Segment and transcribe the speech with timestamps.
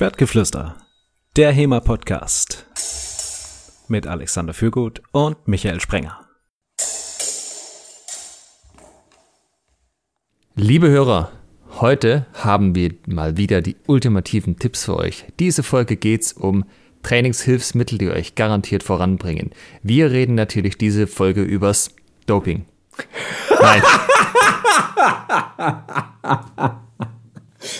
[0.00, 0.76] Schwertgeflüster,
[1.36, 2.64] der HEMA-Podcast
[3.88, 6.26] mit Alexander Fürgut und Michael Sprenger.
[10.54, 11.30] Liebe Hörer,
[11.80, 15.26] heute haben wir mal wieder die ultimativen Tipps für euch.
[15.38, 16.64] Diese Folge geht es um
[17.02, 19.50] Trainingshilfsmittel, die euch garantiert voranbringen.
[19.82, 21.90] Wir reden natürlich diese Folge übers
[22.24, 22.64] Doping.
[23.60, 23.82] Nein.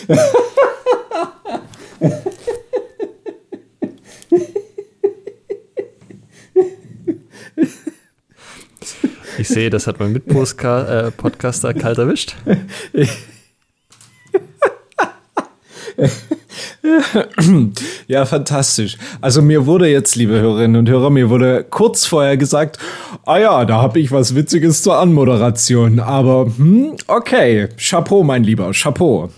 [9.37, 12.35] Ich sehe, das hat mein Mitpodcaster äh, kalt erwischt.
[18.07, 18.97] Ja, fantastisch.
[19.21, 22.77] Also mir wurde jetzt, liebe Hörerinnen und Hörer, mir wurde kurz vorher gesagt,
[23.25, 25.99] ah ja, da habe ich was Witziges zur Anmoderation.
[25.99, 29.29] Aber hm, okay, Chapeau, mein Lieber, Chapeau.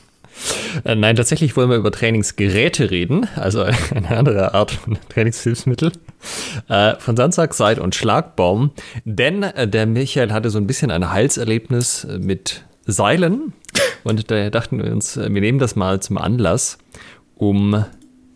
[0.84, 3.64] Äh, nein, tatsächlich wollen wir über Trainingsgeräte reden, also
[3.96, 5.92] eine andere Art von Trainingshilfsmittel.
[6.70, 8.72] Äh, von Sandsack, Seid und Schlagbaum.
[9.06, 13.54] Denn äh, der Michael hatte so ein bisschen ein Heilserlebnis mit Seilen.
[14.04, 16.78] Und da dachten wir uns, wir nehmen das mal zum Anlass,
[17.36, 17.86] um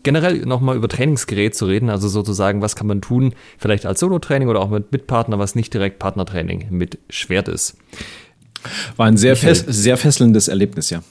[0.02, 1.90] generell nochmal über Trainingsgerät zu reden.
[1.90, 5.74] Also sozusagen, was kann man tun, vielleicht als Solo-Training oder auch mit Mitpartner, was nicht
[5.74, 7.76] direkt Partnertraining mit Schwert ist.
[8.96, 11.02] War ein sehr, fes sehr fesselndes Erlebnis, ja.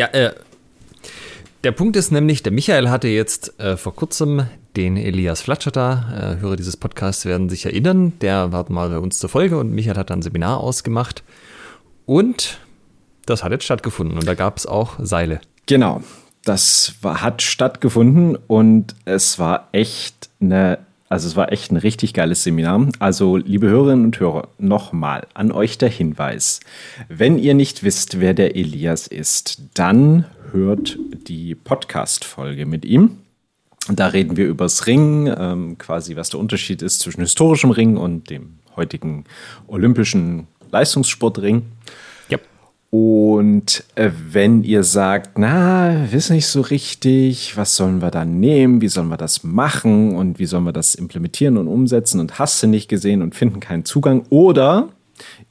[0.00, 0.32] Ja, äh,
[1.62, 6.36] der Punkt ist nämlich, der Michael hatte jetzt äh, vor kurzem den Elias Flatscher da.
[6.38, 8.14] Äh, Hörer dieses Podcasts werden sich erinnern.
[8.22, 11.22] Der war mal bei uns zur Folge und Michael hat dann ein Seminar ausgemacht.
[12.06, 12.60] Und
[13.26, 15.42] das hat jetzt stattgefunden und da gab es auch Seile.
[15.66, 16.02] Genau,
[16.44, 20.78] das war, hat stattgefunden und es war echt eine
[21.10, 22.86] also es war echt ein richtig geiles Seminar.
[23.00, 26.60] Also liebe Hörerinnen und Hörer, nochmal an euch der Hinweis.
[27.08, 33.18] Wenn ihr nicht wisst, wer der Elias ist, dann hört die Podcast-Folge mit ihm.
[33.88, 38.30] Da reden wir übers Ring, ähm, quasi was der Unterschied ist zwischen historischem Ring und
[38.30, 39.24] dem heutigen
[39.66, 41.62] olympischen Leistungssportring.
[42.90, 48.80] Und äh, wenn ihr sagt, na, wissen nicht so richtig, was sollen wir da nehmen,
[48.80, 50.16] wie sollen wir das machen?
[50.16, 52.18] Und wie sollen wir das implementieren und umsetzen?
[52.18, 54.24] Und hast du nicht gesehen und finden keinen Zugang?
[54.28, 54.88] Oder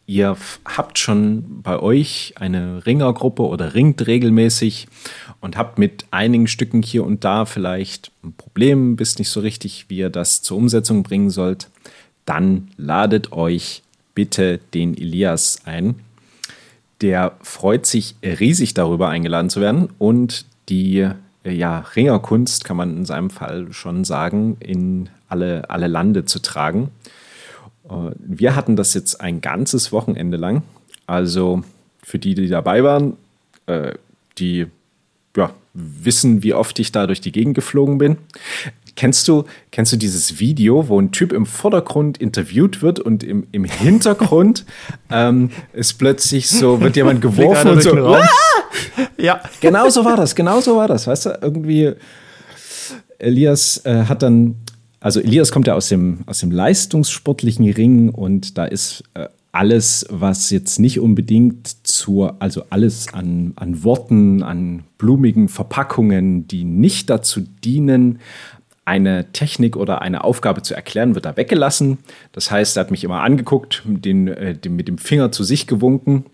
[0.05, 0.35] ihr
[0.65, 4.89] habt schon bei euch eine Ringergruppe oder ringt regelmäßig
[5.39, 9.85] und habt mit einigen Stücken hier und da vielleicht ein Problem, wisst nicht so richtig,
[9.87, 11.69] wie ihr das zur Umsetzung bringen sollt,
[12.25, 13.83] dann ladet euch
[14.13, 15.95] bitte den Elias ein
[17.01, 21.09] der freut sich riesig darüber, eingeladen zu werden und die
[21.43, 26.39] äh, ja, Ringerkunst, kann man in seinem Fall schon sagen, in alle, alle Lande zu
[26.39, 26.91] tragen.
[27.89, 30.63] Äh, wir hatten das jetzt ein ganzes Wochenende lang.
[31.07, 31.63] Also
[32.03, 33.17] für die, die dabei waren,
[33.67, 33.93] äh,
[34.37, 34.67] die
[35.35, 38.17] ja, wissen, wie oft ich da durch die Gegend geflogen bin.
[38.99, 43.47] Kennst du, kennst du dieses Video, wo ein Typ im Vordergrund interviewt wird und im,
[43.53, 44.65] im Hintergrund
[45.09, 47.95] ähm, ist plötzlich so, wird jemand geworfen und so.
[47.95, 48.27] Ah!
[49.17, 49.41] Ja.
[49.61, 51.07] Genau so war das, genau so war das.
[51.07, 51.93] Weißt du, irgendwie,
[53.19, 54.55] Elias äh, hat dann,
[54.99, 60.07] also Elias kommt ja aus dem, aus dem leistungssportlichen Ring und da ist äh, alles,
[60.09, 67.09] was jetzt nicht unbedingt zur, also alles an, an Worten, an blumigen Verpackungen, die nicht
[67.09, 68.19] dazu dienen,
[68.89, 71.99] eine Technik oder eine Aufgabe zu erklären, wird da weggelassen.
[72.31, 75.67] Das heißt, er hat mich immer angeguckt, den, äh, den, mit dem Finger zu sich
[75.67, 76.25] gewunken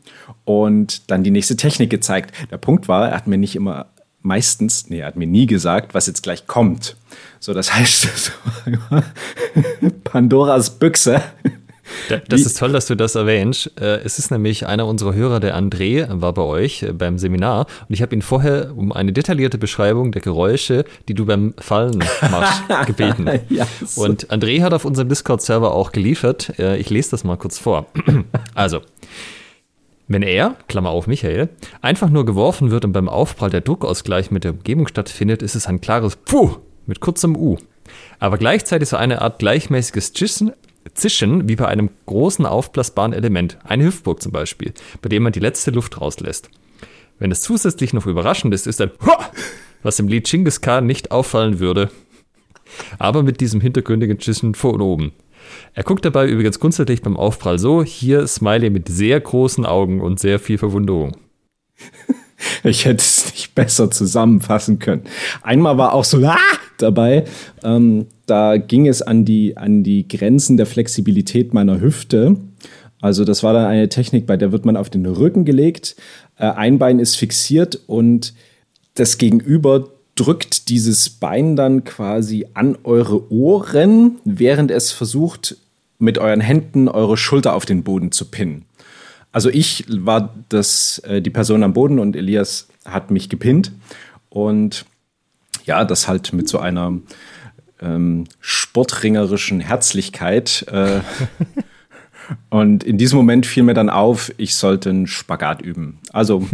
[0.46, 2.34] und dann die nächste Technik gezeigt.
[2.52, 3.88] Der Punkt war, er hat mir nicht immer
[4.22, 6.96] meistens, nee, er hat mir nie gesagt, was jetzt gleich kommt.
[7.42, 8.32] So, das heißt,
[10.06, 11.22] Pandoras Büchse
[12.28, 13.72] das ist toll, dass du das erwähnst.
[13.80, 17.68] Äh, es ist nämlich einer unserer Hörer, der André, war bei euch äh, beim Seminar
[17.88, 22.04] und ich habe ihn vorher um eine detaillierte Beschreibung der Geräusche, die du beim Fallen
[22.32, 23.30] machst, gebeten.
[23.50, 23.98] yes.
[23.98, 26.58] Und André hat auf unserem Discord-Server auch geliefert.
[26.60, 27.88] Äh, ich lese das mal kurz vor.
[28.54, 28.82] also.
[30.08, 31.50] Wenn er, Klammer auf Michael,
[31.82, 35.66] einfach nur geworfen wird und beim Aufprall der Druckausgleich mit der Umgebung stattfindet, ist es
[35.66, 37.58] ein klares Puh mit kurzem U.
[38.20, 40.54] Aber gleichzeitig so eine Art gleichmäßiges Zischen,
[40.94, 45.40] Zischen wie bei einem großen aufblasbaren Element, eine Hüftburg zum Beispiel, bei dem man die
[45.40, 46.50] letzte Luft rauslässt.
[47.18, 49.32] Wenn es zusätzlich noch überraschend ist, ist ein Hua!
[49.86, 51.92] was im Lied Genghis Khan nicht auffallen würde.
[52.98, 55.14] Aber mit diesem hintergründigen Zischen von oben.
[55.76, 60.20] Er guckt dabei übrigens grundsätzlich beim Aufprall so, hier Smiley mit sehr großen Augen und
[60.20, 61.16] sehr viel Verwunderung.
[62.64, 65.06] Ich hätte es nicht besser zusammenfassen können.
[65.42, 66.38] Einmal war auch so ah!
[66.78, 67.26] Dabei.
[67.64, 72.38] Ähm, da ging es an die, an die Grenzen der Flexibilität meiner Hüfte.
[73.02, 75.96] Also das war dann eine Technik, bei der wird man auf den Rücken gelegt,
[76.38, 78.34] äh, ein Bein ist fixiert und
[78.96, 85.58] das Gegenüber drückt dieses Bein dann quasi an eure Ohren, während es versucht,
[86.00, 88.66] mit euren Händen eure Schulter auf den Boden zu pinnen.
[89.32, 93.72] Also ich war das, äh, die Person am Boden und Elias hat mich gepinnt.
[94.30, 94.86] Und
[95.66, 96.94] ja, das halt mit so einer
[97.82, 100.66] ähm, sportringerischen Herzlichkeit.
[100.72, 101.02] Äh,
[102.50, 106.00] und in diesem Moment fiel mir dann auf, ich sollte einen Spagat üben.
[106.12, 106.48] Also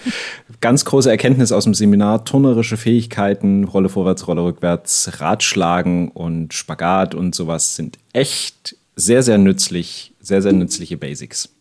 [0.60, 7.14] ganz große Erkenntnis aus dem Seminar, turnerische Fähigkeiten, Rolle vorwärts, Rolle rückwärts, Ratschlagen und Spagat
[7.14, 11.53] und sowas sind echt sehr, sehr nützlich, sehr, sehr nützliche Basics.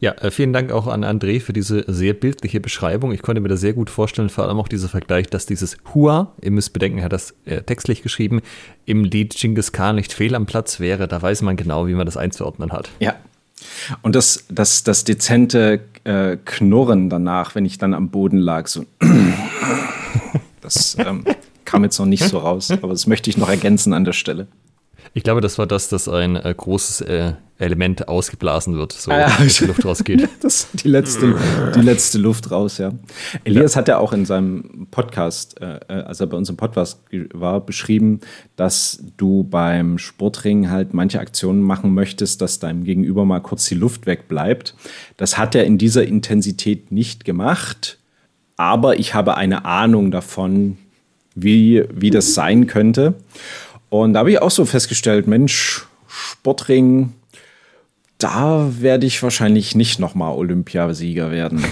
[0.00, 3.12] Ja, äh, vielen Dank auch an André für diese sehr bildliche Beschreibung.
[3.12, 6.32] Ich konnte mir das sehr gut vorstellen, vor allem auch dieser Vergleich, dass dieses Hua,
[6.40, 8.40] ihr müsst bedenken, er hat das äh, textlich geschrieben,
[8.84, 11.08] im Lied Genghis Khan nicht fehl am Platz wäre.
[11.08, 12.90] Da weiß man genau, wie man das einzuordnen hat.
[13.00, 13.14] Ja.
[14.02, 18.84] Und das, das, das dezente äh, Knurren danach, wenn ich dann am Boden lag, so.
[20.60, 21.24] das ähm,
[21.64, 24.46] kam jetzt noch nicht so raus, aber das möchte ich noch ergänzen an der Stelle.
[25.16, 29.20] Ich glaube, das war das, dass ein äh, großes äh, Element ausgeblasen wird, so ah,
[29.20, 29.28] ja.
[29.38, 30.28] dass die Luft rausgeht.
[30.42, 31.34] das die letzte,
[31.74, 32.92] die letzte Luft raus, ja.
[33.44, 33.78] Elias ja.
[33.78, 37.00] hat ja auch in seinem Podcast, äh, äh als er bei uns im Podcast
[37.32, 38.20] war, beschrieben,
[38.56, 43.74] dass du beim Sportring halt manche Aktionen machen möchtest, dass deinem Gegenüber mal kurz die
[43.74, 44.74] Luft wegbleibt.
[45.16, 47.96] Das hat er in dieser Intensität nicht gemacht,
[48.58, 50.76] aber ich habe eine Ahnung davon,
[51.34, 53.14] wie, wie das sein könnte.
[53.88, 57.12] Und da habe ich auch so festgestellt, Mensch, Sportring,
[58.18, 61.64] da werde ich wahrscheinlich nicht nochmal Olympiasieger werden.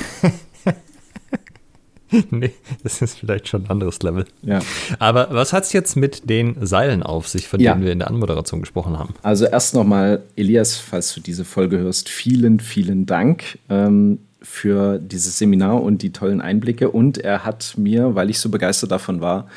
[2.30, 2.52] nee,
[2.82, 4.26] das ist vielleicht schon ein anderes Level.
[4.42, 4.60] Ja.
[4.98, 7.72] Aber was hat es jetzt mit den Seilen auf sich, von ja.
[7.72, 9.14] denen wir in der Anmoderation gesprochen haben?
[9.22, 13.58] Also erst nochmal, Elias, falls du diese Folge hörst, vielen, vielen Dank.
[13.70, 16.90] Ähm, für dieses Seminar und die tollen Einblicke.
[16.90, 19.48] Und er hat mir, weil ich so begeistert davon war,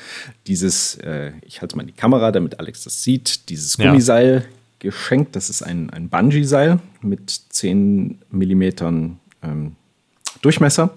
[0.47, 4.55] dieses, äh, ich halte mal die Kamera, damit Alex das sieht, dieses Gummiseil ja.
[4.79, 5.35] geschenkt.
[5.35, 9.75] Das ist ein, ein Bungee-Seil mit 10 Millimetern ähm,
[10.41, 10.93] Durchmesser.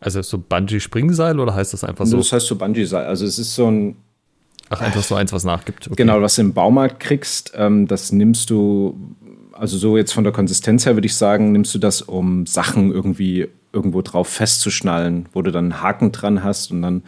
[0.00, 2.16] Also so Bungee-Springseil oder heißt das einfach so?
[2.16, 3.06] Das heißt so Bungee-Seil.
[3.06, 3.96] Also es ist so ein
[4.72, 5.88] Ach, einfach so eins, was nachgibt.
[5.88, 5.96] Okay.
[5.96, 9.16] Genau, was du im Baumarkt kriegst, ähm, das nimmst du
[9.60, 12.90] also so jetzt von der Konsistenz her würde ich sagen, nimmst du das, um Sachen
[12.90, 17.02] irgendwie irgendwo drauf festzuschnallen, wo du dann einen Haken dran hast und dann,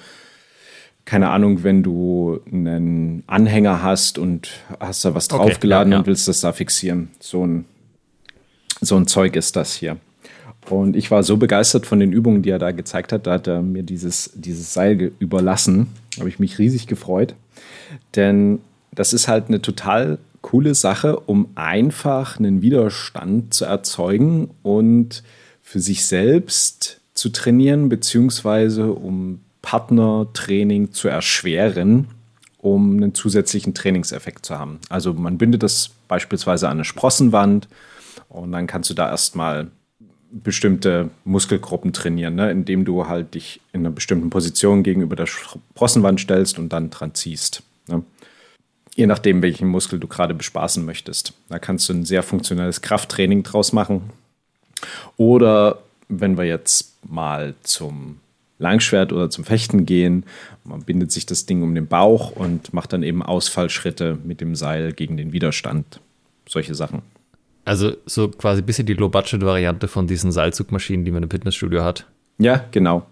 [1.06, 5.98] keine Ahnung, wenn du einen Anhänger hast und hast da was draufgeladen okay, ja, ja.
[6.00, 7.08] und willst das da fixieren.
[7.20, 7.64] So ein,
[8.82, 9.96] so ein Zeug ist das hier.
[10.68, 13.46] Und ich war so begeistert von den Übungen, die er da gezeigt hat, da hat
[13.46, 15.88] er mir dieses, dieses Seil überlassen.
[16.18, 17.34] Habe ich mich riesig gefreut.
[18.14, 18.60] Denn
[18.94, 25.22] das ist halt eine total coole Sache, um einfach einen Widerstand zu erzeugen und
[25.62, 32.08] für sich selbst zu trainieren, beziehungsweise um Partnertraining zu erschweren,
[32.58, 34.80] um einen zusätzlichen Trainingseffekt zu haben.
[34.88, 37.68] Also man bindet das beispielsweise an eine Sprossenwand
[38.28, 39.70] und dann kannst du da erstmal
[40.32, 42.50] bestimmte Muskelgruppen trainieren, ne?
[42.50, 47.14] indem du halt dich in einer bestimmten Position gegenüber der Sprossenwand stellst und dann dran
[47.14, 47.62] ziehst.
[47.88, 48.02] Ne?
[48.94, 51.32] Je nachdem, welchen Muskel du gerade bespaßen möchtest.
[51.48, 54.10] Da kannst du ein sehr funktionelles Krafttraining draus machen.
[55.16, 55.78] Oder
[56.08, 58.18] wenn wir jetzt mal zum
[58.58, 60.24] Langschwert oder zum Fechten gehen,
[60.64, 64.54] man bindet sich das Ding um den Bauch und macht dann eben Ausfallschritte mit dem
[64.54, 66.00] Seil gegen den Widerstand.
[66.48, 67.02] Solche Sachen.
[67.64, 72.06] Also so quasi ein bisschen die Low-Budget-Variante von diesen Seilzugmaschinen, die man im Fitnessstudio hat.
[72.38, 73.06] Ja, genau.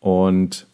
[0.00, 0.67] Und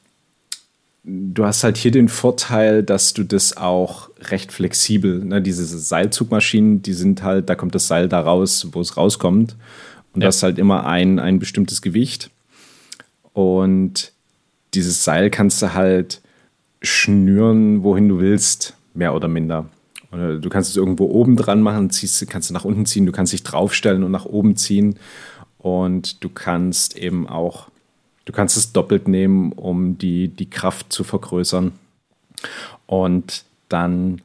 [1.05, 6.83] du hast halt hier den Vorteil, dass du das auch recht flexibel, ne, diese Seilzugmaschinen,
[6.83, 9.57] die sind halt, da kommt das Seil da raus, wo es rauskommt.
[10.15, 10.29] Und ja.
[10.29, 12.31] das ist halt immer ein, ein bestimmtes Gewicht.
[13.33, 14.13] Und
[14.73, 16.23] dieses Seil kannst du halt
[16.83, 19.67] schnüren, wohin du willst, mehr oder minder.
[20.13, 23.13] Oder du kannst es irgendwo oben dran machen, ziehst, kannst du nach unten ziehen, du
[23.13, 24.99] kannst dich draufstellen und nach oben ziehen.
[25.59, 27.69] Und du kannst eben auch
[28.25, 31.73] Du kannst es doppelt nehmen, um die, die Kraft zu vergrößern.
[32.87, 34.23] Und dann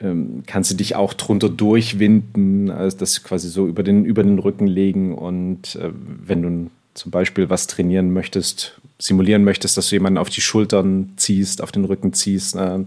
[0.00, 4.38] ähm, kannst du dich auch drunter durchwinden, also das quasi so über den, über den
[4.38, 5.14] Rücken legen.
[5.14, 10.30] Und äh, wenn du zum Beispiel was trainieren möchtest, simulieren möchtest, dass du jemanden auf
[10.30, 12.80] die Schultern ziehst, auf den Rücken ziehst, äh,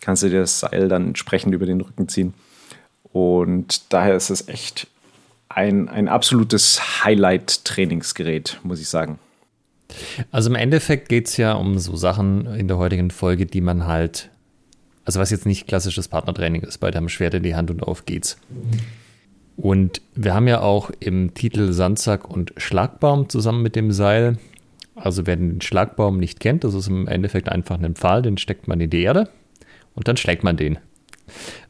[0.00, 2.34] kannst du dir das Seil dann entsprechend über den Rücken ziehen.
[3.12, 4.88] Und daher ist es echt
[5.48, 9.18] ein, ein absolutes Highlight-Trainingsgerät, muss ich sagen.
[10.30, 13.86] Also im Endeffekt geht es ja um so Sachen in der heutigen Folge, die man
[13.86, 14.30] halt,
[15.04, 18.06] also was jetzt nicht klassisches Partnertraining ist, bei deinem Schwert in die Hand und auf
[18.06, 18.36] geht's.
[19.56, 24.38] Und wir haben ja auch im Titel Sandsack und Schlagbaum zusammen mit dem Seil.
[24.96, 28.68] Also wer den Schlagbaum nicht kennt, das ist im Endeffekt einfach ein Pfahl, den steckt
[28.68, 29.28] man in die Erde
[29.94, 30.78] und dann schlägt man den.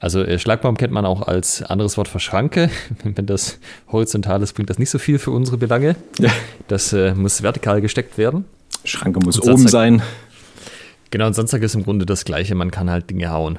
[0.00, 2.70] Also äh, Schlagbaum kennt man auch als anderes Wort für Schranke.
[3.04, 3.58] Wenn das
[3.90, 5.96] horizontal ist, bringt das nicht so viel für unsere Belange.
[6.18, 6.30] Ja.
[6.68, 8.44] Das äh, muss vertikal gesteckt werden.
[8.84, 10.02] Schranke muss oben sein.
[11.10, 12.54] Genau, und Sandsack ist im Grunde das Gleiche.
[12.54, 13.58] Man kann halt Dinge hauen.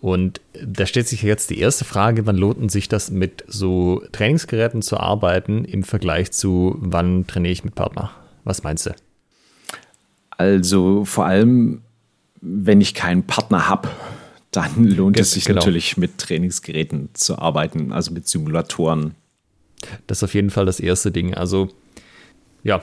[0.00, 4.82] Und da stellt sich jetzt die erste Frage, wann lohnt sich das mit so Trainingsgeräten
[4.82, 8.10] zu arbeiten im Vergleich zu wann trainiere ich mit Partner?
[8.44, 8.94] Was meinst du?
[10.30, 11.82] Also vor allem,
[12.40, 13.88] wenn ich keinen Partner habe,
[14.56, 15.60] dann lohnt es sich genau.
[15.60, 19.14] natürlich mit Trainingsgeräten zu arbeiten, also mit Simulatoren.
[20.06, 21.34] Das ist auf jeden Fall das erste Ding.
[21.34, 21.68] Also
[22.62, 22.82] ja,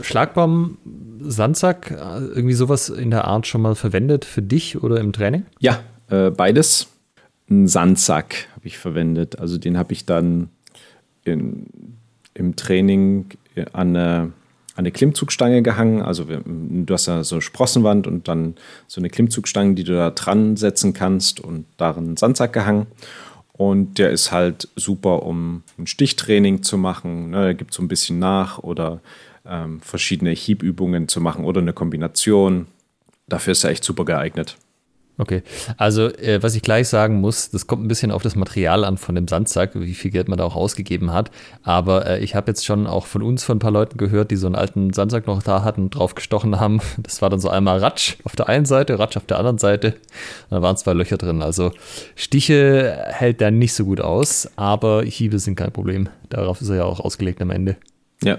[0.00, 0.78] Schlagbaum,
[1.20, 5.44] Sandsack, irgendwie sowas in der Art schon mal verwendet für dich oder im Training?
[5.58, 6.86] Ja, äh, beides.
[7.50, 9.38] Ein Sandsack habe ich verwendet.
[9.38, 10.48] Also den habe ich dann
[11.24, 11.66] in,
[12.34, 13.26] im Training
[13.72, 14.32] an eine
[14.80, 16.02] eine Klimmzugstange gehangen.
[16.02, 18.56] Also du hast ja so eine Sprossenwand und dann
[18.88, 22.86] so eine Klimmzugstange, die du da dran setzen kannst und darin einen Sandsack gehangen.
[23.52, 27.30] Und der ist halt super, um ein Stichtraining zu machen.
[27.30, 29.00] Ne, gibt so ein bisschen nach oder
[29.46, 32.66] ähm, verschiedene Hiebübungen zu machen oder eine Kombination.
[33.28, 34.56] Dafür ist er echt super geeignet.
[35.20, 35.42] Okay,
[35.76, 38.96] also äh, was ich gleich sagen muss, das kommt ein bisschen auf das Material an
[38.96, 41.30] von dem Sandsack, wie viel Geld man da auch ausgegeben hat.
[41.62, 44.36] Aber äh, ich habe jetzt schon auch von uns von ein paar Leuten gehört, die
[44.36, 46.80] so einen alten Sandsack noch da hatten und drauf gestochen haben.
[47.10, 49.88] Das war dann so einmal Ratsch auf der einen Seite, Ratsch auf der anderen Seite.
[49.88, 51.42] Und da waren zwei Löcher drin.
[51.42, 51.72] Also
[52.14, 56.08] Stiche hält der nicht so gut aus, aber Hiebe sind kein Problem.
[56.30, 57.76] Darauf ist er ja auch ausgelegt am Ende.
[58.22, 58.38] Ja,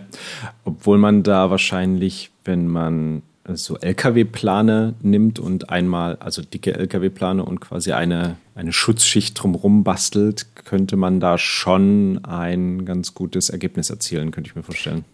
[0.63, 3.23] obwohl man da wahrscheinlich, wenn man
[3.53, 10.47] so LKW-Plane nimmt und einmal, also dicke LKW-Plane und quasi eine, eine Schutzschicht drumherum bastelt,
[10.65, 15.05] könnte man da schon ein ganz gutes Ergebnis erzielen, könnte ich mir vorstellen.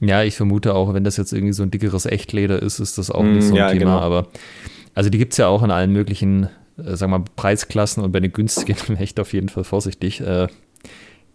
[0.00, 3.10] Ja, ich vermute auch, wenn das jetzt irgendwie so ein dickeres Echtleder ist, ist das
[3.10, 3.78] auch nicht so ein ja, Thema.
[3.78, 3.98] Genau.
[3.98, 4.28] Aber
[4.94, 8.12] also die gibt es ja auch in allen möglichen, äh, sagen wir mal, Preisklassen und
[8.12, 10.48] bei den günstigen echt auf jeden Fall vorsichtig, äh,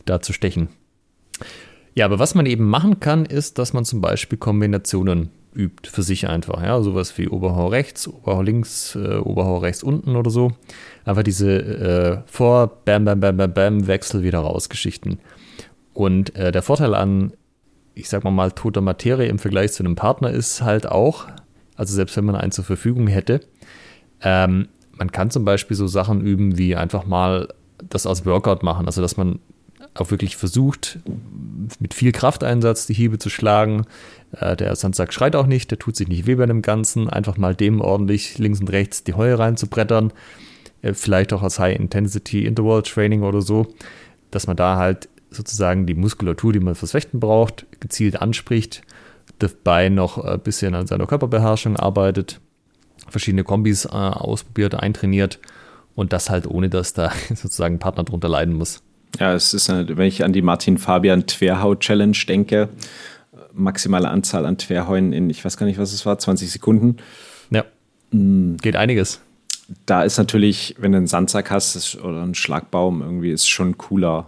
[0.06, 0.70] da zu stechen.
[1.94, 6.04] Ja, aber was man eben machen kann, ist, dass man zum Beispiel Kombinationen übt für
[6.04, 6.62] sich einfach.
[6.62, 10.52] Ja, sowas wie Oberhau rechts, Oberhau links, äh, Oberhau rechts unten oder so.
[11.06, 15.20] Einfach diese äh, Vor-, Bam, Bam, Bam, Bam, Bam, Wechsel wieder raus Geschichten.
[15.94, 17.34] Und äh, der Vorteil an,
[17.94, 21.28] ich sag mal toter Materie im Vergleich zu einem Partner ist halt auch,
[21.76, 23.40] also selbst wenn man einen zur Verfügung hätte,
[24.22, 27.50] ähm, man kann zum Beispiel so Sachen üben wie einfach mal
[27.90, 28.86] das als Workout machen.
[28.86, 29.40] Also dass man
[29.96, 31.00] auch wirklich versucht,
[31.80, 33.86] mit viel Krafteinsatz die Hiebe zu schlagen.
[34.32, 37.10] Äh, der Sandsack schreit auch nicht, der tut sich nicht weh bei dem Ganzen.
[37.10, 40.12] Einfach mal dem ordentlich links und rechts die Heue reinzubrettern.
[40.82, 43.68] Äh, vielleicht auch als High-Intensity Interval Training oder so,
[44.32, 48.84] dass man da halt sozusagen die Muskulatur, die man fürs Fechten braucht, gezielt anspricht,
[49.40, 52.40] dabei noch ein bisschen an seiner Körperbeherrschung arbeitet,
[53.10, 55.40] verschiedene Kombis äh, ausprobiert, eintrainiert
[55.96, 58.82] und das halt ohne, dass da sozusagen ein Partner drunter leiden muss.
[59.20, 62.70] Ja, es ist, wenn ich an die Martin Fabian Twerhau Challenge denke,
[63.54, 66.98] maximale Anzahl an Twerhäuen in, ich weiß gar nicht, was es war, 20 Sekunden.
[67.50, 67.64] Ja.
[68.12, 68.58] Mhm.
[68.58, 69.22] Geht einiges.
[69.86, 74.28] Da ist natürlich, wenn du einen Sandsack hast oder einen Schlagbaum, irgendwie ist schon cooler.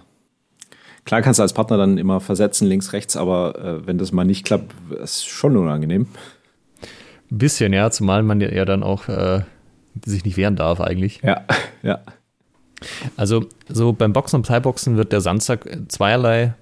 [1.05, 4.25] Klar kannst du als Partner dann immer versetzen, links, rechts, aber äh, wenn das mal
[4.25, 6.07] nicht klappt, ist es schon unangenehm.
[7.31, 9.41] Ein bisschen, ja, zumal man ja dann auch äh,
[10.05, 11.21] sich nicht wehren darf eigentlich.
[11.23, 11.45] Ja,
[11.83, 11.99] ja.
[13.15, 16.53] Also so beim Boxen und Thai-Boxen wird der Sandsack zweierlei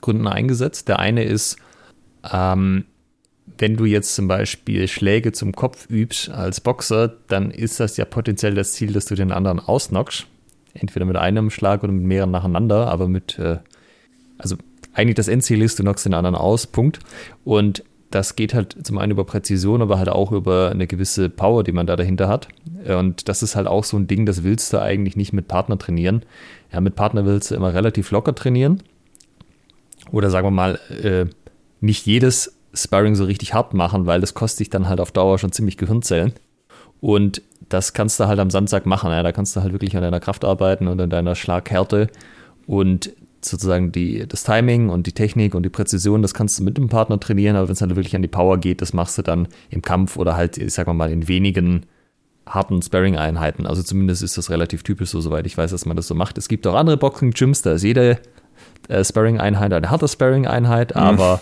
[0.00, 0.88] Gründen eingesetzt.
[0.88, 1.56] Der eine ist,
[2.30, 2.84] ähm,
[3.58, 8.04] wenn du jetzt zum Beispiel Schläge zum Kopf übst als Boxer, dann ist das ja
[8.04, 10.26] potenziell das Ziel, dass du den anderen ausnockst.
[10.74, 13.58] Entweder mit einem Schlag oder mit mehreren nacheinander, aber mit, äh,
[14.38, 14.56] also
[14.92, 16.98] eigentlich das Endziel ist, du knockst den anderen aus, Punkt.
[17.44, 17.84] Und
[18.14, 21.72] das geht halt zum einen über Präzision, aber halt auch über eine gewisse Power, die
[21.72, 22.46] man da dahinter hat.
[22.86, 25.76] Und das ist halt auch so ein Ding, das willst du eigentlich nicht mit Partner
[25.78, 26.22] trainieren.
[26.72, 28.82] Ja, mit Partner willst du immer relativ locker trainieren.
[30.12, 31.26] Oder sagen wir mal, äh,
[31.80, 35.38] nicht jedes Sparring so richtig hart machen, weil das kostet dich dann halt auf Dauer
[35.38, 36.34] schon ziemlich Gehirnzellen.
[37.00, 39.10] Und das kannst du halt am Sandsack machen.
[39.10, 39.24] Ja.
[39.24, 42.08] Da kannst du halt wirklich an deiner Kraft arbeiten und an deiner Schlaghärte.
[42.66, 43.10] Und
[43.44, 46.88] sozusagen die, das Timing und die Technik und die Präzision, das kannst du mit dem
[46.88, 49.48] Partner trainieren, aber wenn es halt wirklich an die Power geht, das machst du dann
[49.70, 51.86] im Kampf oder halt, ich sag mal, in wenigen
[52.46, 53.66] harten Sparring-Einheiten.
[53.66, 56.36] Also zumindest ist das relativ typisch so, soweit ich weiß, dass man das so macht.
[56.38, 58.18] Es gibt auch andere Boxing-Gyms, da ist jede
[58.88, 61.00] äh, Sparring-Einheit eine harte Sparring-Einheit, mhm.
[61.00, 61.40] aber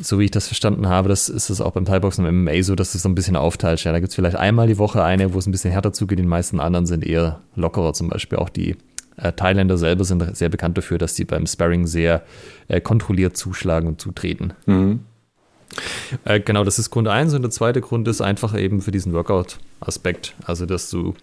[0.00, 2.76] so wie ich das verstanden habe, das ist es auch beim Thai-Boxen und MMA so,
[2.76, 3.84] dass du es so ein bisschen aufteilst.
[3.84, 6.18] Ja, da gibt es vielleicht einmal die Woche eine, wo es ein bisschen härter zugeht,
[6.18, 8.76] die meisten anderen sind eher lockerer, zum Beispiel auch die
[9.16, 12.22] äh, Thailänder selber sind sehr bekannt dafür, dass sie beim Sparring sehr
[12.68, 14.52] äh, kontrolliert zuschlagen und zutreten.
[14.66, 15.00] Mhm.
[16.24, 19.12] Äh, genau, das ist Grund 1 und der zweite Grund ist einfach eben für diesen
[19.12, 20.34] Workout-Aspekt.
[20.44, 21.14] Also, dass du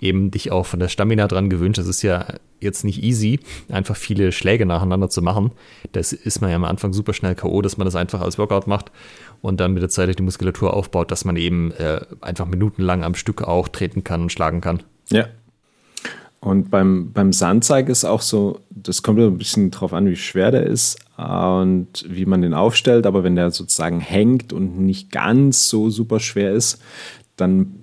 [0.00, 1.78] eben dich auch von der Stamina dran gewöhnst.
[1.78, 2.26] Das ist ja
[2.60, 3.40] jetzt nicht easy,
[3.70, 5.52] einfach viele Schläge nacheinander zu machen.
[5.92, 8.66] Das ist man ja am Anfang super schnell K.O., dass man das einfach als Workout
[8.66, 8.90] macht
[9.40, 13.14] und dann mit der Zeit die Muskulatur aufbaut, dass man eben äh, einfach minutenlang am
[13.14, 14.82] Stück auch treten kann und schlagen kann.
[15.10, 15.26] Ja.
[16.44, 20.50] Und beim, beim Sandzeig ist auch so, das kommt ein bisschen drauf an, wie schwer
[20.50, 23.06] der ist und wie man den aufstellt.
[23.06, 26.82] Aber wenn der sozusagen hängt und nicht ganz so super schwer ist,
[27.36, 27.76] dann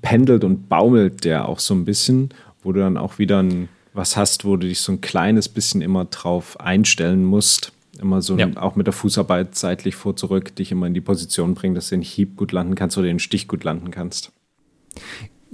[0.00, 2.30] pendelt und baumelt der auch so ein bisschen,
[2.62, 5.82] wo du dann auch wieder ein, was hast, wo du dich so ein kleines bisschen
[5.82, 7.72] immer drauf einstellen musst.
[8.00, 8.48] Immer so ja.
[8.56, 11.96] auch mit der Fußarbeit seitlich vor zurück, dich immer in die Position bringen, dass du
[11.96, 14.32] den Hieb gut landen kannst oder den Stich gut landen kannst.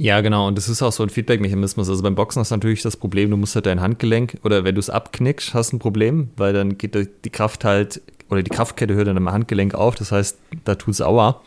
[0.02, 0.49] Ja, genau.
[0.49, 1.88] Und das ist auch so ein Feedback-Mechanismus.
[1.88, 4.75] Also beim Boxen hast du natürlich das Problem, du musst halt dein Handgelenk oder wenn
[4.75, 8.50] du es abknickst, hast du ein Problem, weil dann geht die Kraft halt oder die
[8.50, 9.94] Kraftkette hört dann am Handgelenk auf.
[9.94, 11.40] Das heißt, da tut es Aua.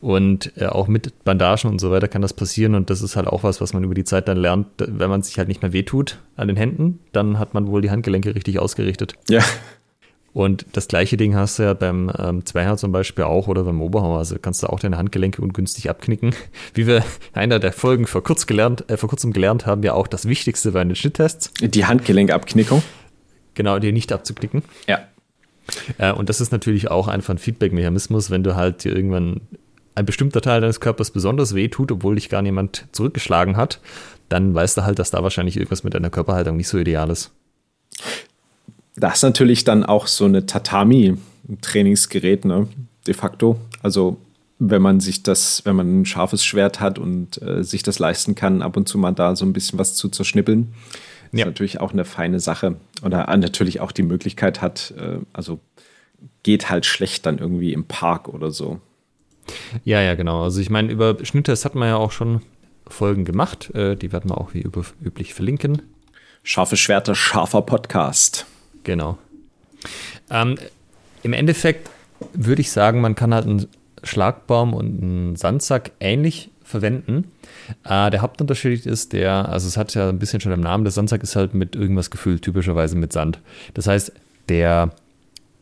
[0.00, 2.74] Und äh, auch mit Bandagen und so weiter kann das passieren.
[2.74, 4.66] Und das ist halt auch was, was man über die Zeit dann lernt.
[4.78, 7.90] Wenn man sich halt nicht mehr wehtut an den Händen, dann hat man wohl die
[7.90, 9.14] Handgelenke richtig ausgerichtet.
[9.28, 9.42] Ja.
[10.34, 13.80] Und das gleiche Ding hast du ja beim ähm, Zweier zum Beispiel auch oder beim
[13.80, 14.18] Oberhammer.
[14.18, 16.34] Also kannst du auch deine Handgelenke ungünstig abknicken.
[16.74, 19.94] Wie wir in einer der Folgen vor, kurz gelernt, äh, vor kurzem gelernt haben, ja
[19.94, 21.52] auch das Wichtigste bei den Schnitttests.
[21.60, 22.82] Die Handgelenkabknickung.
[23.54, 24.64] Genau, die nicht abzuknicken.
[24.88, 25.04] Ja.
[25.98, 29.40] Äh, und das ist natürlich auch einfach ein Feedback-Mechanismus, wenn du halt irgendwann
[29.94, 33.80] ein bestimmter Teil deines Körpers besonders weh tut, obwohl dich gar niemand zurückgeschlagen hat,
[34.28, 37.30] dann weißt du halt, dass da wahrscheinlich irgendwas mit deiner Körperhaltung nicht so ideal ist.
[38.96, 42.68] Das ist natürlich dann auch so eine Tatami-Trainingsgerät, ne?
[43.06, 43.58] De facto.
[43.82, 44.18] Also
[44.58, 48.34] wenn man sich das, wenn man ein scharfes Schwert hat und äh, sich das leisten
[48.34, 50.72] kann, ab und zu mal da so ein bisschen was zu zerschnippeln,
[51.32, 51.40] ja.
[51.40, 52.76] ist natürlich auch eine feine Sache.
[53.02, 55.60] Oder natürlich auch die Möglichkeit hat, äh, also
[56.42, 58.80] geht halt schlecht dann irgendwie im Park oder so.
[59.84, 60.44] Ja, ja, genau.
[60.44, 62.40] Also ich meine, über Schnitttest hat man ja auch schon
[62.86, 63.74] Folgen gemacht.
[63.74, 64.66] Äh, die werden wir auch wie
[65.02, 65.82] üblich verlinken.
[66.42, 68.46] Scharfe Schwerter, scharfer Podcast.
[68.84, 69.18] Genau.
[70.30, 70.56] Ähm,
[71.22, 71.90] Im Endeffekt
[72.32, 73.66] würde ich sagen, man kann halt einen
[74.02, 77.30] Schlagbaum und einen Sandsack ähnlich verwenden.
[77.84, 80.92] Äh, der Hauptunterschied ist der, also es hat ja ein bisschen schon im Namen, der
[80.92, 83.40] Sandsack ist halt mit irgendwas gefüllt, typischerweise mit Sand.
[83.74, 84.12] Das heißt,
[84.48, 84.90] der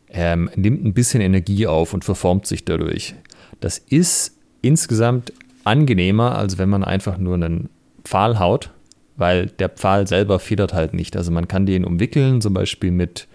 [0.09, 3.15] ähm, nimmt ein bisschen Energie auf und verformt sich dadurch.
[3.59, 5.33] Das ist insgesamt
[5.63, 7.69] angenehmer, als wenn man einfach nur einen
[8.03, 8.71] Pfahl haut,
[9.15, 11.15] weil der Pfahl selber federt halt nicht.
[11.15, 13.27] Also man kann den umwickeln, zum Beispiel mit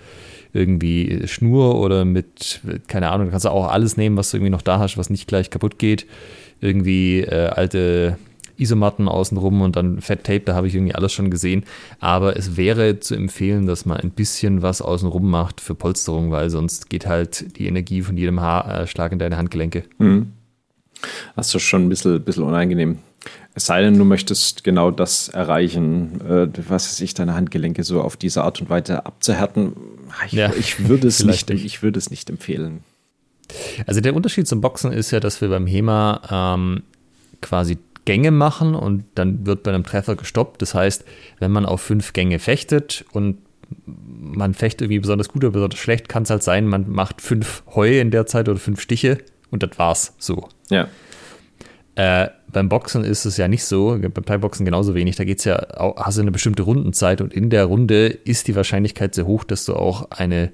[0.52, 4.62] irgendwie Schnur oder mit, keine Ahnung, du kannst auch alles nehmen, was du irgendwie noch
[4.62, 6.06] da hast, was nicht gleich kaputt geht.
[6.60, 8.18] Irgendwie äh, alte
[8.56, 11.64] Isomatten außenrum und dann Fett-Tape, da habe ich irgendwie alles schon gesehen.
[12.00, 16.50] Aber es wäre zu empfehlen, dass man ein bisschen was außenrum macht für Polsterung, weil
[16.50, 19.84] sonst geht halt die Energie von jedem Haarschlag in deine Handgelenke.
[19.98, 20.32] Mhm.
[21.36, 22.98] Das ist schon ein bisschen, bisschen unangenehm.
[23.54, 28.00] Es sei denn, du möchtest genau das erreichen, äh, was weiß ich, deine Handgelenke so
[28.02, 29.72] auf diese Art und Weise abzuhärten.
[30.26, 32.80] Ich, ja, ich würde es nicht, nicht, ich würde es nicht empfehlen.
[33.86, 36.82] Also der Unterschied zum Boxen ist ja, dass wir beim HEMA ähm,
[37.40, 40.62] quasi Gänge machen und dann wird bei einem Treffer gestoppt.
[40.62, 41.04] Das heißt,
[41.40, 43.38] wenn man auf fünf Gänge fechtet und
[43.86, 47.62] man fecht irgendwie besonders gut oder besonders schlecht, kann es halt sein, man macht fünf
[47.74, 49.18] Heu in der Zeit oder fünf Stiche
[49.50, 50.48] und das war's so.
[50.70, 50.88] Ja.
[51.96, 55.16] Äh, beim Boxen ist es ja nicht so, beim Thai-Boxen genauso wenig.
[55.16, 58.48] Da geht es ja, auch, hast du eine bestimmte Rundenzeit und in der Runde ist
[58.48, 60.52] die Wahrscheinlichkeit sehr hoch, dass du auch eine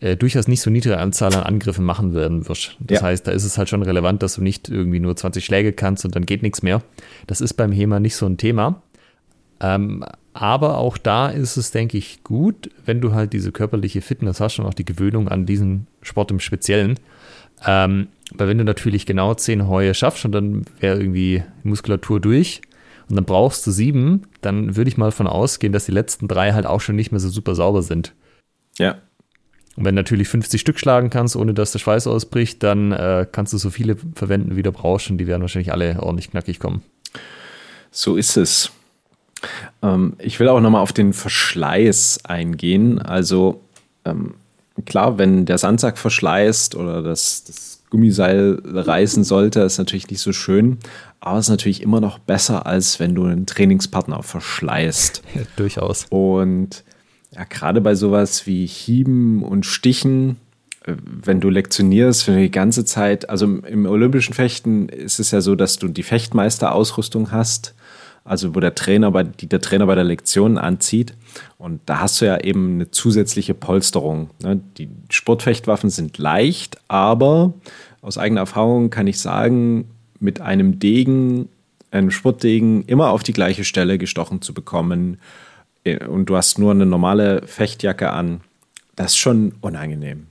[0.00, 2.76] äh, durchaus nicht so niedrige Anzahl an Angriffen machen werden wirst.
[2.80, 3.06] Das ja.
[3.06, 6.04] heißt, da ist es halt schon relevant, dass du nicht irgendwie nur 20 Schläge kannst
[6.04, 6.82] und dann geht nichts mehr.
[7.26, 8.82] Das ist beim HEMA nicht so ein Thema.
[9.60, 14.38] Ähm, aber auch da ist es, denke ich, gut, wenn du halt diese körperliche Fitness
[14.38, 16.98] hast und auch die Gewöhnung an diesen Sport im Speziellen.
[17.64, 22.60] Ähm, weil wenn du natürlich genau 10 Heue schaffst und dann wäre irgendwie Muskulatur durch
[23.08, 26.52] und dann brauchst du sieben, dann würde ich mal von ausgehen, dass die letzten drei
[26.52, 28.14] halt auch schon nicht mehr so super sauber sind.
[28.78, 28.96] Ja.
[29.76, 33.26] Und wenn du natürlich 50 Stück schlagen kannst, ohne dass der Schweiß ausbricht, dann äh,
[33.30, 36.58] kannst du so viele verwenden, wie du brauchst und die werden wahrscheinlich alle ordentlich knackig
[36.58, 36.82] kommen.
[37.90, 38.72] So ist es.
[39.82, 42.98] Ähm, ich will auch nochmal auf den Verschleiß eingehen.
[42.98, 43.62] Also
[44.04, 44.34] ähm,
[44.84, 50.32] klar, wenn der Sandsack verschleißt oder das, das Gummiseil reißen sollte, ist natürlich nicht so
[50.32, 50.78] schön.
[51.20, 55.22] Aber es ist natürlich immer noch besser, als wenn du einen Trainingspartner verschleißt.
[55.34, 56.06] Ja, durchaus.
[56.10, 56.84] Und
[57.32, 60.36] ja, gerade bei sowas wie Hieben und Stichen,
[60.84, 65.40] äh, wenn du lektionierst für die ganze Zeit, also im olympischen Fechten ist es ja
[65.40, 67.74] so, dass du die Fechtmeisterausrüstung hast,
[68.26, 71.14] also wo der Trainer bei, die der Trainer bei der Lektion anzieht.
[71.58, 74.30] Und da hast du ja eben eine zusätzliche Polsterung.
[74.42, 74.60] Ne?
[74.76, 77.54] Die Sportfechtwaffen sind leicht, aber
[78.02, 81.48] aus eigener Erfahrung kann ich sagen, mit einem Degen,
[81.90, 85.18] einem Sportdegen, immer auf die gleiche Stelle gestochen zu bekommen
[85.84, 88.40] äh, und du hast nur eine normale Fechtjacke an,
[88.96, 90.26] das ist schon unangenehm.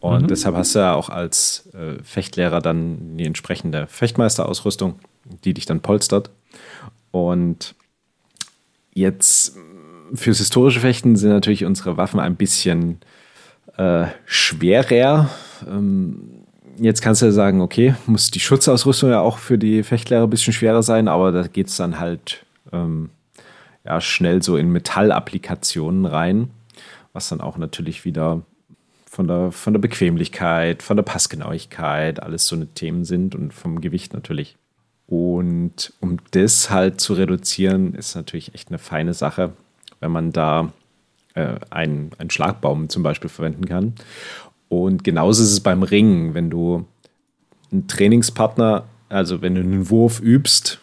[0.00, 0.28] Und mhm.
[0.28, 4.98] deshalb hast du ja auch als äh, Fechtlehrer dann die entsprechende Fechtmeisterausrüstung,
[5.44, 6.30] die dich dann polstert.
[7.12, 7.76] Und
[8.92, 9.56] jetzt
[10.14, 13.00] fürs historische Fechten sind natürlich unsere Waffen ein bisschen
[13.76, 15.30] äh, schwerer.
[15.68, 16.44] Ähm,
[16.78, 20.30] jetzt kannst du ja sagen, okay, muss die Schutzausrüstung ja auch für die Fechtlehrer ein
[20.30, 23.10] bisschen schwerer sein, aber da geht es dann halt ähm,
[23.84, 26.50] ja, schnell so in Metallapplikationen rein,
[27.12, 28.42] was dann auch natürlich wieder
[29.06, 33.80] von der, von der Bequemlichkeit, von der Passgenauigkeit, alles so eine Themen sind und vom
[33.80, 34.56] Gewicht natürlich.
[35.12, 39.52] Und um das halt zu reduzieren, ist natürlich echt eine feine Sache,
[40.00, 40.72] wenn man da
[41.34, 43.92] äh, einen, einen Schlagbaum zum Beispiel verwenden kann.
[44.70, 46.86] Und genauso ist es beim Ringen, wenn du
[47.70, 50.80] einen Trainingspartner, also wenn du einen Wurf übst,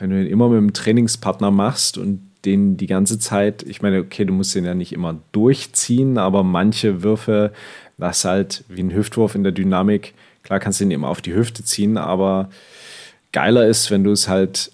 [0.00, 4.00] wenn du ihn immer mit einem Trainingspartner machst und den die ganze Zeit, ich meine,
[4.00, 7.52] okay, du musst den ja nicht immer durchziehen, aber manche Würfe,
[7.96, 11.34] das halt wie ein Hüftwurf in der Dynamik, klar kannst du ihn immer auf die
[11.34, 12.50] Hüfte ziehen, aber
[13.36, 14.72] geiler ist, wenn du es halt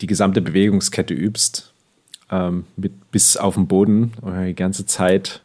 [0.00, 1.72] die gesamte Bewegungskette übst,
[2.28, 5.42] ähm, mit bis auf den Boden und die ganze Zeit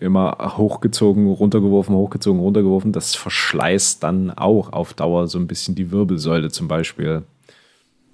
[0.00, 2.92] immer hochgezogen, runtergeworfen, hochgezogen, runtergeworfen.
[2.92, 7.22] Das verschleißt dann auch auf Dauer so ein bisschen die Wirbelsäule zum Beispiel.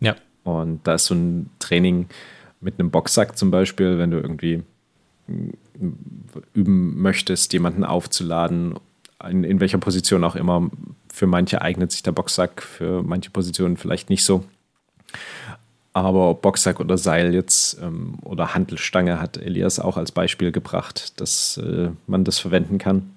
[0.01, 0.17] Ja.
[0.43, 2.09] Und da ist so ein Training
[2.61, 4.65] mit einem Boxsack zum Beispiel, wenn du irgendwie
[6.55, 8.75] üben möchtest, jemanden aufzuladen,
[9.31, 10.69] in, in welcher Position auch immer.
[11.13, 14.45] Für manche eignet sich der Boxsack, für manche Positionen vielleicht nicht so.
[15.93, 21.59] Aber Boxsack oder Seil jetzt ähm, oder Handelstange hat Elias auch als Beispiel gebracht, dass
[21.59, 23.11] äh, man das verwenden kann.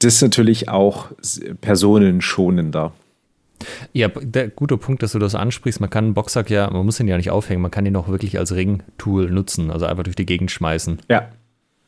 [0.00, 1.06] Das ist natürlich auch
[1.62, 2.92] personenschonender.
[3.94, 5.80] Ja, der gute Punkt, dass du das ansprichst.
[5.80, 8.08] Man kann einen Boxsack ja, man muss ihn ja nicht aufhängen, man kann ihn auch
[8.08, 10.98] wirklich als Ringtool nutzen, also einfach durch die Gegend schmeißen.
[11.08, 11.30] Ja,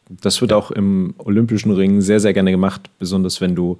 [0.08, 3.78] das wird auch im olympischen Ring sehr, sehr gerne gemacht, besonders wenn du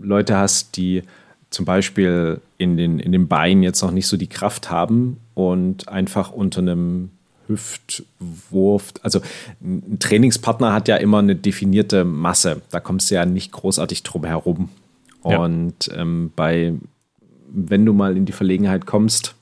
[0.00, 1.02] Leute hast, die
[1.50, 5.88] zum Beispiel in den, in den Beinen jetzt noch nicht so die Kraft haben und
[5.88, 7.10] einfach unter einem
[7.46, 9.20] Hüftwurf, also
[9.62, 14.24] ein Trainingspartner hat ja immer eine definierte Masse, da kommst du ja nicht großartig drum
[14.24, 14.68] herum.
[15.24, 15.38] Ja.
[15.38, 16.74] Und ähm, bei
[17.50, 19.34] wenn du mal in die Verlegenheit kommst,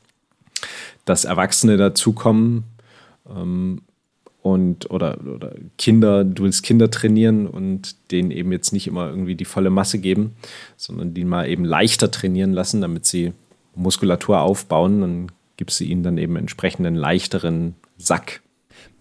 [1.04, 2.64] dass Erwachsene dazukommen
[3.28, 3.82] ähm,
[4.46, 9.34] und oder, oder Kinder, du willst Kinder trainieren und denen eben jetzt nicht immer irgendwie
[9.34, 10.36] die volle Masse geben,
[10.76, 13.32] sondern die mal eben leichter trainieren lassen, damit sie
[13.74, 18.40] Muskulatur aufbauen, dann gibst du ihnen dann eben entsprechend einen leichteren Sack.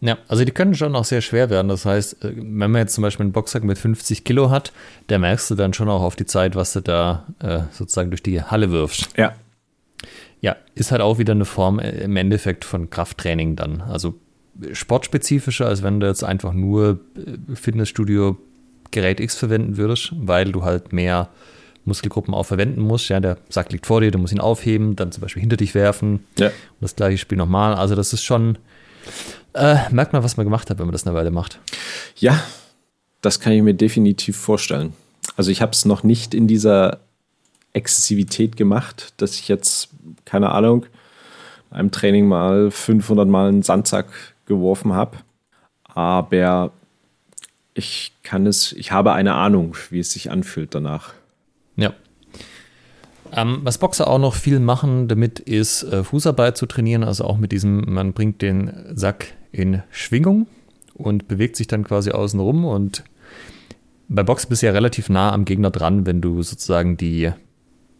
[0.02, 1.68] Ja, also die können schon auch sehr schwer werden.
[1.68, 4.74] Das heißt, äh, wenn man jetzt zum Beispiel einen Boxsack mit 50 Kilo hat,
[5.08, 8.24] da merkst du dann schon auch auf die Zeit, was du da äh, sozusagen durch
[8.24, 9.16] die Halle wirfst.
[9.16, 9.36] Ja.
[10.42, 13.82] Ja, ist halt auch wieder eine Form äh, im Endeffekt von Krafttraining dann.
[13.82, 14.16] Also
[14.72, 18.38] sportspezifischer, als wenn du jetzt einfach nur äh, Fitnessstudio
[18.92, 21.30] Gerät X verwenden würdest, weil du halt mehr
[21.84, 23.10] Muskelgruppen auch verwenden musst.
[23.10, 25.76] Ja, der Sack liegt vor dir, du musst ihn aufheben, dann zum Beispiel hinter dich
[25.76, 26.26] werfen.
[26.38, 26.48] Ja.
[26.48, 27.76] Und das gleiche Spiel nochmal.
[27.76, 28.58] Also das ist schon
[29.56, 31.60] äh, merkt man, was man gemacht hat, wenn man das eine Weile macht.
[32.18, 32.44] Ja,
[33.22, 34.94] das kann ich mir definitiv vorstellen.
[35.38, 37.00] Also ich habe es noch nicht in dieser
[37.74, 39.90] Exzessivität gemacht, dass ich jetzt,
[40.26, 40.86] keine Ahnung,
[41.72, 44.08] einem Training mal 500 Mal einen Sandsack
[44.46, 45.18] geworfen habe.
[45.84, 46.72] Aber
[47.74, 51.14] ich kann es, ich habe eine Ahnung, wie es sich anfühlt danach.
[51.76, 51.94] Ja.
[53.32, 57.04] Ähm, was Boxer auch noch viel machen damit, ist äh, Fußarbeit zu trainieren.
[57.04, 60.48] Also auch mit diesem, man bringt den Sack in Schwingung
[60.94, 62.66] und bewegt sich dann quasi außen rum.
[62.66, 63.04] Und
[64.08, 67.32] bei Boxen bist du ja relativ nah am Gegner dran, wenn du sozusagen die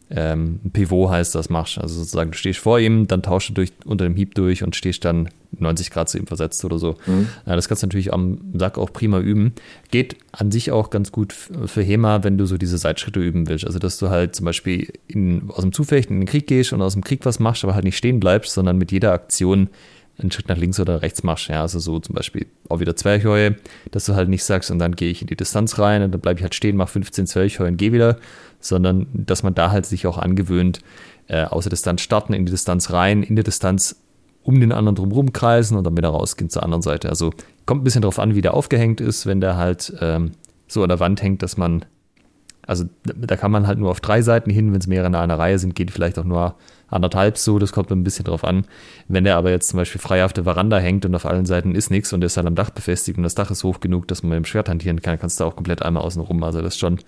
[0.08, 1.78] ähm, Pivot heißt das machst.
[1.78, 4.76] Also sozusagen, du stehst vor ihm, dann tauschst du durch, unter dem Hieb durch und
[4.76, 6.96] stehst dann 90 Grad zu ihm versetzt oder so.
[7.06, 7.28] Mhm.
[7.44, 9.52] Ja, das kannst du natürlich am Sack auch prima üben.
[9.90, 13.66] Geht an sich auch ganz gut für HEMA, wenn du so diese Seitschritte üben willst.
[13.66, 16.82] Also, dass du halt zum Beispiel in, aus dem Zufechten in den Krieg gehst und
[16.82, 19.68] aus dem Krieg was machst, aber halt nicht stehen bleibst, sondern mit jeder Aktion
[20.18, 21.48] einen Schritt nach links oder rechts machst.
[21.48, 23.56] Ja, also so zum Beispiel auch wieder Zwerchheue,
[23.90, 26.20] dass du halt nicht sagst, und dann gehe ich in die Distanz rein und dann
[26.20, 28.18] bleibe ich halt stehen, mache 15 Zwerchheue und gehe wieder,
[28.60, 30.80] sondern dass man da halt sich auch angewöhnt,
[31.28, 33.96] äh, aus Distanz starten, in die Distanz rein, in der Distanz
[34.42, 37.08] um den anderen drumherum kreisen und dann wieder rausgehen zur anderen Seite.
[37.08, 37.32] Also
[37.66, 40.32] kommt ein bisschen drauf an, wie der aufgehängt ist, wenn der halt ähm,
[40.68, 41.84] so an der Wand hängt, dass man,
[42.66, 45.38] also da kann man halt nur auf drei Seiten hin, wenn es mehrere in einer
[45.38, 46.56] Reihe sind, geht vielleicht auch nur
[46.88, 48.64] anderthalb so, das kommt ein bisschen drauf an.
[49.08, 51.74] Wenn der aber jetzt zum Beispiel frei auf der Veranda hängt und auf allen Seiten
[51.74, 54.08] ist nichts und der ist halt am Dach befestigt und das Dach ist hoch genug,
[54.08, 56.42] dass man mit dem Schwert hantieren kann, kannst du auch komplett einmal außen rum.
[56.42, 56.98] Also das ist schon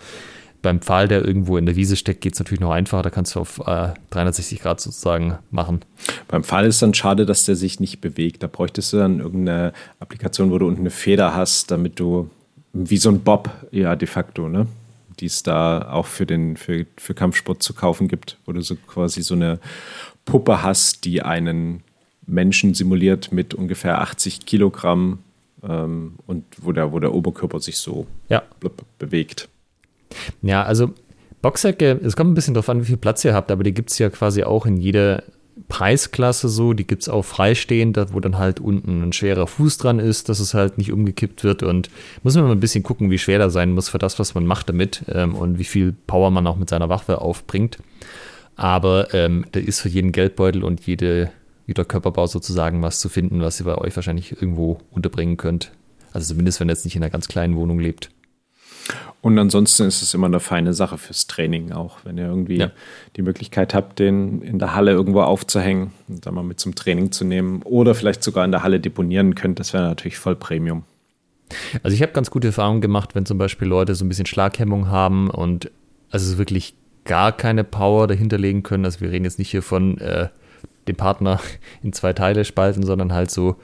[0.61, 3.03] Beim Pfahl, der irgendwo in der Wiese steckt, geht es natürlich noch einfacher.
[3.03, 5.81] Da kannst du auf äh, 360 Grad sozusagen machen.
[6.27, 8.43] Beim Pfahl ist dann schade, dass der sich nicht bewegt.
[8.43, 12.31] Da bräuchtest du dann irgendeine Applikation, wo du unten eine Feder hast, damit du
[12.73, 14.67] wie so ein Bob, ja, de facto, ne?
[15.21, 18.77] Die es da auch für den für, für Kampfsport zu kaufen gibt, wo du so
[18.77, 19.59] quasi so eine
[20.25, 21.83] Puppe hast, die einen
[22.27, 25.21] Menschen simuliert mit ungefähr 80 Kilogramm
[25.63, 28.43] ähm, und wo der, wo der Oberkörper sich so ja.
[28.99, 29.49] bewegt.
[30.43, 30.93] Ja, also
[31.43, 33.91] Boxsäcke, es kommt ein bisschen darauf an, wie viel Platz ihr habt, aber die gibt
[33.91, 35.23] es ja quasi auch in jeder
[35.69, 36.73] Preisklasse so.
[36.73, 40.41] Die gibt es auch freistehend, wo dann halt unten ein schwerer Fuß dran ist, dass
[40.41, 41.63] es halt nicht umgekippt wird.
[41.63, 41.91] Und
[42.23, 44.47] muss man mal ein bisschen gucken, wie schwer da sein muss für das, was man
[44.47, 47.79] macht damit ähm, und wie viel Power man auch mit seiner Waffe aufbringt.
[48.57, 51.31] Aber ähm, da ist für jeden Geldbeutel und jede,
[51.67, 55.73] jeder Körperbau sozusagen was zu finden, was ihr bei euch wahrscheinlich irgendwo unterbringen könnt.
[56.13, 58.11] Also zumindest, wenn ihr jetzt nicht in einer ganz kleinen Wohnung lebt.
[59.21, 62.71] Und ansonsten ist es immer eine feine Sache fürs Training auch, wenn ihr irgendwie ja.
[63.17, 67.11] die Möglichkeit habt, den in der Halle irgendwo aufzuhängen und dann mal mit zum Training
[67.11, 70.85] zu nehmen oder vielleicht sogar in der Halle deponieren könnt, das wäre natürlich voll Premium.
[71.83, 74.89] Also ich habe ganz gute Erfahrungen gemacht, wenn zum Beispiel Leute so ein bisschen Schlaghemmung
[74.89, 75.71] haben und
[76.11, 76.75] also wirklich
[77.05, 78.85] gar keine Power dahinter legen können.
[78.85, 80.29] Also wir reden jetzt nicht hier von äh,
[80.87, 81.41] dem Partner
[81.83, 83.57] in zwei Teile spalten, sondern halt so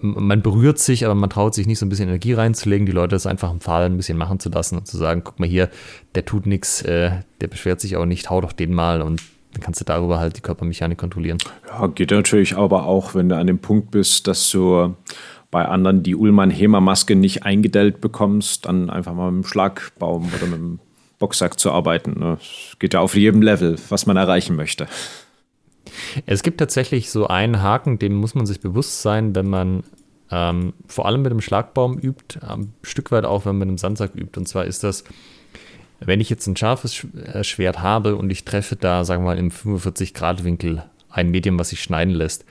[0.00, 3.14] man berührt sich, aber man traut sich nicht so ein bisschen Energie reinzulegen, die Leute
[3.14, 5.68] das einfach im Fall ein bisschen machen zu lassen und zu sagen, guck mal hier,
[6.14, 9.22] der tut nichts, äh, der beschwert sich auch nicht, hau doch den mal und
[9.52, 11.38] dann kannst du darüber halt die Körpermechanik kontrollieren.
[11.68, 14.94] Ja, geht natürlich aber auch, wenn du an dem Punkt bist, dass du
[15.50, 20.58] bei anderen die Ullmann-Hema-Maske nicht eingedellt bekommst, dann einfach mal mit dem Schlagbaum oder mit
[20.58, 20.78] dem
[21.18, 22.18] Boxsack zu arbeiten.
[22.18, 22.38] Ne?
[22.78, 24.86] Geht ja auf jedem Level, was man erreichen möchte.
[26.26, 29.84] Es gibt tatsächlich so einen Haken, dem muss man sich bewusst sein, wenn man
[30.30, 33.78] ähm, vor allem mit dem Schlagbaum übt, ein Stück weit auch, wenn man mit dem
[33.78, 34.38] Sandsack übt.
[34.38, 35.04] Und zwar ist das,
[36.00, 39.38] wenn ich jetzt ein scharfes äh, Schwert habe und ich treffe da, sagen wir mal,
[39.38, 42.44] im 45-Grad-Winkel ein Medium, was sich schneiden lässt,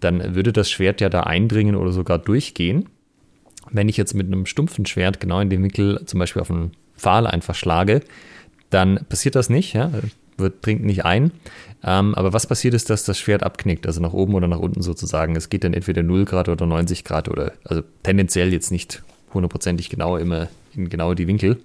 [0.00, 2.88] dann würde das Schwert ja da eindringen oder sogar durchgehen.
[3.70, 6.72] Wenn ich jetzt mit einem stumpfen Schwert genau in den Winkel zum Beispiel auf einen
[6.96, 8.02] Pfahl einfach schlage,
[8.70, 9.90] dann passiert das nicht, ja,
[10.38, 11.32] wird, dringt nicht ein.
[11.82, 14.82] Ähm, aber was passiert ist, dass das Schwert abknickt, also nach oben oder nach unten
[14.82, 15.36] sozusagen.
[15.36, 19.90] Es geht dann entweder 0 Grad oder 90 Grad oder, also tendenziell jetzt nicht hundertprozentig
[19.90, 21.58] genau immer in genau die Winkel.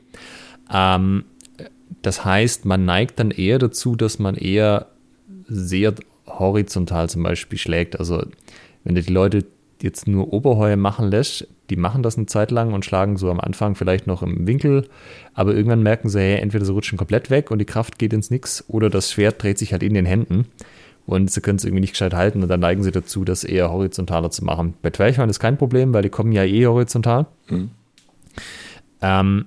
[0.72, 1.24] Ähm,
[2.02, 4.88] das heißt, man neigt dann eher dazu, dass man eher
[5.48, 5.96] sehr
[6.28, 8.00] horizontal zum Beispiel schlägt.
[8.00, 8.24] Also
[8.84, 9.46] wenn du die Leute
[9.82, 13.40] jetzt nur Oberheue machen lässt, die machen das eine Zeit lang und schlagen so am
[13.40, 14.88] Anfang vielleicht noch im Winkel,
[15.34, 18.30] aber irgendwann merken sie, hey, entweder sie rutschen komplett weg und die Kraft geht ins
[18.30, 20.46] Nix oder das Schwert dreht sich halt in den Händen
[21.06, 23.72] und sie können es irgendwie nicht gescheit halten und dann neigen sie dazu, das eher
[23.72, 24.74] horizontaler zu machen.
[24.82, 27.28] Bei Twerchhorn ist kein Problem, weil die kommen ja eh horizontal.
[27.50, 27.72] Mhm.
[29.02, 29.46] Ähm,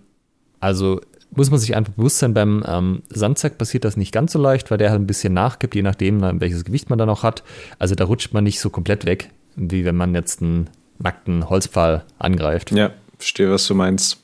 [0.61, 1.00] also
[1.35, 4.70] muss man sich einfach bewusst sein, beim ähm, Sandsack passiert das nicht ganz so leicht,
[4.70, 7.42] weil der halt ein bisschen nachgibt, je nachdem, welches Gewicht man dann auch hat.
[7.78, 10.70] Also da rutscht man nicht so komplett weg wie wenn man jetzt einen
[11.03, 12.71] nackten Holzpfahl angreift.
[12.73, 14.19] Ja, verstehe, was du meinst.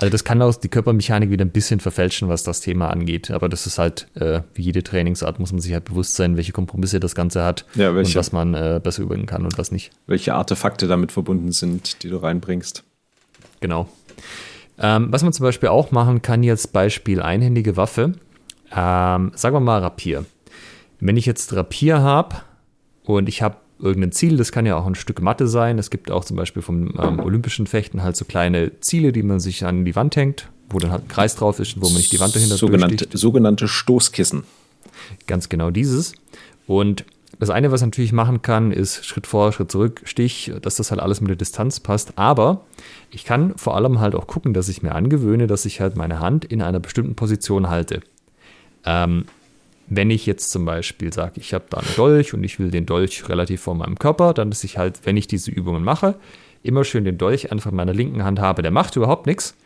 [0.00, 3.30] Also das kann auch die Körpermechanik wieder ein bisschen verfälschen, was das Thema angeht.
[3.30, 6.52] Aber das ist halt, äh, wie jede Trainingsart, muss man sich halt bewusst sein, welche
[6.52, 9.90] Kompromisse das Ganze hat ja, und was man äh, besser üben kann und was nicht.
[10.06, 12.82] Welche Artefakte damit verbunden sind, die du reinbringst.
[13.60, 13.88] Genau.
[14.78, 18.14] Ähm, was man zum Beispiel auch machen kann, jetzt Beispiel einhändige Waffe.
[18.74, 20.24] Ähm, sagen wir mal Rapier.
[20.98, 22.36] Wenn ich jetzt Rapier habe
[23.04, 24.36] und ich habe irgendein Ziel.
[24.36, 25.78] Das kann ja auch ein Stück Matte sein.
[25.78, 29.40] Es gibt auch zum Beispiel vom ähm, olympischen Fechten halt so kleine Ziele, die man
[29.40, 32.12] sich an die Wand hängt, wo dann halt ein Kreis drauf ist, wo man nicht
[32.12, 34.44] die Wand dahinter sogenannte, sogenannte Stoßkissen.
[35.26, 36.14] Ganz genau dieses.
[36.66, 37.04] Und
[37.38, 40.90] das eine, was man natürlich machen kann, ist Schritt vor, Schritt zurück, Stich, dass das
[40.90, 42.18] halt alles mit der Distanz passt.
[42.18, 42.66] Aber
[43.10, 46.20] ich kann vor allem halt auch gucken, dass ich mir angewöhne, dass ich halt meine
[46.20, 48.00] Hand in einer bestimmten Position halte.
[48.84, 49.24] Ähm,
[49.90, 52.86] wenn ich jetzt zum Beispiel sage, ich habe da einen Dolch und ich will den
[52.86, 56.14] Dolch relativ vor meinem Körper, dann ist ich halt, wenn ich diese Übungen mache,
[56.62, 58.62] immer schön den Dolch einfach in meiner linken Hand habe.
[58.62, 59.56] Der macht überhaupt nichts.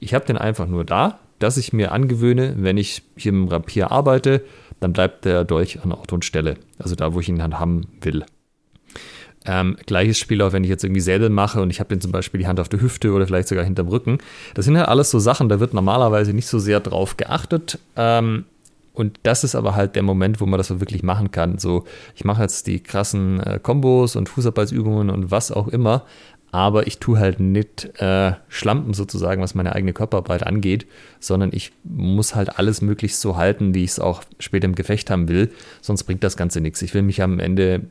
[0.00, 3.92] Ich habe den einfach nur da, dass ich mir angewöhne, wenn ich hier im Rapier
[3.92, 4.42] arbeite,
[4.80, 6.56] dann bleibt der Dolch an Ort und Stelle.
[6.78, 8.24] Also da, wo ich ihn dann haben will.
[9.44, 12.12] Ähm, gleiches Spiel auch, wenn ich jetzt irgendwie Säbel mache und ich habe den zum
[12.12, 14.18] Beispiel die Hand auf der Hüfte oder vielleicht sogar hinterm Rücken.
[14.54, 17.78] Das sind halt alles so Sachen, da wird normalerweise nicht so sehr drauf geachtet.
[17.94, 18.46] Ähm,
[18.96, 21.58] und das ist aber halt der Moment, wo man das wirklich machen kann.
[21.58, 26.04] So, ich mache jetzt die krassen äh, Kombos und Fußarbeitsübungen und was auch immer,
[26.50, 30.86] aber ich tue halt nicht äh, Schlampen sozusagen, was meine eigene Körperarbeit angeht,
[31.20, 35.10] sondern ich muss halt alles möglichst so halten, wie ich es auch später im Gefecht
[35.10, 36.80] haben will, sonst bringt das Ganze nichts.
[36.80, 37.82] Ich will mich am Ende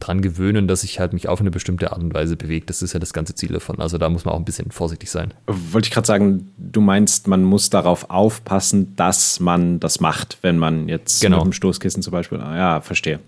[0.00, 2.66] dran gewöhnen, dass ich halt mich auf eine bestimmte Art und Weise bewege.
[2.66, 3.80] Das ist ja das ganze Ziel davon.
[3.80, 5.34] Also da muss man auch ein bisschen vorsichtig sein.
[5.46, 10.58] Wollte ich gerade sagen, du meinst, man muss darauf aufpassen, dass man das macht, wenn
[10.58, 11.38] man jetzt genau.
[11.38, 12.40] mit dem Stoßkissen zum Beispiel.
[12.40, 13.20] Ah, ja, verstehe.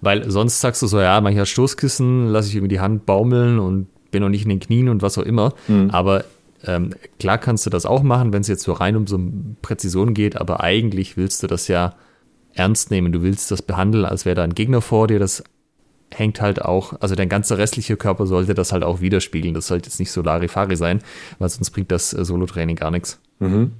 [0.00, 3.88] Weil sonst sagst du so, ja, manchmal Stoßkissen, lasse ich irgendwie die Hand baumeln und
[4.10, 5.54] bin noch nicht in den Knien und was auch immer.
[5.68, 5.90] Mhm.
[5.90, 6.24] Aber
[6.64, 9.18] ähm, klar kannst du das auch machen, wenn es jetzt so rein um so
[9.62, 11.94] Präzision geht, aber eigentlich willst du das ja
[12.54, 13.12] ernst nehmen.
[13.12, 15.18] Du willst das behandeln, als wäre da ein Gegner vor dir.
[15.18, 15.42] Das
[16.12, 19.54] hängt halt auch, also dein ganzer restliche Körper sollte das halt auch widerspiegeln.
[19.54, 21.00] Das sollte jetzt nicht so Larifari sein,
[21.38, 23.18] weil sonst bringt das äh, Solo-Training gar nichts.
[23.38, 23.72] Mhm.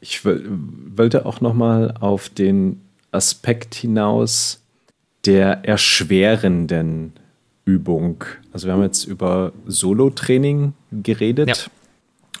[0.00, 2.80] Ich wollte auch nochmal auf den
[3.12, 4.60] Aspekt hinaus
[5.24, 7.12] der erschwerenden
[7.64, 8.24] Übung.
[8.52, 11.48] Also wir haben jetzt über Solo-Training geredet.
[11.48, 11.54] Ja.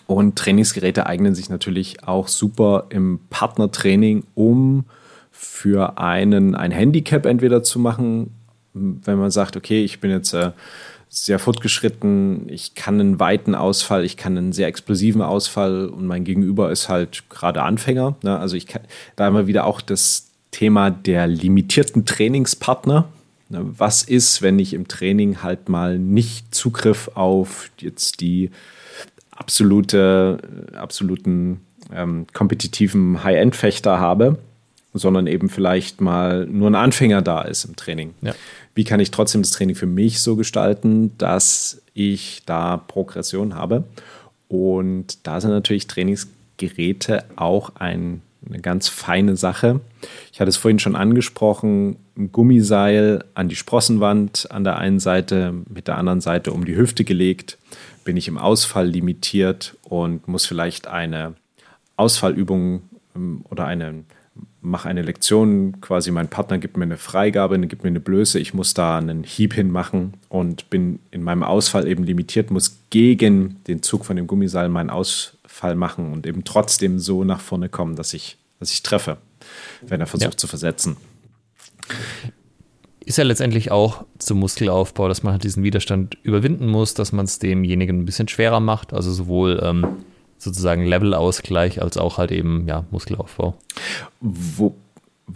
[0.08, 4.84] Und Trainingsgeräte eignen sich natürlich auch super im Partnertraining, um
[5.42, 8.30] für einen ein Handicap entweder zu machen,
[8.74, 10.52] wenn man sagt, okay, ich bin jetzt äh,
[11.08, 16.24] sehr fortgeschritten, ich kann einen weiten Ausfall, ich kann einen sehr explosiven Ausfall und mein
[16.24, 18.16] Gegenüber ist halt gerade Anfänger.
[18.22, 18.38] Ne?
[18.38, 18.82] Also ich kann
[19.16, 23.08] da immer wieder auch das Thema der limitierten Trainingspartner.
[23.48, 23.60] Ne?
[23.62, 28.50] Was ist, wenn ich im Training halt mal nicht Zugriff auf jetzt die
[29.32, 30.38] absolute,
[30.74, 31.60] absoluten
[31.92, 34.38] ähm, kompetitiven High-End-Fechter habe,
[34.94, 38.14] sondern eben vielleicht mal nur ein Anfänger da ist im Training.
[38.20, 38.34] Ja.
[38.74, 43.84] Wie kann ich trotzdem das Training für mich so gestalten, dass ich da Progression habe?
[44.48, 49.80] Und da sind natürlich Trainingsgeräte auch ein, eine ganz feine Sache.
[50.32, 55.54] Ich hatte es vorhin schon angesprochen, ein Gummiseil an die Sprossenwand an der einen Seite,
[55.72, 57.56] mit der anderen Seite um die Hüfte gelegt,
[58.04, 61.34] bin ich im Ausfall limitiert und muss vielleicht eine
[61.96, 62.82] Ausfallübung
[63.14, 64.04] ähm, oder eine
[64.60, 68.54] mache eine Lektion, quasi mein Partner gibt mir eine Freigabe, gibt mir eine Blöße, ich
[68.54, 73.82] muss da einen Hieb hinmachen und bin in meinem Ausfall eben limitiert, muss gegen den
[73.82, 78.14] Zug von dem Gummiseil meinen Ausfall machen und eben trotzdem so nach vorne kommen, dass
[78.14, 79.18] ich, dass ich treffe,
[79.82, 80.36] wenn er versucht ja.
[80.36, 80.96] zu versetzen.
[83.04, 87.24] Ist ja letztendlich auch zum Muskelaufbau, dass man halt diesen Widerstand überwinden muss, dass man
[87.24, 89.86] es demjenigen ein bisschen schwerer macht, also sowohl ähm,
[90.42, 93.54] sozusagen Levelausgleich als auch halt eben ja, Muskelaufbau.
[94.20, 94.74] Wo,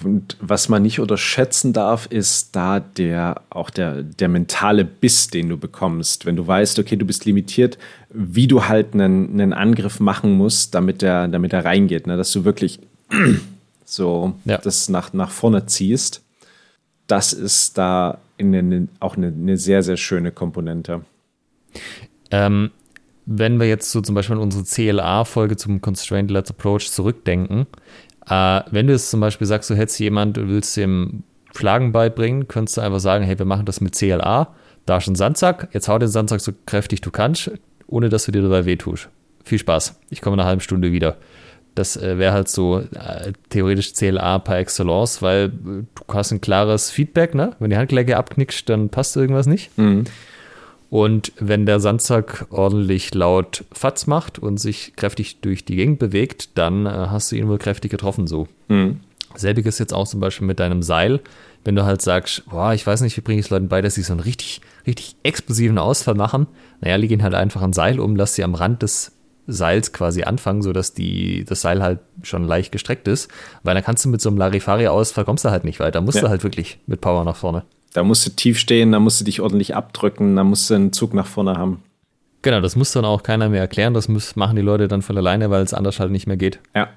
[0.03, 5.49] und was man nicht unterschätzen darf, ist da der auch der, der mentale Biss, den
[5.49, 6.27] du bekommst.
[6.27, 7.79] Wenn du weißt, okay, du bist limitiert,
[8.11, 12.09] wie du halt einen, einen Angriff machen musst, damit er, damit er reingeht.
[12.09, 12.17] Ne?
[12.17, 12.81] Dass du wirklich
[13.85, 14.59] so ja.
[14.59, 16.23] das nach, nach vorne ziehst.
[17.07, 21.03] Das ist da in eine, auch eine, eine sehr, sehr schöne Komponente.
[22.33, 22.73] Ähm,
[23.27, 27.67] wenn wir jetzt so zum Beispiel an unsere CLA-Folge zum Constraint-Led Approach zurückdenken,
[28.29, 32.49] äh, wenn du jetzt zum Beispiel sagst, du hättest jemand, du willst dem Schlagen beibringen,
[32.49, 34.55] könntest du einfach sagen, hey, wir machen das mit CLA,
[34.87, 37.51] da ist ein Sandsack, jetzt hau den Sandsack so kräftig du kannst,
[37.89, 39.09] ohne dass du dir dabei wehtust.
[39.45, 40.01] Viel Spaß.
[40.11, 41.17] Ich komme in einer halben Stunde wieder.
[41.75, 46.91] Das äh, wäre halt so äh, theoretisch CLA par excellence, weil du hast ein klares
[46.91, 47.55] Feedback, ne?
[47.59, 49.77] Wenn die Handgelenke abknickst, dann passt irgendwas nicht.
[49.77, 50.05] Mhm.
[50.89, 56.57] Und wenn der Sandsack ordentlich laut Fatz macht und sich kräftig durch die Gegend bewegt,
[56.57, 58.47] dann äh, hast du ihn wohl kräftig getroffen so.
[58.69, 59.01] Mhm.
[59.35, 61.21] Selbiges jetzt auch zum Beispiel mit deinem Seil.
[61.65, 63.97] Wenn du halt sagst, boah, ich weiß nicht, wie bringe ich es Leuten bei, dass
[63.97, 66.47] sie so einen richtig, richtig explosiven Ausfall machen.
[66.81, 69.13] Naja, leg ihn halt einfach ein Seil um, lass sie am Rand des
[69.49, 73.29] Seils quasi anfangen, sodass die, das Seil halt schon leicht gestreckt ist.
[73.63, 76.01] Weil dann kannst du mit so einem Larifari-Ausfall kommst du halt nicht weiter.
[76.01, 76.23] Musst ja.
[76.23, 77.65] du halt wirklich mit Power nach vorne.
[77.97, 80.93] Da musst du tief stehen, da musst du dich ordentlich abdrücken, da musst du einen
[80.93, 81.83] Zug nach vorne haben.
[82.43, 83.95] Genau, das muss dann auch keiner mehr erklären.
[83.95, 86.61] Das muss, machen die Leute dann von alleine, weil es anders halt nicht mehr geht.
[86.75, 86.91] Ja.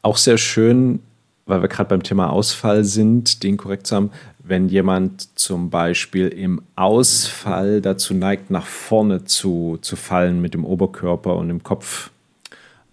[0.00, 1.00] Auch sehr schön,
[1.46, 6.28] weil wir gerade beim Thema Ausfall sind, den korrekt zu haben, wenn jemand zum Beispiel
[6.28, 12.10] im Ausfall dazu neigt, nach vorne zu, zu fallen mit dem Oberkörper und dem Kopf.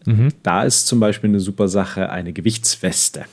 [0.05, 0.29] Mhm.
[0.41, 3.25] Da ist zum Beispiel eine super Sache eine Gewichtsweste.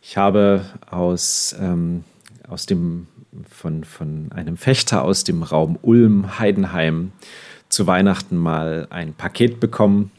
[0.00, 2.04] Ich habe aus, ähm,
[2.48, 3.06] aus dem
[3.48, 7.12] von, von einem Fechter aus dem Raum Ulm, Heidenheim,
[7.68, 10.10] zu Weihnachten mal ein Paket bekommen.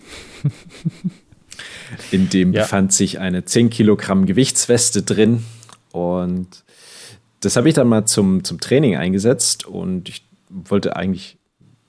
[2.11, 2.63] In dem ja.
[2.63, 5.45] befand sich eine 10 Kilogramm Gewichtsweste drin.
[5.91, 6.63] Und
[7.39, 9.65] das habe ich dann mal zum, zum Training eingesetzt.
[9.65, 11.37] Und ich wollte eigentlich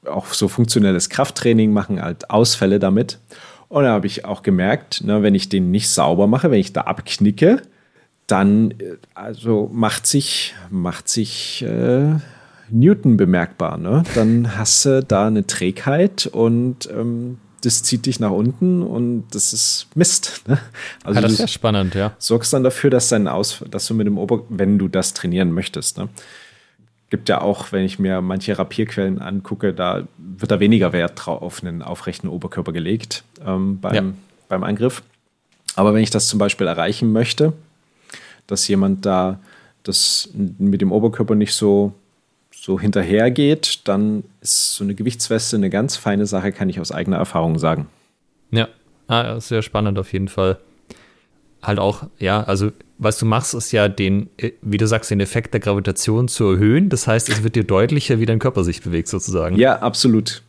[0.05, 3.18] auch so funktionelles Krafttraining machen, halt Ausfälle damit.
[3.68, 6.72] Und da habe ich auch gemerkt, ne, wenn ich den nicht sauber mache, wenn ich
[6.72, 7.62] da abknicke,
[8.27, 12.14] dann äh, also macht sich, macht sich äh,
[12.70, 13.79] Newton bemerkbar.
[13.79, 14.03] Ne?
[14.14, 19.53] Dann hast du da eine Trägheit und ähm, das zieht dich nach unten und das
[19.53, 20.43] ist Mist.
[20.47, 20.59] Ne?
[21.05, 22.14] Also ja, das ist ja spannend, ja.
[22.18, 25.53] Sorgst dann dafür, dass dein Aus, dass du mit dem Ober, wenn du das trainieren
[25.53, 26.09] möchtest, ne?
[27.09, 31.41] Gibt ja auch, wenn ich mir manche Rapierquellen angucke, da wird da weniger Wert drauf
[31.41, 34.03] auf einen aufrechten Oberkörper gelegt ähm, beim, ja.
[34.49, 35.05] beim Angriff.
[35.77, 37.53] Aber wenn ich das zum Beispiel erreichen möchte,
[38.47, 39.38] dass jemand da
[39.82, 41.92] das mit dem Oberkörper nicht so
[42.66, 47.16] so hinterhergeht, dann ist so eine Gewichtsweste eine ganz feine Sache, kann ich aus eigener
[47.16, 47.86] Erfahrung sagen.
[48.51, 48.68] Ja,
[49.07, 50.59] ah, sehr spannend auf jeden Fall.
[51.62, 55.20] Halt auch, ja, also was du machst, ist ja den, äh, wie du sagst, den
[55.20, 56.88] Effekt der Gravitation zu erhöhen.
[56.88, 59.57] Das heißt, es wird dir deutlicher, wie dein Körper sich bewegt, sozusagen.
[59.57, 60.42] Ja, absolut.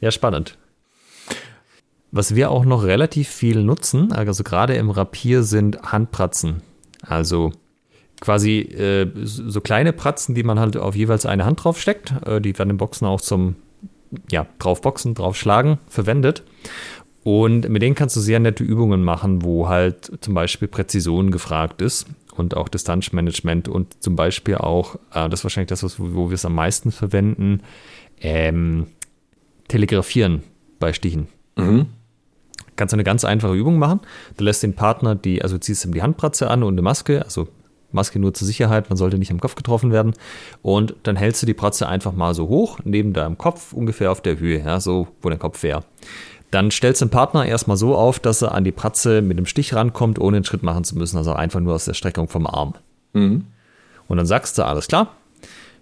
[0.00, 0.58] Ja, spannend.
[2.10, 6.62] Was wir auch noch relativ viel nutzen, also gerade im Rapier, sind Handpratzen.
[7.06, 7.52] Also
[8.20, 12.14] quasi äh, so kleine Pratzen, die man halt auf jeweils eine Hand drauf steckt.
[12.26, 13.56] Äh, die werden im Boxen auch zum
[14.30, 16.42] ja, draufboxen, draufschlagen verwendet.
[17.22, 21.80] Und mit denen kannst du sehr nette Übungen machen, wo halt zum Beispiel Präzision gefragt
[21.80, 26.28] ist und auch Distanzmanagement und zum Beispiel auch, äh, das ist wahrscheinlich das, was, wo
[26.28, 27.62] wir es am meisten verwenden,
[28.20, 28.86] ähm,
[29.68, 30.42] Telegrafieren
[30.78, 31.28] bei Stichen.
[31.56, 31.86] Mhm.
[32.76, 34.00] Kannst du eine ganz einfache Übung machen.
[34.36, 37.48] Du lässt den Partner die, also ziehst ihm die Handpratze an und eine Maske, also
[37.92, 40.14] Maske nur zur Sicherheit, man sollte nicht am Kopf getroffen werden.
[40.62, 44.20] Und dann hältst du die Pratze einfach mal so hoch, neben deinem Kopf, ungefähr auf
[44.20, 45.84] der Höhe, ja, so wo der Kopf wäre.
[46.50, 49.46] Dann stellst du den Partner erstmal so auf, dass er an die Pratze mit dem
[49.46, 52.46] Stich rankommt, ohne einen Schritt machen zu müssen, also einfach nur aus der Streckung vom
[52.46, 52.74] Arm.
[53.12, 53.46] Mhm.
[54.06, 55.16] Und dann sagst du, alles klar,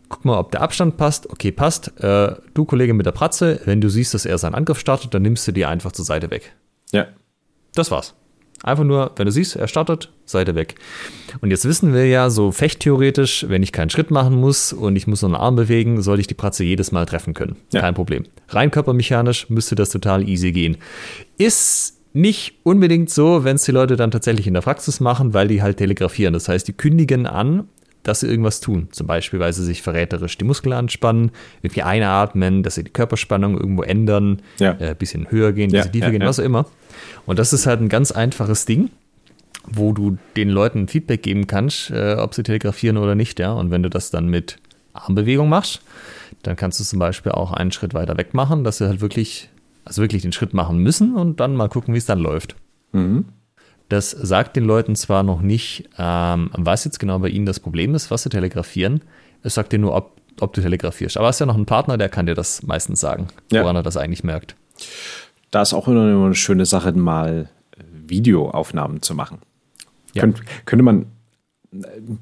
[0.08, 1.28] guck mal, ob der Abstand passt.
[1.30, 1.92] Okay, passt.
[2.00, 5.22] Äh, du, Kollege mit der Pratze, wenn du siehst, dass er seinen Angriff startet, dann
[5.22, 6.54] nimmst du die einfach zur Seite weg.
[6.92, 7.08] Ja.
[7.74, 8.14] Das war's.
[8.62, 10.76] Einfach nur, wenn du siehst, er startet, Seite weg.
[11.40, 15.08] Und jetzt wissen wir ja so fechttheoretisch, wenn ich keinen Schritt machen muss und ich
[15.08, 17.56] muss nur einen Arm bewegen, soll ich die Pratze jedes Mal treffen können.
[17.72, 17.80] Ja.
[17.80, 18.24] Kein Problem.
[18.48, 20.76] Rein körpermechanisch müsste das total easy gehen.
[21.38, 25.48] Ist nicht unbedingt so, wenn es die Leute dann tatsächlich in der Praxis machen, weil
[25.48, 26.34] die halt telegrafieren.
[26.34, 27.68] Das heißt, die kündigen an,
[28.02, 28.88] dass sie irgendwas tun.
[28.92, 31.30] Zum Beispiel, weil sie sich verräterisch die Muskeln anspannen,
[31.62, 34.76] irgendwie einatmen, dass sie die Körperspannung irgendwo ändern, ja.
[34.78, 36.66] äh, bisschen höher gehen, bisschen ja, tiefer ja, gehen, was auch immer.
[37.26, 38.90] Und das ist halt ein ganz einfaches Ding,
[39.66, 43.52] wo du den Leuten Feedback geben kannst, äh, ob sie telegrafieren oder nicht, ja.
[43.52, 44.58] Und wenn du das dann mit
[44.92, 45.82] Armbewegung machst,
[46.42, 49.48] dann kannst du zum Beispiel auch einen Schritt weiter weg machen, dass sie halt wirklich,
[49.84, 52.56] also wirklich den Schritt machen müssen und dann mal gucken, wie es dann läuft.
[52.92, 53.26] Mhm.
[53.92, 57.94] Das sagt den Leuten zwar noch nicht, ähm, was jetzt genau bei ihnen das Problem
[57.94, 59.02] ist, was sie telegrafieren.
[59.42, 61.18] Es sagt dir nur, ob, ob du telegrafierst.
[61.18, 63.80] Aber hast ja noch einen Partner, der kann dir das meistens sagen, woran ja.
[63.80, 64.56] er das eigentlich merkt.
[65.50, 67.50] Da ist auch immer eine schöne Sache, mal
[68.06, 69.40] Videoaufnahmen zu machen.
[70.14, 70.22] Ja.
[70.22, 71.04] Könnt, könnte man,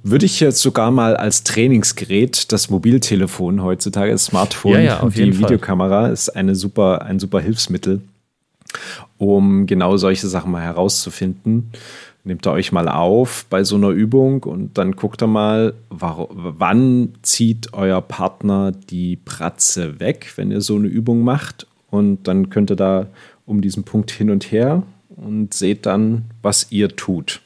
[0.02, 5.38] würde ich jetzt sogar mal als Trainingsgerät das Mobiltelefon heutzutage, das Smartphone, ja, ja, die
[5.38, 6.12] Videokamera Fall.
[6.12, 8.00] ist eine super, ein super Hilfsmittel
[9.18, 11.70] um genau solche Sachen mal herauszufinden.
[12.22, 17.14] Nehmt ihr euch mal auf bei so einer Übung und dann guckt ihr mal, wann
[17.22, 21.66] zieht euer Partner die Pratze weg, wenn ihr so eine Übung macht.
[21.90, 23.06] Und dann könnt ihr da
[23.46, 27.40] um diesen Punkt hin und her und seht dann, was ihr tut.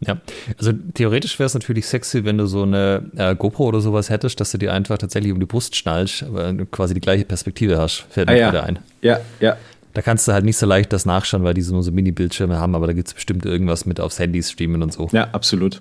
[0.00, 0.18] Ja,
[0.58, 4.38] also theoretisch wäre es natürlich sexy, wenn du so eine äh, GoPro oder sowas hättest,
[4.40, 8.04] dass du dir einfach tatsächlich um die Brust schnallst, aber quasi die gleiche Perspektive hast.
[8.10, 8.48] Fällt mir ah, ja.
[8.50, 8.78] wieder ein.
[9.00, 9.56] Ja, ja.
[9.96, 12.74] Da kannst du halt nicht so leicht das nachschauen, weil die so, so Mini-Bildschirme haben,
[12.74, 15.08] aber da gibt es bestimmt irgendwas mit aufs Handys streamen und so.
[15.10, 15.80] Ja, absolut.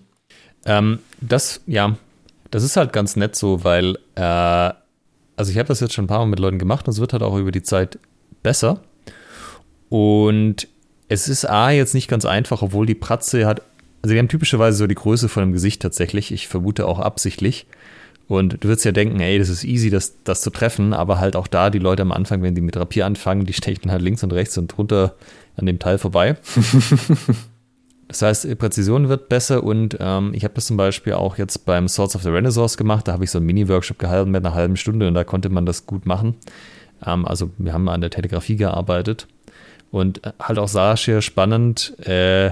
[0.65, 1.97] Ähm, das, ja,
[2.49, 6.07] das ist halt ganz nett so, weil, äh, also ich habe das jetzt schon ein
[6.07, 7.99] paar Mal mit Leuten gemacht und es wird halt auch über die Zeit
[8.41, 8.79] besser.
[9.89, 10.69] Und
[11.09, 13.63] es ist A, jetzt nicht ganz einfach, obwohl die Pratze hat,
[14.01, 17.67] also die haben typischerweise so die Größe von dem Gesicht tatsächlich, ich vermute auch absichtlich.
[18.27, 21.35] Und du würdest ja denken, ey, das ist easy, das, das zu treffen, aber halt
[21.35, 24.23] auch da, die Leute am Anfang, wenn die mit Rapier anfangen, die stechen halt links
[24.23, 25.15] und rechts und drunter
[25.57, 26.35] an dem Teil vorbei.
[28.07, 31.87] das heißt, Präzision wird besser und ähm, ich habe das zum Beispiel auch jetzt beim
[31.87, 33.07] Swords of the Renaissance gemacht.
[33.07, 35.67] Da habe ich so einen Mini-Workshop gehalten mit einer halben Stunde und da konnte man
[35.67, 36.35] das gut machen.
[37.05, 39.27] Ähm, also wir haben an der Telegrafie gearbeitet
[39.91, 42.51] und äh, halt auch Sascha spannend, äh,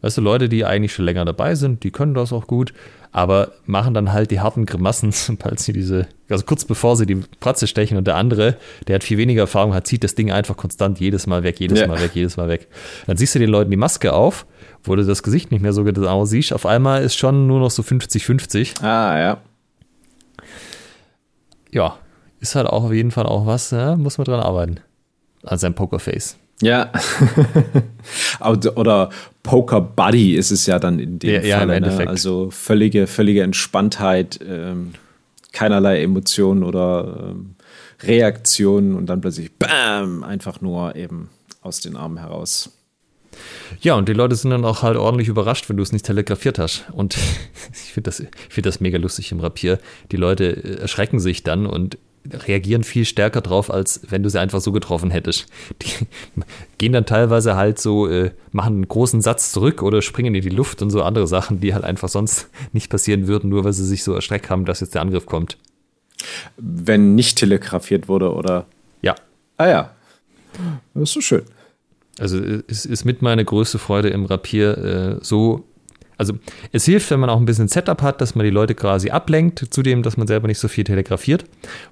[0.00, 2.72] weißt du, Leute, die eigentlich schon länger dabei sind, die können das auch gut
[3.12, 7.16] aber machen dann halt die harten Grimassen, sobald sie diese, also kurz bevor sie die
[7.40, 10.56] Pratze stechen und der andere, der hat viel weniger Erfahrung hat, zieht das Ding einfach
[10.56, 11.86] konstant jedes Mal weg, jedes ja.
[11.86, 12.68] Mal weg, jedes Mal weg.
[13.06, 14.46] Dann siehst du den Leuten die Maske auf,
[14.84, 16.52] wo du das Gesicht nicht mehr so genau siehst.
[16.52, 18.82] Auf einmal ist schon nur noch so 50-50.
[18.82, 19.38] Ah, ja.
[21.70, 21.98] Ja,
[22.40, 24.80] ist halt auch auf jeden Fall auch was, ja, muss man dran arbeiten.
[25.44, 26.36] An seinem Pokerface.
[26.60, 26.90] Ja.
[28.40, 29.10] Oder
[29.42, 31.48] Poker Buddy ist es ja dann in dem ja, Fall.
[31.48, 31.76] Ja, im ne?
[31.76, 32.08] Endeffekt.
[32.08, 34.92] Also völlige, völlige Entspanntheit, ähm,
[35.52, 37.54] keinerlei Emotionen oder ähm,
[38.02, 41.30] Reaktionen und dann plötzlich BAM, einfach nur eben
[41.62, 42.70] aus den Armen heraus.
[43.80, 46.58] Ja, und die Leute sind dann auch halt ordentlich überrascht, wenn du es nicht telegrafiert
[46.58, 46.84] hast.
[46.92, 47.16] Und
[47.72, 49.78] ich finde das, find das mega lustig im Rapier.
[50.10, 51.98] Die Leute erschrecken sich dann und
[52.30, 55.46] reagieren viel stärker drauf, als wenn du sie einfach so getroffen hättest.
[55.82, 56.06] Die
[56.78, 60.48] gehen dann teilweise halt so, äh, machen einen großen Satz zurück oder springen in die
[60.48, 63.84] Luft und so andere Sachen, die halt einfach sonst nicht passieren würden, nur weil sie
[63.84, 65.58] sich so erschreckt haben, dass jetzt der Angriff kommt.
[66.56, 68.66] Wenn nicht telegrafiert wurde, oder?
[69.02, 69.14] Ja.
[69.56, 69.90] Ah ja.
[70.94, 71.42] Das ist so schön.
[72.18, 75.64] Also es ist mit meine größte Freude im Rapier äh, so
[76.18, 76.34] also
[76.72, 79.64] es hilft, wenn man auch ein bisschen Setup hat, dass man die Leute quasi ablenkt,
[79.70, 81.44] zudem, dass man selber nicht so viel telegrafiert.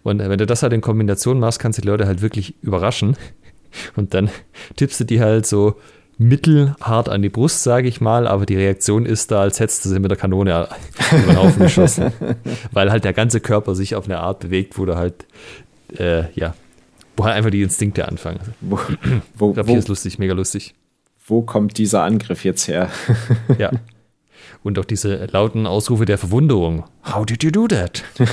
[0.02, 3.16] Und wenn du das halt in Kombination machst, kannst du die Leute halt wirklich überraschen.
[3.96, 4.30] Und dann
[4.74, 5.76] tippst du die halt so
[6.18, 9.90] mittelhart an die Brust, sage ich mal, aber die Reaktion ist da, als hättest du
[9.90, 10.68] sie mit der Kanone
[11.12, 12.12] über den Haufen geschossen.
[12.72, 15.26] Weil halt der ganze Körper sich auf eine Art bewegt, wo du halt,
[15.96, 16.54] äh, ja,
[17.16, 18.40] wo halt einfach die Instinkte anfangen.
[18.60, 18.80] Wo,
[19.36, 20.74] wo, Rapier ist lustig, mega lustig.
[21.26, 22.90] Wo kommt dieser Angriff jetzt her?
[23.58, 23.70] ja.
[24.66, 26.86] Und auch diese lauten Ausrufe der Verwunderung.
[27.14, 28.02] How did you do that?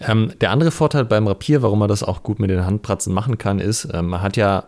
[0.00, 3.38] ähm, der andere Vorteil beim Rapier, warum man das auch gut mit den Handpratzen machen
[3.38, 4.64] kann, ist, äh, man hat ja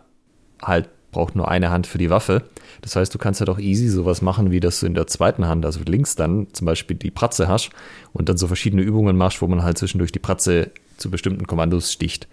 [0.63, 2.41] halt, braucht nur eine Hand für die Waffe.
[2.81, 5.45] Das heißt, du kannst halt auch easy sowas machen, wie dass du in der zweiten
[5.45, 7.69] Hand, also links dann zum Beispiel die Pratze hast
[8.13, 11.91] und dann so verschiedene Übungen machst, wo man halt zwischendurch die Pratze zu bestimmten Kommandos
[11.91, 12.27] sticht.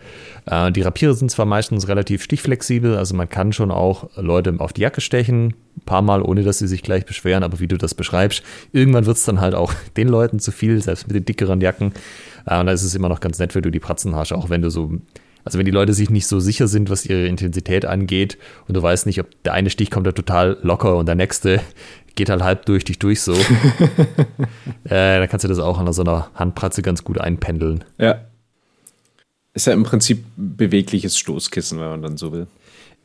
[0.47, 4.73] Äh, die Rapiere sind zwar meistens relativ stichflexibel, also man kann schon auch Leute auf
[4.73, 7.77] die Jacke stechen, ein paar Mal, ohne dass sie sich gleich beschweren, aber wie du
[7.77, 8.43] das beschreibst,
[8.73, 11.93] irgendwann wird es dann halt auch den Leuten zu viel, selbst mit den dickeren Jacken.
[12.47, 14.51] Äh, und da ist es immer noch ganz nett, wenn du die Pratzen hast, auch
[14.51, 14.99] wenn du so
[15.45, 18.83] also wenn die Leute sich nicht so sicher sind, was ihre Intensität angeht und du
[18.83, 21.61] weißt nicht, ob der eine Stich kommt da total locker und der nächste
[22.15, 23.35] geht halt halb durch dich durch so,
[24.85, 27.85] äh, dann kannst du das auch an so einer Handpratze ganz gut einpendeln.
[27.99, 28.21] Ja,
[29.55, 32.47] ist ja im Prinzip bewegliches Stoßkissen, wenn man dann so will.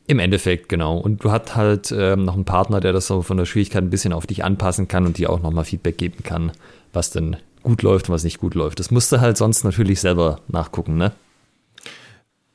[0.06, 0.98] Im Endeffekt, genau.
[0.98, 3.90] Und du hast halt ähm, noch einen Partner, der das so von der Schwierigkeit ein
[3.90, 6.50] bisschen auf dich anpassen kann und dir auch nochmal Feedback geben kann,
[6.92, 8.80] was denn gut läuft und was nicht gut läuft.
[8.80, 11.12] Das musst du halt sonst natürlich selber nachgucken, ne?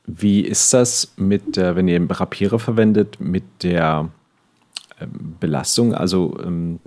[0.07, 4.09] Wie ist das mit der, wenn ihr Rapiere verwendet, mit der
[4.99, 5.93] ähm, Belastung?
[5.95, 6.79] Also ähm,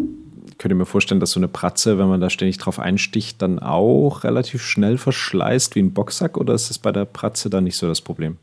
[0.59, 4.25] könnte mir vorstellen, dass so eine Pratze, wenn man da ständig drauf einsticht, dann auch
[4.25, 7.87] relativ schnell verschleißt wie ein Boxsack oder ist das bei der Pratze dann nicht so
[7.87, 8.37] das Problem?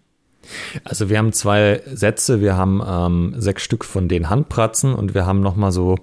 [0.84, 5.26] Also wir haben zwei Sätze, wir haben ähm, sechs Stück von den Handpratzen und wir
[5.26, 5.98] haben nochmal so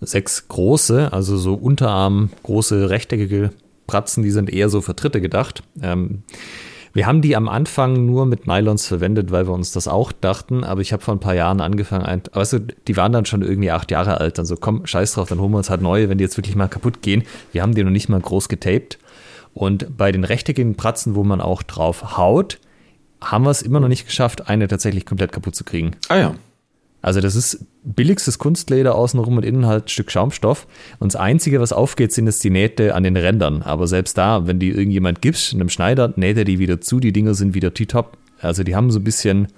[0.00, 3.50] sechs große, also so Unterarm große rechteckige
[3.86, 5.62] Pratzen, die sind eher so für Dritte gedacht.
[5.82, 6.22] Ähm,
[6.92, 10.64] wir haben die am Anfang nur mit Nylons verwendet, weil wir uns das auch dachten,
[10.64, 13.70] aber ich habe vor ein paar Jahren angefangen, weißt du, die waren dann schon irgendwie
[13.70, 16.18] acht Jahre alt, dann so, komm, scheiß drauf, dann holen wir uns halt neue, wenn
[16.18, 17.22] die jetzt wirklich mal kaputt gehen.
[17.52, 18.98] Wir haben die noch nicht mal groß getaped.
[19.54, 22.58] Und bei den rechteckigen Pratzen, wo man auch drauf haut,
[23.20, 25.92] haben wir es immer noch nicht geschafft, eine tatsächlich komplett kaputt zu kriegen.
[26.08, 26.34] Ah ja.
[27.02, 30.66] Also das ist billigstes Kunstleder außenrum und innen halt ein Stück Schaumstoff.
[30.98, 33.62] Und das Einzige, was aufgeht, sind jetzt die Nähte an den Rändern.
[33.62, 37.00] Aber selbst da, wenn die irgendjemand gibst, einem Schneider, näht er die wieder zu.
[37.00, 38.18] Die Dinger sind wieder T-Top.
[38.40, 39.48] Also die haben so ein bisschen,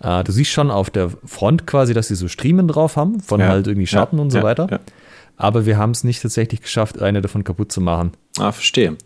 [0.00, 3.40] äh, du siehst schon auf der Front quasi, dass sie so Striemen drauf haben, von
[3.40, 4.80] ja, halt irgendwie Schatten ja, und so ja, weiter.
[5.36, 8.12] Aber wir haben es nicht tatsächlich geschafft, eine davon kaputt zu machen.
[8.38, 8.96] Ah, verstehe.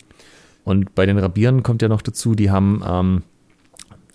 [0.65, 3.23] Und bei den Rabieren kommt ja noch dazu, die haben, ähm,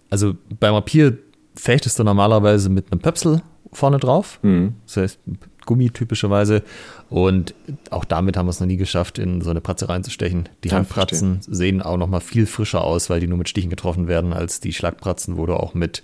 [0.09, 1.17] also beim Rapier
[1.55, 3.41] fechtest du normalerweise mit einem Pöpsel
[3.71, 4.39] vorne drauf.
[4.41, 4.75] Mhm.
[4.85, 5.19] Das heißt,
[5.65, 6.63] Gummi typischerweise.
[7.09, 7.53] Und
[7.89, 10.49] auch damit haben wir es noch nie geschafft, in so eine Pratze reinzustechen.
[10.63, 11.55] Die ja, Handpratzen verstehe.
[11.55, 14.59] sehen auch noch mal viel frischer aus, weil die nur mit Stichen getroffen werden, als
[14.59, 16.03] die Schlagpratzen, wo du auch mit,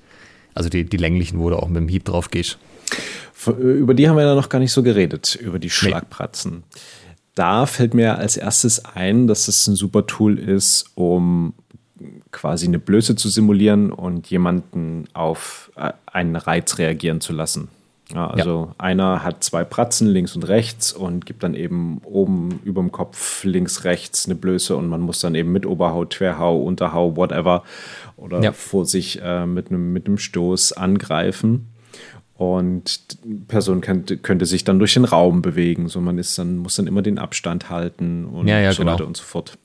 [0.54, 2.58] also die, die länglichen, wo du auch mit dem Hieb drauf gehst.
[3.58, 6.64] Über die haben wir ja noch gar nicht so geredet, über die Schlagpratzen.
[6.74, 6.80] Nee.
[7.34, 11.54] Da fällt mir als erstes ein, dass es ein super Tool ist, um
[12.32, 17.70] quasi eine Blöße zu simulieren und jemanden auf äh, einen Reiz reagieren zu lassen.
[18.14, 18.76] Ja, also ja.
[18.78, 23.44] einer hat zwei Pratzen links und rechts und gibt dann eben oben über dem Kopf
[23.44, 27.64] links, rechts eine Blöße und man muss dann eben mit Oberhau, Querhau, Unterhau, whatever
[28.18, 28.52] oder ja.
[28.52, 31.68] vor sich äh, mit, einem, mit Stoß angreifen.
[32.36, 35.90] Und die Person könnte, könnte sich dann durch den Raum bewegen.
[35.90, 38.94] So man ist dann, muss dann immer den Abstand halten und so genau.
[38.94, 39.58] weiter und so fort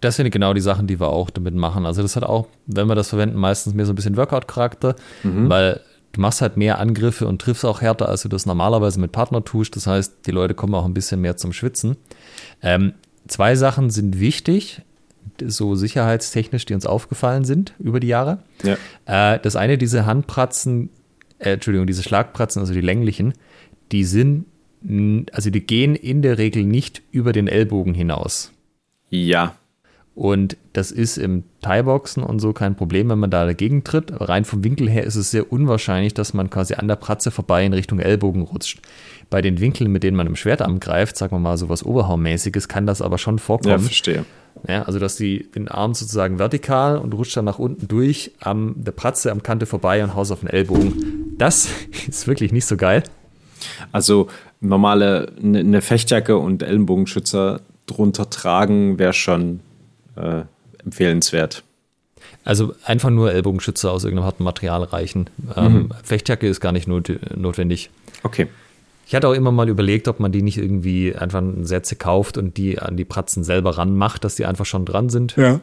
[0.00, 1.86] das sind genau die Sachen, die wir auch damit machen.
[1.86, 5.48] Also das hat auch, wenn wir das verwenden, meistens mehr so ein bisschen Workout-Charakter, mhm.
[5.48, 5.80] weil
[6.12, 9.44] du machst halt mehr Angriffe und triffst auch härter, als du das normalerweise mit Partner
[9.44, 9.76] tust.
[9.76, 11.96] Das heißt, die Leute kommen auch ein bisschen mehr zum Schwitzen.
[12.62, 12.94] Ähm,
[13.26, 14.82] zwei Sachen sind wichtig,
[15.44, 18.38] so sicherheitstechnisch, die uns aufgefallen sind über die Jahre.
[18.62, 19.34] Ja.
[19.34, 20.90] Äh, das eine, diese Handpratzen,
[21.38, 23.34] äh, Entschuldigung, diese Schlagpratzen, also die länglichen,
[23.90, 24.46] die sind,
[25.32, 28.52] also die gehen in der Regel nicht über den Ellbogen hinaus.
[29.10, 29.54] Ja,
[30.14, 34.12] Und das ist im Thai-Boxen und so kein Problem, wenn man da dagegen tritt.
[34.12, 37.64] Rein vom Winkel her ist es sehr unwahrscheinlich, dass man quasi an der Pratze vorbei
[37.64, 38.80] in Richtung Ellbogen rutscht.
[39.30, 42.68] Bei den Winkeln, mit denen man im Schwertarm greift, sagen wir mal so was Oberhaummäßiges,
[42.68, 43.70] kann das aber schon vorkommen.
[43.70, 44.26] Ja, verstehe.
[44.68, 48.74] Ja, also dass die den Arm sozusagen vertikal und rutscht dann nach unten durch am
[48.76, 51.34] der Pratze am Kante vorbei und haust auf den Ellbogen.
[51.38, 51.68] Das
[52.06, 53.02] ist wirklich nicht so geil.
[53.92, 54.28] Also
[54.60, 59.60] normale eine ne Fechtjacke und Ellenbogenschützer drunter tragen wäre schon
[60.16, 60.42] äh,
[60.84, 61.64] empfehlenswert.
[62.44, 65.30] Also einfach nur Ellbogenschützer aus irgendeinem harten Material reichen.
[65.56, 65.88] Ähm, mhm.
[66.02, 67.90] Fechtjacke ist gar nicht not notwendig.
[68.22, 68.48] Okay.
[69.06, 72.56] Ich hatte auch immer mal überlegt, ob man die nicht irgendwie einfach Sätze kauft und
[72.56, 75.36] die an die Pratzen selber ranmacht, dass die einfach schon dran sind.
[75.36, 75.60] Ja.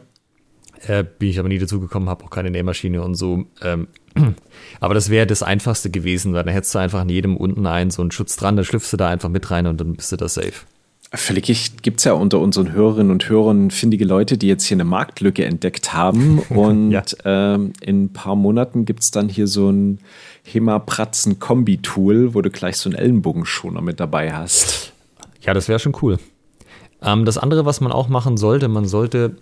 [0.86, 3.44] Äh, bin ich aber nie dazu gekommen, habe auch keine Nähmaschine und so.
[3.60, 3.88] Ähm,
[4.80, 7.90] aber das wäre das Einfachste gewesen, weil dann hättest du einfach an jedem unten einen
[7.90, 10.16] so einen Schutz dran, dann schlüpfst du da einfach mit rein und dann bist du
[10.16, 10.64] da safe.
[11.12, 14.84] Vielleicht gibt es ja unter unseren Hörerinnen und Hörern findige Leute, die jetzt hier eine
[14.84, 16.38] Marktlücke entdeckt haben.
[16.50, 17.02] Und ja.
[17.24, 19.98] ähm, in ein paar Monaten gibt es dann hier so ein
[20.44, 24.92] Hema-Pratzen-Kombi-Tool, wo du gleich so einen Ellenbogenschoner mit dabei hast.
[25.40, 26.18] Ja, das wäre schon cool.
[27.02, 29.36] Ähm, das andere, was man auch machen sollte, man sollte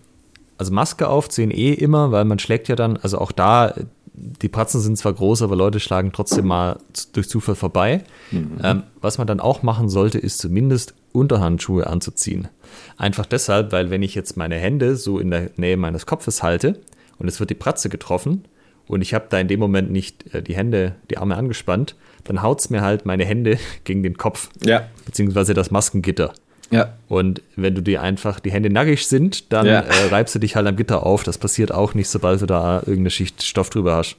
[0.56, 3.74] also Maske aufziehen eh immer, weil man schlägt ja dann, also auch da,
[4.14, 6.78] die Pratzen sind zwar groß, aber Leute schlagen trotzdem mal
[7.12, 8.04] durch Zufall vorbei.
[8.30, 8.58] Mhm.
[8.62, 12.48] Ähm, was man dann auch machen sollte, ist zumindest Unterhandschuhe anzuziehen.
[12.96, 16.78] Einfach deshalb, weil wenn ich jetzt meine Hände so in der Nähe meines Kopfes halte
[17.18, 18.44] und es wird die Pratze getroffen
[18.86, 21.94] und ich habe da in dem Moment nicht äh, die Hände, die Arme angespannt,
[22.24, 24.50] dann haut es mir halt meine Hände gegen den Kopf.
[24.64, 24.88] Ja.
[25.04, 26.32] Beziehungsweise das Maskengitter.
[26.70, 26.94] Ja.
[27.08, 29.80] Und wenn du dir einfach die Hände nackig sind, dann ja.
[29.80, 31.22] äh, reibst du dich halt am Gitter auf.
[31.22, 34.16] Das passiert auch nicht, sobald du da irgendeine Schicht Stoff drüber hast.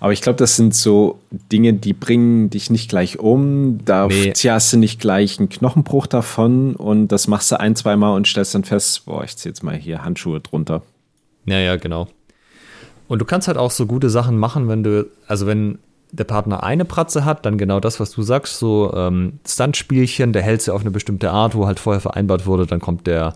[0.00, 3.84] Aber ich glaube, das sind so Dinge, die bringen dich nicht gleich um.
[3.84, 4.32] Da nee.
[4.32, 8.26] hast du nicht gleich einen Knochenbruch davon und das machst du ein, zwei Mal und
[8.26, 10.82] stellst dann fest, boah, ich zieh jetzt mal hier Handschuhe drunter.
[11.46, 12.08] Ja, ja, genau.
[13.08, 15.78] Und du kannst halt auch so gute Sachen machen, wenn du, also wenn
[16.12, 20.42] der Partner eine Pratze hat, dann genau das, was du sagst, so ähm, Stuntspielchen, der
[20.42, 23.34] hält sie auf eine bestimmte Art, wo halt vorher vereinbart wurde, dann kommt der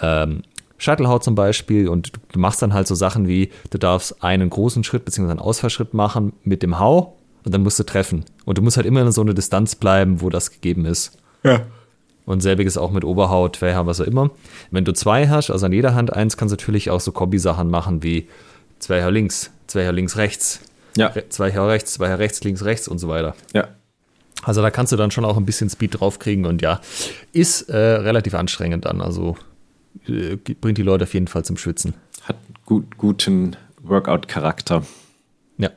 [0.00, 0.42] ähm,
[0.82, 4.82] Scheitelhaut zum Beispiel und du machst dann halt so Sachen wie, du darfst einen großen
[4.82, 5.30] Schritt bzw.
[5.30, 8.24] einen Ausfallschritt machen mit dem Hau und dann musst du treffen.
[8.44, 11.18] Und du musst halt immer in so eine Distanz bleiben, wo das gegeben ist.
[11.44, 11.60] Ja.
[12.24, 14.30] Und selbiges auch mit Oberhaut, Querhaar, was auch immer.
[14.70, 17.70] Wenn du zwei hast, also an jeder Hand eins, kannst du natürlich auch so Kombi-Sachen
[17.70, 18.28] machen wie
[18.80, 20.60] zwei Haar links, zwei Haar links, rechts.
[20.96, 21.12] Ja.
[21.28, 23.34] Zwei Haar rechts, zwei Haar rechts, links, rechts und so weiter.
[23.54, 23.68] Ja.
[24.42, 26.80] Also da kannst du dann schon auch ein bisschen Speed draufkriegen und ja,
[27.32, 29.00] ist äh, relativ anstrengend dann.
[29.00, 29.36] Also
[30.06, 31.94] äh, bringt die Leute auf jeden Fall zum Schwitzen.
[32.22, 32.36] Hat
[32.66, 34.84] gut, guten Workout-Charakter.
[35.58, 35.70] Ja.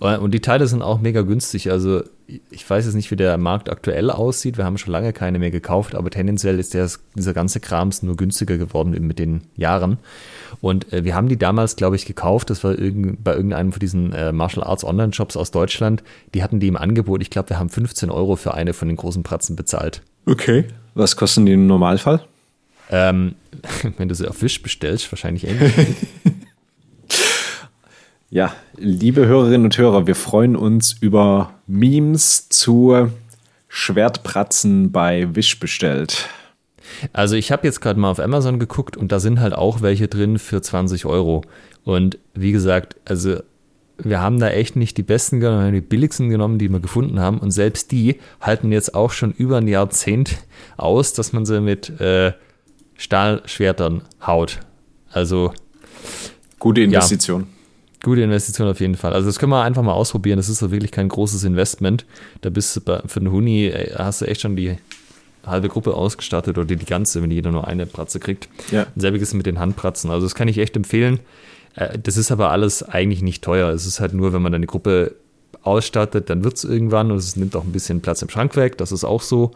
[0.00, 1.70] Äh, und die Teile sind auch mega günstig.
[1.70, 2.02] Also
[2.50, 4.58] ich weiß jetzt nicht, wie der Markt aktuell aussieht.
[4.58, 8.16] Wir haben schon lange keine mehr gekauft, aber tendenziell ist der, dieser ganze Krams nur
[8.16, 9.98] günstiger geworden mit den Jahren.
[10.60, 12.50] Und äh, wir haben die damals, glaube ich, gekauft.
[12.50, 16.02] Das war irgend, bei irgendeinem von diesen äh, Martial Arts Online-Shops aus Deutschland.
[16.34, 17.22] Die hatten die im Angebot.
[17.22, 20.02] Ich glaube, wir haben 15 Euro für eine von den großen Pratzen bezahlt.
[20.26, 20.66] Okay.
[20.94, 22.22] Was kosten die im Normalfall?
[22.90, 23.34] Ähm,
[23.96, 25.72] wenn du sie auf Wisch bestellst, wahrscheinlich ähnlich.
[28.30, 33.10] ja, liebe Hörerinnen und Hörer, wir freuen uns über Memes zu
[33.68, 36.28] Schwertpratzen bei Wisch bestellt.
[37.12, 40.08] Also ich habe jetzt gerade mal auf Amazon geguckt und da sind halt auch welche
[40.08, 41.42] drin für 20 Euro.
[41.84, 43.40] Und wie gesagt, also
[43.98, 46.80] wir haben da echt nicht die besten genommen, wir haben die billigsten genommen, die wir
[46.80, 47.38] gefunden haben.
[47.38, 50.38] Und selbst die halten jetzt auch schon über ein Jahrzehnt
[50.76, 52.32] aus, dass man sie mit äh,
[52.98, 54.60] Stahlschwertern haut.
[55.10, 55.54] Also.
[56.58, 57.42] Gute Investition.
[57.42, 57.46] Ja,
[58.04, 59.14] gute Investition auf jeden Fall.
[59.14, 60.36] Also das können wir einfach mal ausprobieren.
[60.36, 62.04] Das ist so wirklich kein großes Investment.
[62.42, 64.76] Da bist du bei, für den Huni, hast du echt schon die
[65.46, 68.48] halbe Gruppe ausgestattet oder die ganze, wenn jeder nur eine Pratze kriegt.
[68.70, 68.86] Ja.
[68.96, 70.10] Selbiges mit den Handpratzen.
[70.10, 71.20] Also das kann ich echt empfehlen.
[71.76, 73.70] Äh, das ist aber alles eigentlich nicht teuer.
[73.70, 75.14] Es ist halt nur, wenn man die Gruppe
[75.62, 78.76] ausstattet, dann wird es irgendwann und es nimmt auch ein bisschen Platz im Schrank weg.
[78.78, 79.52] Das ist auch so.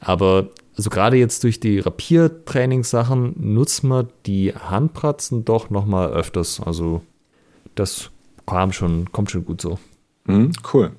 [0.00, 6.60] Aber also gerade jetzt durch die Rapiertrainingssachen nutzt man die Handpratzen doch noch mal öfters.
[6.60, 7.02] Also
[7.74, 8.10] das
[8.46, 9.78] kam schon, kommt schon gut so.
[10.26, 10.92] Mhm, cool.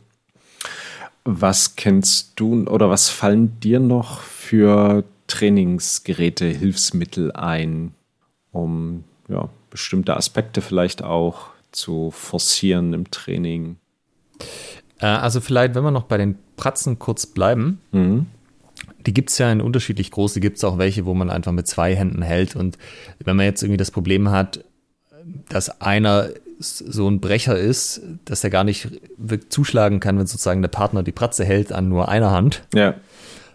[1.26, 7.94] Was kennst du oder was fallen dir noch für Trainingsgeräte, Hilfsmittel ein,
[8.52, 13.76] um ja, bestimmte Aspekte vielleicht auch zu forcieren im Training?
[15.00, 17.80] Äh, also vielleicht, wenn wir noch bei den Pratzen kurz bleiben.
[17.92, 18.28] Mhm
[19.06, 20.34] die gibt es ja in unterschiedlich groß.
[20.34, 22.56] Die gibt es auch welche, wo man einfach mit zwei Händen hält.
[22.56, 22.78] Und
[23.24, 24.64] wenn man jetzt irgendwie das Problem hat,
[25.50, 26.30] dass einer
[26.60, 28.88] so ein Brecher ist, dass er gar nicht
[29.50, 32.96] zuschlagen kann, wenn sozusagen der Partner die Pratze hält an nur einer Hand, ja.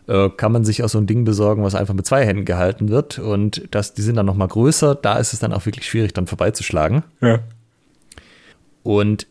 [0.06, 2.88] äh, kann man sich auch so ein Ding besorgen, was einfach mit zwei Händen gehalten
[2.88, 3.18] wird.
[3.18, 4.94] Und das, die sind dann nochmal größer.
[4.94, 7.02] Da ist es dann auch wirklich schwierig, dann vorbeizuschlagen.
[7.20, 7.40] Ja.
[8.82, 9.26] Und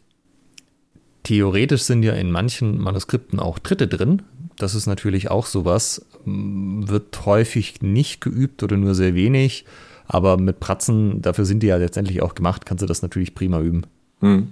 [1.24, 4.24] theoretisch sind ja in manchen Manuskripten auch Dritte drin.
[4.62, 6.06] Das ist natürlich auch sowas.
[6.26, 9.66] Wird häufig nicht geübt oder nur sehr wenig.
[10.08, 13.62] Aber mit Pratzen, dafür sind die ja letztendlich auch gemacht, kannst du das natürlich prima
[13.62, 13.84] üben.
[14.20, 14.50] Hm.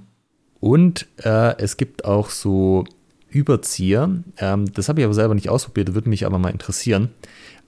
[0.59, 2.85] Und äh, es gibt auch so
[3.29, 4.09] Überzieher.
[4.37, 7.09] Ähm, das habe ich aber selber nicht ausprobiert, würde mich aber mal interessieren.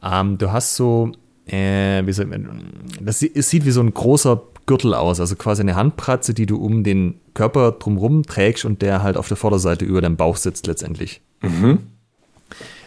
[0.03, 1.11] Ähm, du hast so,
[1.45, 2.63] äh, wie soll man,
[2.99, 6.57] das es sieht wie so ein großer Gürtel aus, also quasi eine Handpratze, die du
[6.57, 10.65] um den Körper drumherum trägst und der halt auf der Vorderseite über deinem Bauch sitzt
[10.65, 11.21] letztendlich.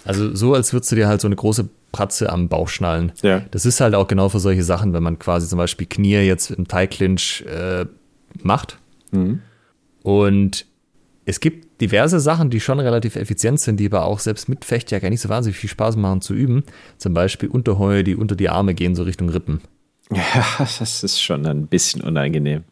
[0.05, 3.13] Also so, als würdest du dir halt so eine große Pratze am Bauch schnallen.
[3.23, 3.41] Ja.
[3.51, 6.51] Das ist halt auch genau für solche Sachen, wenn man quasi zum Beispiel Knie jetzt
[6.51, 7.87] im Thigh Clinch äh,
[8.43, 8.79] macht.
[10.03, 10.67] Und
[11.25, 15.09] es gibt diverse Sachen, die schon relativ effizient sind, die aber auch selbst mit Fechtjacke
[15.09, 16.65] nicht so wahnsinnig viel Spaß machen zu üben.
[16.99, 19.61] Zum Beispiel Unterheuer, die unter die Arme gehen, so Richtung Rippen.
[20.11, 22.65] Ja, das ist schon ein bisschen unangenehm.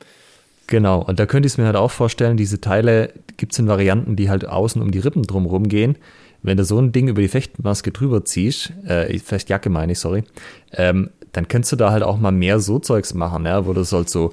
[0.66, 3.68] Genau, und da könnte ich es mir halt auch vorstellen, diese Teile gibt es in
[3.68, 5.96] Varianten, die halt außen um die Rippen drumherum gehen.
[6.42, 10.24] Wenn du so ein Ding über die Fechtmaske drüber ziehst, äh, Fechtjacke meine ich, sorry,
[10.72, 13.84] ähm, dann könntest du da halt auch mal mehr so Zeugs machen, ja, wo du
[13.84, 14.32] halt so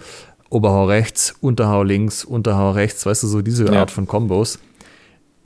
[0.49, 3.81] Oberhau rechts, Unterhau links, Unterhau rechts, weißt du, so diese Ja.
[3.81, 4.59] Art von Kombos.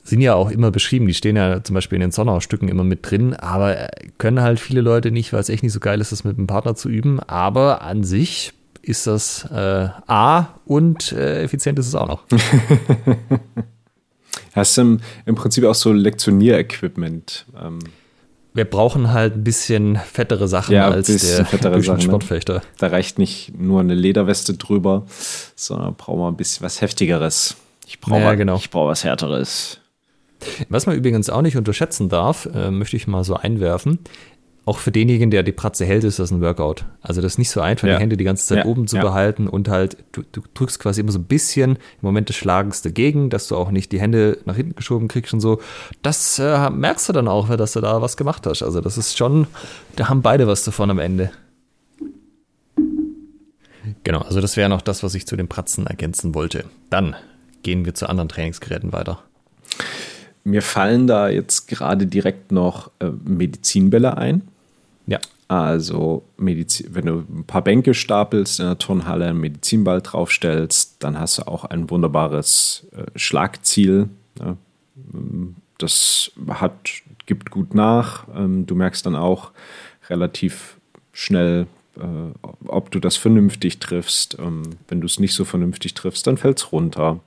[0.06, 3.10] Sind ja auch immer beschrieben, die stehen ja zum Beispiel in den Sonnau-Stücken immer mit
[3.10, 6.12] drin, aber äh, können halt viele Leute nicht, weil es echt nicht so geil ist,
[6.12, 7.22] das mit einem Partner zu üben.
[7.22, 8.54] Aber an sich
[8.84, 12.24] ist das äh, A und äh, effizient ist es auch noch.
[14.54, 17.46] Hast du im, im Prinzip auch so Lektionierequipment?
[17.60, 17.80] Ähm,
[18.54, 22.04] Wir brauchen halt ein bisschen fettere Sachen Ja, als der fettere Sachen, Sachen, ne?
[22.04, 22.62] Sportfechter.
[22.78, 25.06] da reicht nicht nur eine Lederweste drüber,
[25.56, 27.56] sondern brauchen wir ein bisschen was Heftigeres.
[27.88, 28.56] Ich brauche Ja, was, genau.
[28.58, 29.80] ich brauche was Härteres.
[30.70, 34.00] Was man übrigens auch nicht unterschätzen darf, äh, möchte ich mal so einwerfen.
[34.66, 36.86] Auch für denjenigen, der die Pratze hält, ist das ein Workout.
[37.02, 37.96] Also das ist nicht so einfach, Ja.
[37.96, 39.02] die Hände die ganze Zeit Ja, oben zu ja.
[39.04, 42.82] behalten und halt, du, du drückst quasi immer so ein bisschen im Moment des Schlagens
[42.82, 45.60] dagegen, dass du auch nicht die Hände nach hinten geschoben kriegst und so.
[46.02, 48.64] Das äh, merkst du dann auch, dass du da was gemacht hast.
[48.64, 49.48] Also das ist schon,
[49.98, 51.32] da haben beide was davon am Ende.
[54.06, 56.66] Genau, also das wäre noch das, was ich zu den Pratzen ergänzen wollte.
[56.90, 57.16] Dann
[57.64, 59.20] gehen wir zu anderen Trainingsgeräten weiter.
[60.46, 64.42] Mir fallen da jetzt gerade direkt noch äh, Medizinbälle ein.
[65.08, 70.98] Ja, Also, Medizin, wenn du ein paar Bänke stapelst in der Turnhalle, einen Medizinball draufstellst,
[71.00, 74.10] dann hast du auch ein wunderbares äh, Schlagziel.
[74.40, 74.58] Ne?
[75.14, 76.90] Ähm, Das hat,
[77.26, 78.26] gibt gut nach.
[78.36, 79.52] Ähm, du merkst dann auch
[80.10, 80.78] relativ
[81.12, 82.32] schnell, äh,
[82.68, 84.38] ob du das vernünftig triffst.
[84.40, 87.20] Ähm, wenn du es nicht so vernünftig triffst, dann fällt es runter.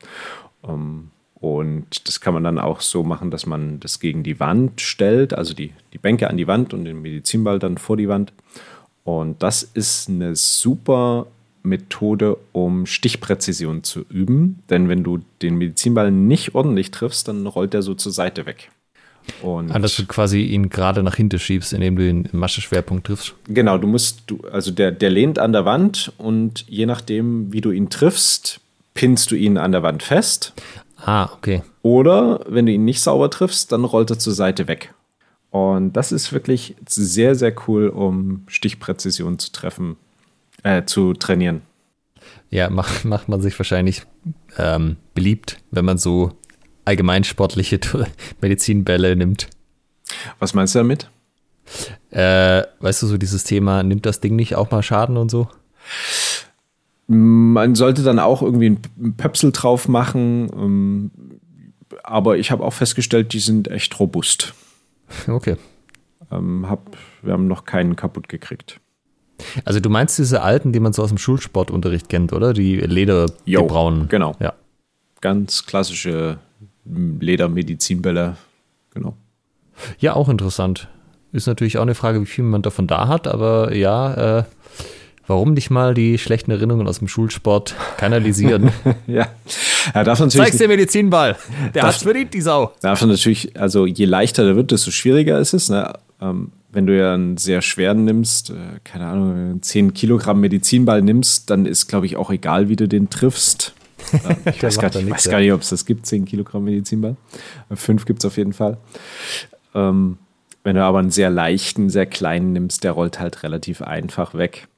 [0.65, 1.11] Ähm,
[1.47, 5.33] und das kann man dann auch so machen, dass man das gegen die Wand stellt,
[5.33, 8.33] also die, die Bänke an die Wand und den Medizinball dann vor die Wand.
[9.05, 11.29] Und das ist eine super
[11.63, 14.63] Methode, um Stichpräzision zu üben.
[14.71, 18.71] Denn wenn du den Medizinball nicht ordentlich triffst, dann rollt der so zur Seite weg.
[19.41, 23.35] Und Ah, dass du quasi ihn gerade nach hinten schiebst, indem du den Mascheschwerpunkt triffst.
[23.47, 27.61] Genau, du musst, du, also der, der lehnt an der Wand und je nachdem, wie
[27.61, 28.61] du ihn triffst,
[28.95, 30.55] pinnst du ihn an der Wand fest.
[31.07, 31.63] Ah, okay.
[31.83, 34.93] Oder wenn du ihn nicht sauber triffst, dann rollt er zur Seite weg.
[35.51, 39.97] Und das ist wirklich sehr, sehr cool, um Stichpräzision zu treffen,
[40.65, 41.63] äh, zu trainieren.
[42.51, 44.03] Ja, macht, macht man sich wahrscheinlich
[44.59, 46.33] ähm, beliebt, wenn man so
[46.85, 47.79] allgemeinsportliche
[48.41, 49.49] Medizinbälle nimmt.
[50.41, 51.09] Was meinst du damit?
[52.11, 55.47] Äh, weißt du, so dieses Thema, nimmt das Ding nicht auch mal Schaden und so?
[57.09, 61.11] Man sollte dann auch irgendwie einen Pöpsel drauf machen, ähm,
[62.03, 64.55] aber ich habe auch festgestellt, die sind echt robust.
[65.29, 65.57] Okay.
[66.33, 68.81] Ähm, hab, wir haben noch keinen kaputt gekriegt.
[69.65, 72.53] Also du meinst diese alten, die man so aus dem Schulsportunterricht kennt, oder?
[72.53, 74.09] Die Leder, die Jo, braunen.
[74.09, 74.35] genau.
[74.41, 74.55] Ja.
[75.21, 76.39] Ganz klassische
[76.85, 78.37] Ledermedizinbälle.
[78.95, 79.17] Genau.
[79.99, 80.89] Ja, auch interessant.
[81.33, 84.45] Ist natürlich auch eine Frage, wie viel man davon da hat, aber ja, äh,
[85.27, 88.71] warum nicht mal die schlechten Erinnerungen aus dem Schulsport kanalisieren?
[89.07, 89.29] Ja.
[89.95, 91.37] ja darf natürlich, Zeig's den Medizinball.
[91.75, 92.73] Der Darf- hat's verdient, die Sau.
[92.81, 95.69] darf natürlich, also je leichter der wird, desto schwieriger ist es.
[95.69, 95.93] Ne?
[96.21, 98.55] Ähm, wenn du ja einen sehr schweren nimmst, äh,
[98.85, 102.87] keine Ahnung, einen 10 Kilogramm Medizinball nimmst, dann ist, glaube ich, auch egal, wie du
[102.89, 103.75] den triffst.
[104.13, 107.17] Äh, ich weiß, gar, ich weiß gar nicht, ob es das gibt, 10 Kilogramm Medizinball.
[107.71, 108.77] Äh, Fünf gibt es auf jeden Fall.
[109.75, 110.19] Ähm,
[110.63, 114.69] wenn du aber einen sehr leichten, sehr kleinen nimmst, der rollt halt relativ einfach weg.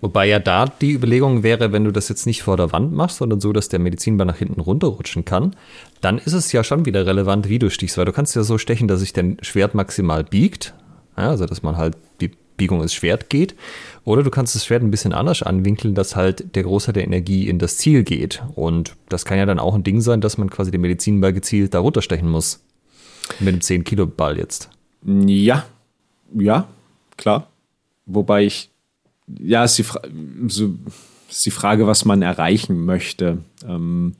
[0.00, 3.18] Wobei ja da die Überlegung wäre, wenn du das jetzt nicht vor der Wand machst,
[3.18, 5.56] sondern so, dass der Medizinball nach hinten runterrutschen kann,
[6.00, 8.58] dann ist es ja schon wieder relevant, wie du stichst, weil du kannst ja so
[8.58, 10.74] stechen, dass sich dein Schwert maximal biegt,
[11.16, 13.54] ja, also dass man halt die Biegung ins Schwert geht,
[14.04, 17.48] oder du kannst das Schwert ein bisschen anders anwinkeln, dass halt der Großteil der Energie
[17.48, 18.42] in das Ziel geht.
[18.54, 21.74] Und das kann ja dann auch ein Ding sein, dass man quasi den Medizinball gezielt
[21.74, 22.60] da runterstechen muss.
[23.40, 24.68] Mit einem 10 Kilo Ball jetzt.
[25.04, 25.64] Ja,
[26.34, 26.68] ja,
[27.16, 27.48] klar.
[28.06, 28.70] Wobei ich,
[29.26, 29.84] ja, ist die,
[30.48, 30.74] so,
[31.30, 33.38] ist die Frage, was man erreichen möchte.
[33.66, 34.14] Ähm,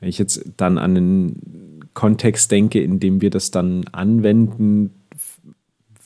[0.00, 4.90] wenn ich jetzt dann an den Kontext denke, in dem wir das dann anwenden,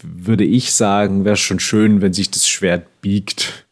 [0.03, 3.67] würde ich sagen, wäre schon schön, wenn sich das Schwert biegt.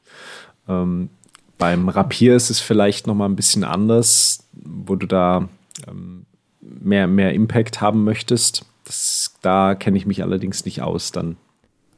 [0.69, 1.11] Ähm,
[1.59, 5.49] beim Rapier ist es vielleicht noch mal ein bisschen anders, wo du da
[5.87, 6.27] ähm,
[6.61, 8.67] mehr, mehr Impact haben möchtest.
[8.85, 11.37] Das, da kenne ich mich allerdings nicht aus dann.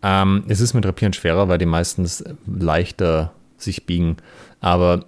[0.03, 4.17] Ähm, es ist mit Rapieren schwerer, weil die meistens leichter sich biegen.
[4.61, 5.07] Aber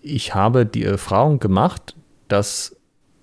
[0.00, 1.94] ich habe die Erfahrung gemacht,
[2.28, 2.76] dass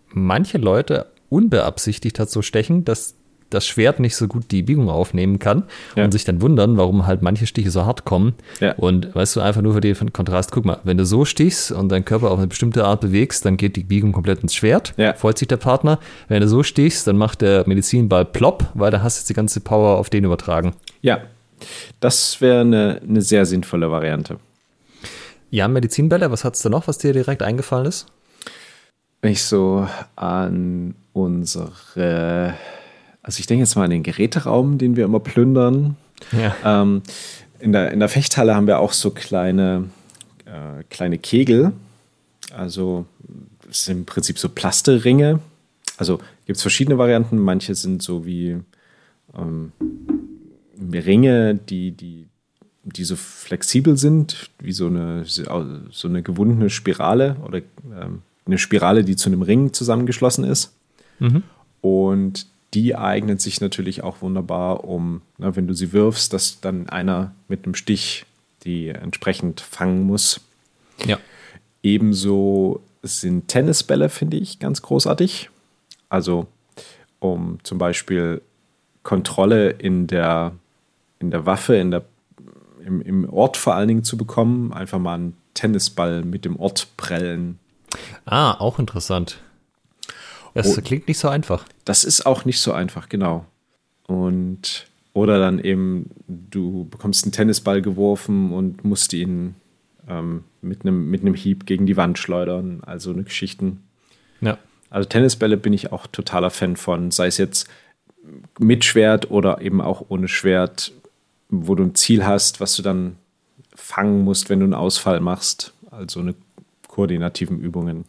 [0.10, 3.16] manche Leute unbeabsichtigt so stechen, dass
[3.50, 5.64] das Schwert nicht so gut die Biegung aufnehmen kann
[5.96, 6.04] ja.
[6.04, 8.34] und sich dann wundern, warum halt manche Stiche so hart kommen.
[8.60, 8.74] Ja.
[8.74, 11.90] Und weißt du, einfach nur für den Kontrast, guck mal, wenn du so stichst und
[11.90, 15.14] deinen Körper auf eine bestimmte Art bewegst, dann geht die Biegung komplett ins Schwert, ja.
[15.14, 16.00] freut sich der Partner.
[16.28, 19.34] Wenn du so stichst, dann macht der Medizinball plopp, weil da hast du jetzt die
[19.34, 20.74] ganze Power auf den übertragen.
[21.02, 21.22] Ja,
[22.00, 24.38] das wäre eine, eine sehr sinnvolle Variante.
[25.52, 28.06] Ja, Medizinbälle, was hat es da noch, was dir direkt eingefallen ist?
[29.22, 32.54] Wenn ich so an unsere
[33.30, 35.98] also ich denke jetzt mal an den Geräteraum, den wir immer plündern.
[36.32, 36.56] Ja.
[36.66, 37.04] Ähm,
[37.60, 39.92] in, der, in der Fechthalle haben wir auch so kleine,
[40.46, 41.72] äh, kleine Kegel.
[42.52, 43.06] Also
[43.70, 45.42] es sind im Prinzip so Plasteringe.
[45.98, 46.18] Also
[46.48, 47.38] gibt es verschiedene Varianten.
[47.38, 48.58] Manche sind so wie
[49.38, 49.74] ähm,
[50.92, 52.26] Ringe, die, die,
[52.82, 57.60] die so flexibel sind, wie so eine, so eine gewundene Spirale oder
[57.96, 60.74] ähm, eine Spirale, die zu einem Ring zusammengeschlossen ist.
[61.20, 61.44] Mhm.
[61.82, 66.88] Und die eignet sich natürlich auch wunderbar, um, na, wenn du sie wirfst, dass dann
[66.90, 68.26] einer mit einem Stich
[68.64, 70.42] die entsprechend fangen muss.
[71.06, 71.18] Ja.
[71.82, 75.50] Ebenso sind Tennisbälle, finde ich, ganz großartig.
[76.10, 76.48] Also,
[77.20, 78.42] um zum Beispiel
[79.04, 80.54] Kontrolle in der,
[81.20, 82.04] in der Waffe, in der,
[82.86, 86.88] im, im Ort vor allen Dingen zu bekommen, einfach mal einen Tennisball mit dem Ort
[86.98, 87.60] prellen.
[88.26, 89.40] Ah, auch interessant.
[90.54, 91.66] Das oh, klingt nicht so einfach.
[91.86, 93.46] Das ist auch nicht so einfach, genau.
[94.08, 99.56] Und oder dann eben, du bekommst einen Tennisball geworfen und musst ihn
[100.08, 102.82] ähm, mit einem mit Hieb gegen die Wand schleudern.
[102.86, 103.84] Also eine Geschichten.
[104.42, 104.58] Ja.
[104.90, 107.68] Also Tennisbälle bin ich auch totaler Fan von, sei es jetzt
[108.60, 110.92] mit Schwert oder eben auch ohne Schwert,
[111.50, 113.16] wo du ein Ziel hast, was du dann
[113.76, 115.74] fangen musst, wenn du einen Ausfall machst.
[115.92, 116.36] Also eine
[116.88, 118.06] koordinativen Übungen.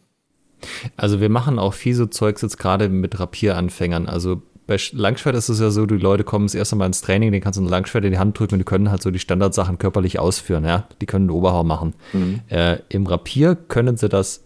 [0.96, 4.08] Also wir machen auch viel so Zeugs jetzt gerade mit Rapieranfängern.
[4.08, 7.32] Also bei Langschwert ist es ja so, die Leute kommen das erste Mal ins Training,
[7.32, 9.18] den kannst du ein Langschwert in die Hand drücken und die können halt so die
[9.18, 10.86] Standardsachen körperlich ausführen, ja.
[11.00, 11.94] Die können den Oberhau machen.
[12.12, 12.40] Mhm.
[12.48, 14.44] Äh, Im Rapier können sie das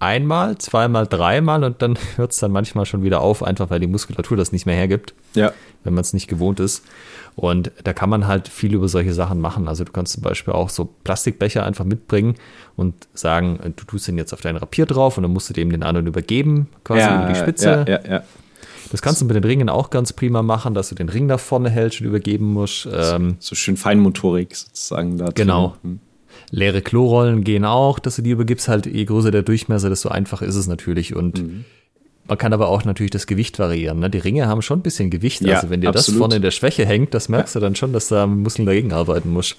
[0.00, 3.86] einmal, zweimal, dreimal und dann hört es dann manchmal schon wieder auf, einfach weil die
[3.86, 5.14] Muskulatur das nicht mehr hergibt.
[5.34, 5.52] Ja.
[5.84, 6.84] Wenn man es nicht gewohnt ist.
[7.36, 9.68] Und da kann man halt viel über solche Sachen machen.
[9.68, 12.34] Also du kannst zum Beispiel auch so Plastikbecher einfach mitbringen
[12.76, 15.70] und sagen, du tust den jetzt auf dein Rapier drauf und dann musst du dem
[15.70, 17.84] den anderen übergeben, quasi ja, über die Spitze.
[17.88, 18.22] Ja, ja, ja.
[18.90, 21.38] Das kannst du mit den Ringen auch ganz prima machen, dass du den Ring nach
[21.38, 22.88] vorne hältst und übergeben musst.
[22.92, 25.30] Ähm, so, schön Feinmotorik sozusagen da.
[25.32, 25.76] Genau.
[25.82, 26.00] Hm.
[26.50, 28.68] Leere Klorollen gehen auch, dass du die übergibst.
[28.68, 31.14] Halt, je größer der Durchmesser, desto einfacher ist es natürlich.
[31.14, 31.64] Und mhm.
[32.30, 33.98] Man kann aber auch natürlich das Gewicht variieren.
[33.98, 34.08] Ne?
[34.08, 35.40] Die Ringe haben schon ein bisschen Gewicht.
[35.40, 36.14] Ja, also wenn dir absolut.
[36.14, 38.92] das vorne in der Schwäche hängt, das merkst du dann schon, dass da Muskeln dagegen
[38.92, 39.56] arbeiten musst.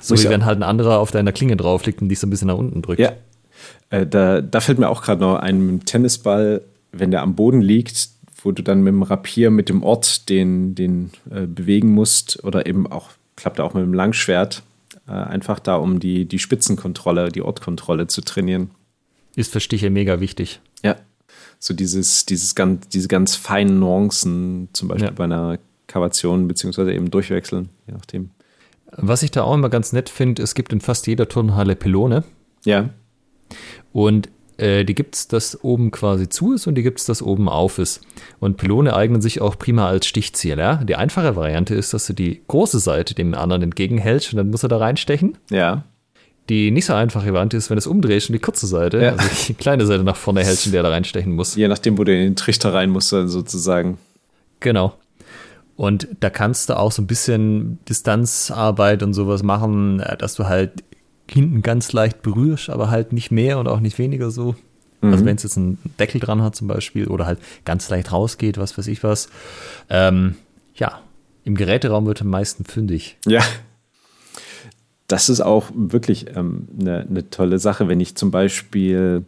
[0.00, 2.26] So Muss wie wenn halt ein anderer auf deiner Klinge drauf liegt und dich so
[2.26, 3.00] ein bisschen nach unten drückt.
[3.00, 3.14] Ja.
[3.88, 6.60] Äh, da, da fällt mir auch gerade noch ein Tennisball,
[6.92, 8.10] wenn der am Boden liegt,
[8.42, 12.66] wo du dann mit dem Rapier, mit dem Ort den, den äh, bewegen musst oder
[12.66, 14.62] eben auch, klappt auch mit dem Langschwert,
[15.14, 18.70] einfach da, um die, die Spitzenkontrolle, die Ortkontrolle zu trainieren.
[19.36, 20.60] Ist für Stiche mega wichtig.
[20.82, 20.96] Ja
[21.60, 25.14] so dieses, dieses ganz, diese ganz feinen Nuancen, zum Beispiel ja.
[25.14, 28.30] bei einer Kavation, beziehungsweise eben durchwechseln, je nachdem.
[28.96, 32.24] Was ich da auch immer ganz nett finde, es gibt in fast jeder Turnhalle Pylone.
[32.64, 32.88] Ja.
[33.92, 34.28] Und
[34.60, 37.48] äh, die gibt es, das oben quasi zu ist und die gibt es, das oben
[37.48, 38.00] auf ist.
[38.38, 40.58] Und Pylone eignen sich auch prima als Stichziel.
[40.58, 40.76] Ja?
[40.76, 44.62] Die einfache Variante ist, dass du die große Seite dem anderen entgegenhältst und dann muss
[44.62, 45.38] er da reinstechen.
[45.50, 45.84] Ja.
[46.48, 49.12] Die nicht so einfache Variante ist, wenn du es umdrehst und die kurze Seite, ja.
[49.12, 51.54] also die kleine Seite nach vorne hältst und der da reinstechen muss.
[51.54, 53.98] Je nachdem, wo du in den Trichter rein musst, sozusagen.
[54.58, 54.94] Genau.
[55.76, 60.46] Und da kannst du auch so ein bisschen Distanzarbeit und sowas machen, äh, dass du
[60.46, 60.72] halt
[61.30, 64.54] hinten ganz leicht berührst, aber halt nicht mehr und auch nicht weniger so.
[65.00, 65.12] Mhm.
[65.12, 68.58] Also wenn es jetzt einen Deckel dran hat zum Beispiel oder halt ganz leicht rausgeht,
[68.58, 69.28] was weiß ich was.
[69.88, 70.36] Ähm,
[70.74, 71.00] ja,
[71.44, 73.16] im Geräteraum wird am meisten fündig.
[73.26, 73.42] Ja.
[75.06, 79.24] Das ist auch wirklich ähm, eine, eine tolle Sache, wenn ich zum Beispiel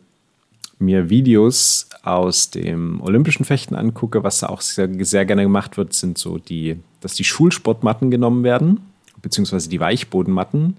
[0.79, 5.95] mir Videos aus dem olympischen Fechten angucke, was da auch sehr, sehr gerne gemacht wird,
[5.95, 8.81] sind so die, dass die Schulsportmatten genommen werden,
[9.23, 10.77] beziehungsweise die Weichbodenmatten.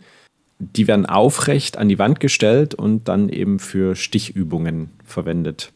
[0.75, 5.71] Die werden aufrecht an die Wand gestellt und dann eben für Stichübungen verwendet.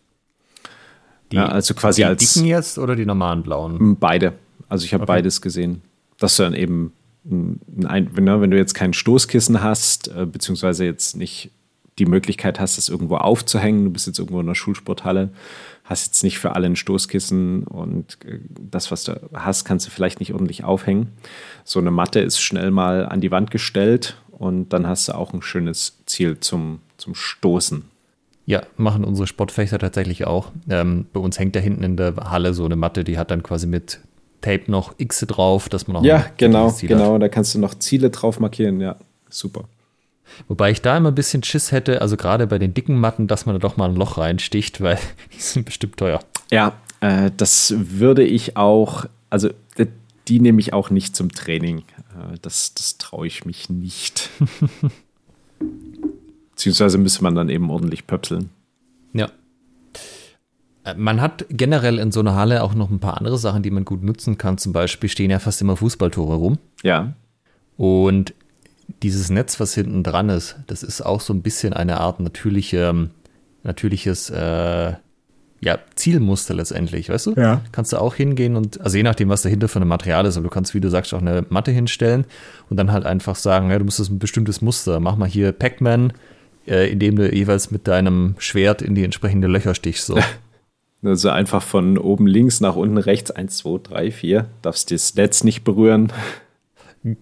[1.32, 3.98] Die, ja, also quasi die als dicken jetzt oder die normalen blauen?
[4.00, 4.34] beide.
[4.70, 5.14] Also ich habe Okay.
[5.14, 5.82] beides gesehen.
[6.20, 6.94] Dass du dann eben,
[7.30, 11.52] ein, wenn, ne, wenn du jetzt kein Stoßkissen hast, äh, beziehungsweise jetzt nicht
[12.00, 15.30] die Möglichkeit hast, das irgendwo aufzuhängen, du bist jetzt irgendwo in einer Schulsporthalle,
[15.88, 19.92] hast jetzt nicht für alle ein Stoßkissen und äh, das, was du hast, kannst du
[19.92, 21.08] vielleicht nicht ordentlich aufhängen.
[21.64, 25.34] So eine Matte ist schnell mal an die Wand gestellt und dann hast du auch
[25.34, 27.86] ein schönes Ziel zum, zum Stoßen.
[28.46, 30.52] Ja, machen unsere Sportfechter tatsächlich auch.
[30.70, 33.44] Ähm, bei uns hängt da hinten in der Halle so eine Matte, die hat dann
[33.44, 34.00] quasi mit
[34.42, 36.98] Tape noch X drauf, dass man auch Ja, ein genau, Ziel hat.
[36.98, 37.18] genau.
[37.18, 38.80] Da kannst du noch Ziele drauf markieren.
[38.80, 38.96] Ja,
[39.30, 39.66] super.
[40.48, 43.46] Wobei ich da immer ein bisschen Schiss hätte, also gerade bei den dicken Matten, dass
[43.46, 44.98] man da doch mal ein Loch reinsticht, weil
[45.36, 46.20] die sind bestimmt teuer.
[46.52, 49.88] Ja, äh, das würde ich auch, also äh,
[50.28, 51.80] die nehme ich auch nicht zum Training.
[51.80, 54.30] Äh, das das traue ich mich nicht.
[56.52, 58.50] Beziehungsweise müsste man dann eben ordentlich pöpseln.
[59.14, 59.30] Ja.
[60.84, 63.72] Äh, Man hat generell in so einer Halle auch noch ein paar andere Sachen, die
[63.72, 64.58] man gut nutzen kann.
[64.58, 66.58] Zum Beispiel stehen ja fast immer Fußballtore rum.
[66.84, 67.14] Ja,
[67.78, 68.34] Und
[69.04, 73.10] dieses Netz, was hinten dran ist, das ist auch so ein bisschen eine Art natürliche,
[73.64, 74.94] natürliches äh,
[75.60, 77.34] ja, Zielmuster letztendlich, weißt du?
[77.34, 77.62] Ja.
[77.72, 80.46] Kannst du auch hingehen und, also je nachdem, was dahinter für ein Material ist, aber
[80.46, 82.26] du kannst, wie du sagst, auch eine Matte hinstellen
[82.70, 85.52] und dann halt einfach sagen, ja, du musst das ein bestimmtes Muster, mach mal hier
[85.52, 86.14] Pac-Man,
[86.68, 90.20] äh, indem du jeweils mit deinem Schwert in die entsprechende Löcher stichst, so.
[91.04, 94.46] also einfach von oben links nach unten rechts, eins, zwei, drei, vier.
[94.62, 96.12] Darfst das Netz nicht berühren.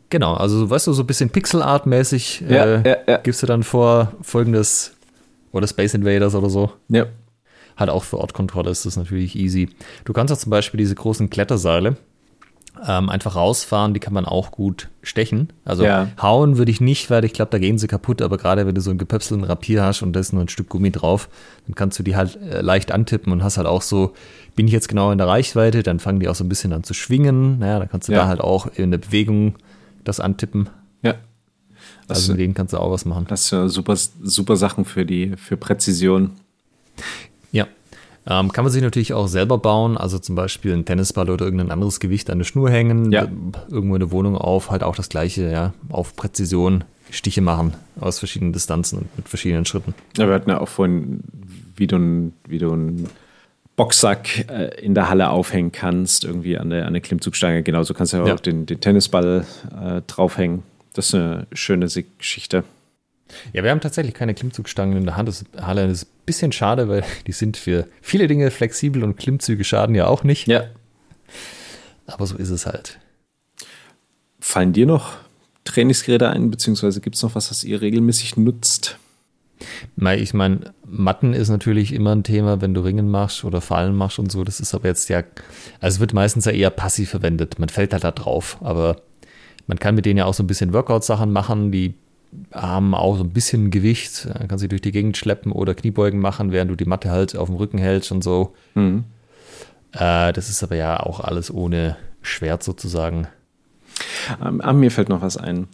[0.09, 3.17] Genau, also weißt du, so ein bisschen Pixel-Art-mäßig Ja, äh, ja, ja.
[3.17, 4.93] gibst du dann vor folgendes
[5.51, 6.71] oder Space Invaders oder so.
[6.89, 7.05] Ja,
[7.77, 9.67] Halt auch für Ortkontrolle ist das natürlich easy.
[10.05, 11.97] Du kannst auch zum Beispiel diese großen Kletterseile
[12.87, 15.51] ähm, einfach rausfahren, die kann man auch gut stechen.
[15.63, 16.09] Also Ja.
[16.21, 18.81] hauen würde ich nicht, weil ich glaube, da gehen sie kaputt, aber gerade wenn du
[18.81, 21.29] so einen gepöpselten Rapier hast und da ist nur ein Stück Gummi drauf,
[21.67, 24.13] dann kannst du die halt äh, leicht antippen und hast halt auch so,
[24.55, 26.83] bin ich jetzt genau in der Reichweite, dann fangen die auch so ein bisschen an
[26.83, 27.59] zu schwingen.
[27.59, 28.19] Naja, dann kannst du Ja.
[28.23, 29.55] da halt auch in der Bewegung
[30.05, 30.69] das antippen.
[31.01, 31.15] ja.
[32.07, 33.25] Also Das, mit denen kannst du auch was machen.
[33.27, 36.31] das sind super, super Sachen für die für Präzision.
[37.51, 37.67] Ja.
[38.27, 41.71] Ähm, kann man sich natürlich auch selber bauen, also zum Beispiel einen Tennisball oder irgendein
[41.71, 43.27] anderes Gewicht an eine Schnur hängen, Ja.
[43.69, 48.17] irgendwo in der Wohnung auf, halt auch das gleiche, ja, auf Präzision Stiche machen aus
[48.19, 49.93] verschiedenen Distanzen und mit verschiedenen Schritten.
[50.17, 51.19] Ja, wir hatten ja auch vorhin,
[51.75, 53.07] wie du, ein- wie du einen
[53.75, 57.63] Boxsack äh, in der Halle aufhängen kannst, irgendwie an der, an der Klimmzugstange.
[57.63, 58.33] Genauso kannst du ja, Ja.
[58.35, 59.45] auch den, den Tennisball
[59.81, 60.63] äh, draufhängen.
[60.93, 62.63] Das ist eine schöne Geschichte.
[63.53, 65.27] Ja, wir haben tatsächlich keine Klimmzugstangen in der Hand.
[65.27, 69.03] Das ist, Halle das ist ein bisschen schade, weil die sind für viele Dinge flexibel
[69.03, 70.47] und Klimmzüge schaden ja auch nicht.
[70.47, 70.65] Ja.
[72.07, 72.99] Aber so ist es halt.
[74.39, 75.13] Fallen dir noch
[75.65, 78.99] Trainingsgeräte ein, beziehungsweise gibt es noch was, was ihr regelmäßig nutzt?
[80.17, 84.19] Ich meine, Matten ist natürlich immer ein Thema, wenn du Ringen machst oder Fallen machst
[84.19, 84.43] und so.
[84.43, 85.23] Das ist aber jetzt ja,
[85.79, 87.59] also es wird meistens ja eher passiv verwendet.
[87.59, 88.57] Man fällt halt da drauf.
[88.61, 88.97] Aber
[89.67, 91.95] man kann mit denen ja auch so ein bisschen Workout-Sachen machen, die
[92.53, 94.27] haben auch so ein bisschen Gewicht.
[94.37, 97.35] Man kann sie durch die Gegend schleppen oder Kniebeugen machen, während du die Matte halt
[97.35, 98.53] auf dem Rücken hältst und so.
[98.73, 99.05] Mhm.
[99.93, 103.27] Äh, das ist aber ja auch alles ohne Schwert sozusagen.
[104.43, 105.67] Ähm, ah, mir fällt noch was ein.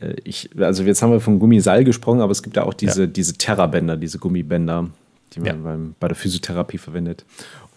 [0.00, 3.08] Äh, Ich, also jetzt haben wir von Gummiseil gesprochen, aber es gibt ja auch diese,
[3.08, 4.88] diese Terrabänder, diese Gummibänder,
[5.32, 5.54] die man Ja.
[5.54, 7.24] beim, bei der Physiotherapie verwendet.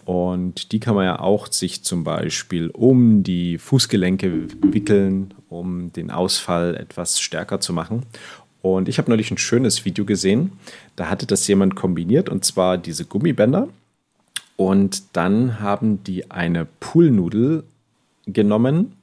[0.05, 6.09] Und die kann man ja auch sich zum Beispiel um die Fußgelenke wickeln, um den
[6.09, 8.03] Ausfall etwas stärker zu machen.
[8.63, 10.53] Und ich habe neulich ein schönes Video gesehen.
[10.95, 13.67] Da hatte das jemand kombiniert und zwar diese Gummibänder.
[14.55, 17.63] Und dann haben die eine Poolnudel
[18.26, 18.93] genommen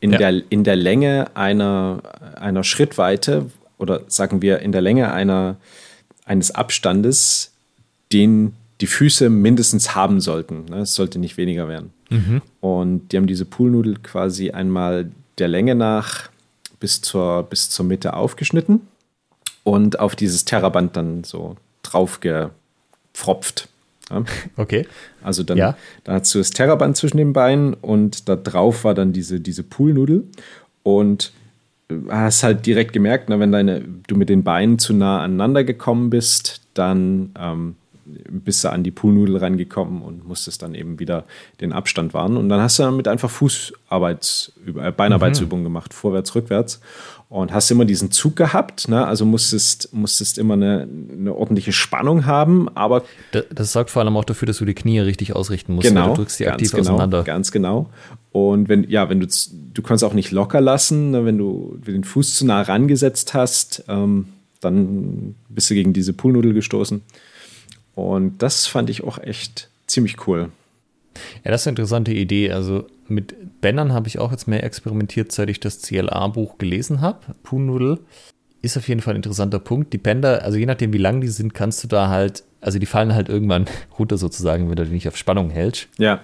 [0.00, 0.18] in, Ja.
[0.18, 2.02] der, in der Länge einer,
[2.36, 3.46] einer Schrittweite
[3.78, 5.56] oder sagen wir in der Länge einer,
[6.24, 7.52] eines Abstandes,
[8.12, 10.64] den die Füße mindestens haben sollten.
[10.66, 10.78] Ne?
[10.80, 11.92] Es sollte nicht weniger werden.
[12.60, 16.28] Und die haben diese Poolnudel quasi einmal der Länge nach
[16.80, 18.80] bis zur, bis zur Mitte aufgeschnitten
[19.62, 23.68] und auf dieses Terraband dann so drauf gefropft.
[24.10, 24.24] Ja?
[24.56, 24.86] Okay.
[25.22, 25.76] Also dann, Ja.
[26.04, 29.62] da hast du das Terraband zwischen den Beinen und da drauf war dann diese, diese
[29.62, 30.24] Poolnudel.
[30.82, 31.32] Und
[32.08, 36.10] hast halt direkt gemerkt, ne, wenn deine, du mit den Beinen zu nah aneinander gekommen
[36.10, 41.24] bist, dann ähm, bist du an die Poolnudel rangekommen und musstest dann eben wieder
[41.60, 42.36] den Abstand wahren.
[42.36, 45.68] Und dann hast du damit einfach Fußarbeits, äh, Beinarbeitsübungen mhm.
[45.68, 46.80] gemacht, vorwärts, rückwärts.
[47.30, 49.06] Und hast immer diesen Zug gehabt, ne?
[49.06, 53.04] also musstest, musstest immer eine, eine ordentliche Spannung haben, aber.
[53.30, 55.86] Das, das, sorgt vor allem auch dafür, dass du die Knie richtig ausrichten musst.
[55.86, 56.08] Genau.
[56.08, 57.22] Du drückst die aktiv genau, auseinander.
[57.22, 57.88] Ganz genau.
[58.32, 61.24] Und wenn, ja, wenn du, du kannst auch nicht locker lassen, ne?
[61.24, 64.26] wenn du den Fuß zu nah rangesetzt hast, ähm,
[64.60, 67.00] dann bist du gegen diese Poolnudel gestoßen.
[67.94, 70.50] Und das fand ich auch echt ziemlich cool.
[71.44, 72.50] Ja, das ist eine interessante Idee.
[72.50, 77.18] Also mit Bändern habe ich auch jetzt mehr experimentiert, seit ich das CLA-Buch gelesen habe.
[77.42, 78.00] Poolnudel
[78.62, 79.92] ist auf jeden Fall ein interessanter Punkt.
[79.92, 82.86] Die Bänder, also je nachdem, wie lang die sind, kannst du da halt, also die
[82.86, 83.66] fallen halt irgendwann
[83.98, 85.88] runter sozusagen, wenn du die nicht auf Spannung hältst.
[85.98, 86.20] Ja.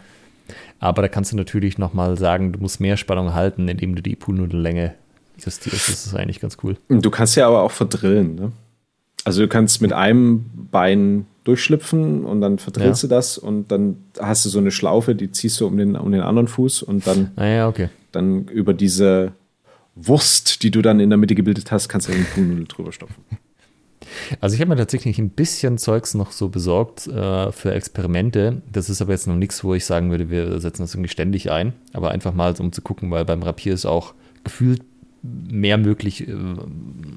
[0.78, 4.16] Aber da kannst du natürlich nochmal sagen, du musst mehr Spannung halten, indem du die
[4.16, 4.94] Poolnudellänge
[5.44, 5.88] justierst.
[5.88, 6.76] Das ist eigentlich ganz cool.
[6.88, 8.34] Du kannst ja aber auch verdrillen.
[8.34, 8.52] Ne?
[9.24, 13.08] Also du kannst mit einem Bein durchschlüpfen und dann verdrillst ja.
[13.08, 16.10] du das und dann hast du so eine Schlaufe, die ziehst du um den, um
[16.12, 17.88] den anderen Fuß und dann, ah ja, okay.
[18.12, 19.32] dann über diese
[19.94, 23.24] Wurst, die du dann in der Mitte gebildet hast, kannst du den Poolnudel drüber stopfen.
[24.40, 28.62] Also ich habe mir tatsächlich ein bisschen Zeugs noch so besorgt äh, für Experimente.
[28.70, 31.50] Das ist aber jetzt noch nichts, wo ich sagen würde, wir setzen das irgendwie ständig
[31.50, 31.72] ein.
[31.92, 34.82] Aber einfach mal, um zu gucken, weil beim Rapier ist auch gefühlt
[35.22, 36.34] mehr möglich, äh,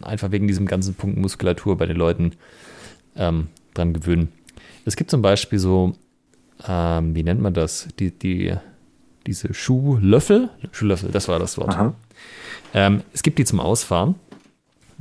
[0.01, 2.31] einfach wegen diesem ganzen Punkt Muskulatur bei den Leuten
[3.15, 3.47] ähm,
[3.79, 4.29] dran gewöhnen.
[4.85, 5.93] Es gibt zum Beispiel so,
[6.67, 7.87] ähm, wie nennt man das?
[7.99, 8.53] Die, die,
[9.25, 10.49] diese Schuhlöffel.
[10.71, 11.75] Schuhlöffel, das war das Wort.
[12.73, 14.15] Ähm, es gibt die zum Ausfahren.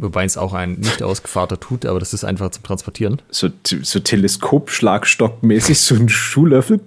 [0.00, 3.20] Wobei es auch ein nicht ausgefahrter tut, aber das ist einfach zum Transportieren.
[3.30, 6.80] So, so Teleskopschlagstockmäßig, so ein Schuhlöffel.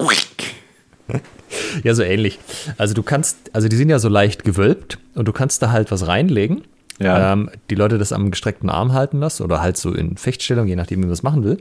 [1.84, 2.40] ja, so ähnlich.
[2.78, 5.92] Also du kannst, also die sind ja so leicht gewölbt und du kannst da halt
[5.92, 6.64] was reinlegen.
[7.02, 7.34] Ja.
[7.34, 10.76] Ähm, die Leute das am gestreckten Arm halten lassen oder halt so in Fechtstellung, je
[10.76, 11.58] nachdem, wie man das machen will.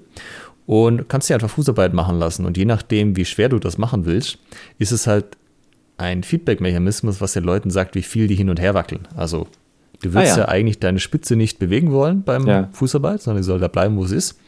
[0.66, 2.44] Und kannst dir einfach Fußarbeit machen lassen.
[2.44, 4.38] Und je nachdem, wie schwer du das machen willst,
[4.78, 5.36] ist es halt
[5.96, 9.08] ein Feedback-Mechanismus, was den Leuten sagt, wie viel die hin und her wackeln.
[9.16, 9.48] Also
[10.02, 10.42] du willst ah, ja.
[10.42, 10.48] ja.
[10.48, 12.68] eigentlich deine Spitze nicht bewegen wollen beim ja.
[12.72, 14.38] Fußarbeit, sondern die soll da bleiben, wo sie ist.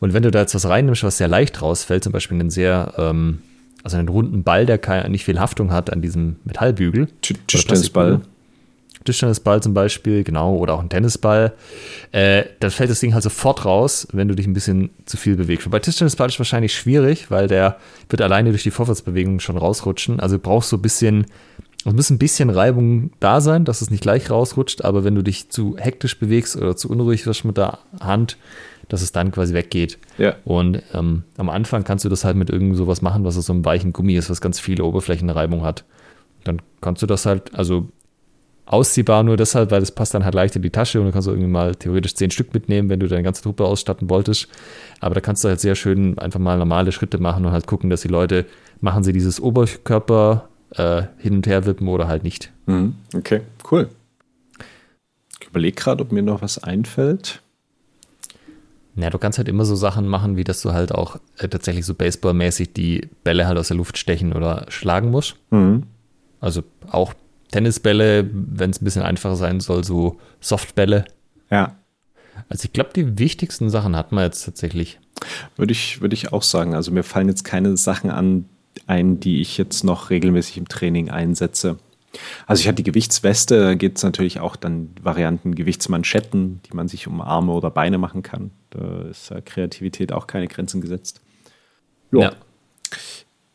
[0.00, 2.94] Und wenn du da jetzt was reinnimmst, was sehr leicht rausfällt, zum Beispiel einen sehr
[2.96, 3.38] ähm,
[3.82, 7.08] also einen runden Ball, der keine, nicht viel Haftung hat an diesem Metallbügel.
[7.20, 8.20] Tischtennisball.
[9.04, 11.52] Tischtennisball zum Beispiel, genau, oder auch ein Tennisball.
[12.12, 15.36] Äh, dann fällt das Ding halt sofort raus, wenn du dich ein bisschen zu viel
[15.36, 15.66] bewegst.
[15.66, 17.76] Und bei Tischtennisball ist es wahrscheinlich schwierig, weil der
[18.08, 20.20] wird alleine durch die Vorwärtsbewegung schon rausrutschen.
[20.20, 21.26] Also brauchst du ein bisschen,
[21.84, 25.22] es muss ein bisschen Reibung da sein, dass es nicht gleich rausrutscht, aber wenn du
[25.22, 28.36] dich zu hektisch bewegst oder zu unruhig wirst mit der Hand,
[28.88, 29.98] dass es dann quasi weggeht.
[30.18, 30.36] Ja.
[30.44, 33.64] Und ähm, am Anfang kannst du das halt mit irgend sowas machen, was so einem
[33.64, 35.84] weichen Gummi ist, was ganz viele Oberflächenreibung hat.
[36.44, 37.88] Dann kannst du das halt, also
[38.72, 41.28] ausziehbar nur deshalb, weil das passt dann halt leicht in die Tasche und du kannst
[41.28, 44.48] irgendwie mal theoretisch zehn Stück mitnehmen, wenn du deine ganze Truppe ausstatten wolltest.
[45.00, 47.90] Aber da kannst du halt sehr schön einfach mal normale Schritte machen und halt gucken,
[47.90, 48.46] dass die Leute,
[48.80, 52.50] machen sie dieses Oberkörper äh, hin und her wippen oder halt nicht.
[52.66, 52.94] Mhm.
[53.14, 53.88] Okay, cool.
[55.40, 57.42] Ich überlege gerade, ob mir noch was einfällt.
[58.96, 61.84] Ja, du kannst halt immer so Sachen machen, wie dass du halt auch äh, tatsächlich
[61.84, 65.36] so baseballmäßig die Bälle halt aus der Luft stechen oder schlagen musst.
[65.50, 65.84] Mhm.
[66.40, 67.14] Also auch
[67.52, 71.04] Tennisbälle, wenn es ein bisschen einfacher sein soll, so Softbälle.
[71.50, 71.76] Ja.
[72.48, 74.98] Also ich glaube, die wichtigsten Sachen hat man jetzt tatsächlich.
[75.56, 76.74] Würde ich, würde ich auch sagen.
[76.74, 78.46] Also mir fallen jetzt keine Sachen an,
[78.86, 81.78] ein, die ich jetzt noch regelmäßig im Training einsetze.
[82.46, 86.88] Also ich hatte die Gewichtsweste, da geht es natürlich auch dann Varianten Gewichtsmanschetten, die man
[86.88, 88.50] sich um Arme oder Beine machen kann.
[88.70, 91.20] Da ist ja Kreativität auch keine Grenzen gesetzt.
[92.10, 92.22] Jo.
[92.22, 92.32] Ja.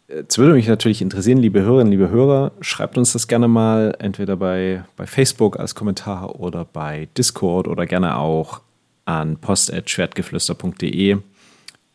[0.09, 4.37] Jetzt würde mich natürlich interessieren, liebe Hörerinnen, liebe Hörer, schreibt uns das gerne mal entweder
[4.37, 8.61] bei, bei Facebook als Kommentar oder bei Discord oder gerne auch
[9.03, 11.17] an post.schwertgeflüster.de,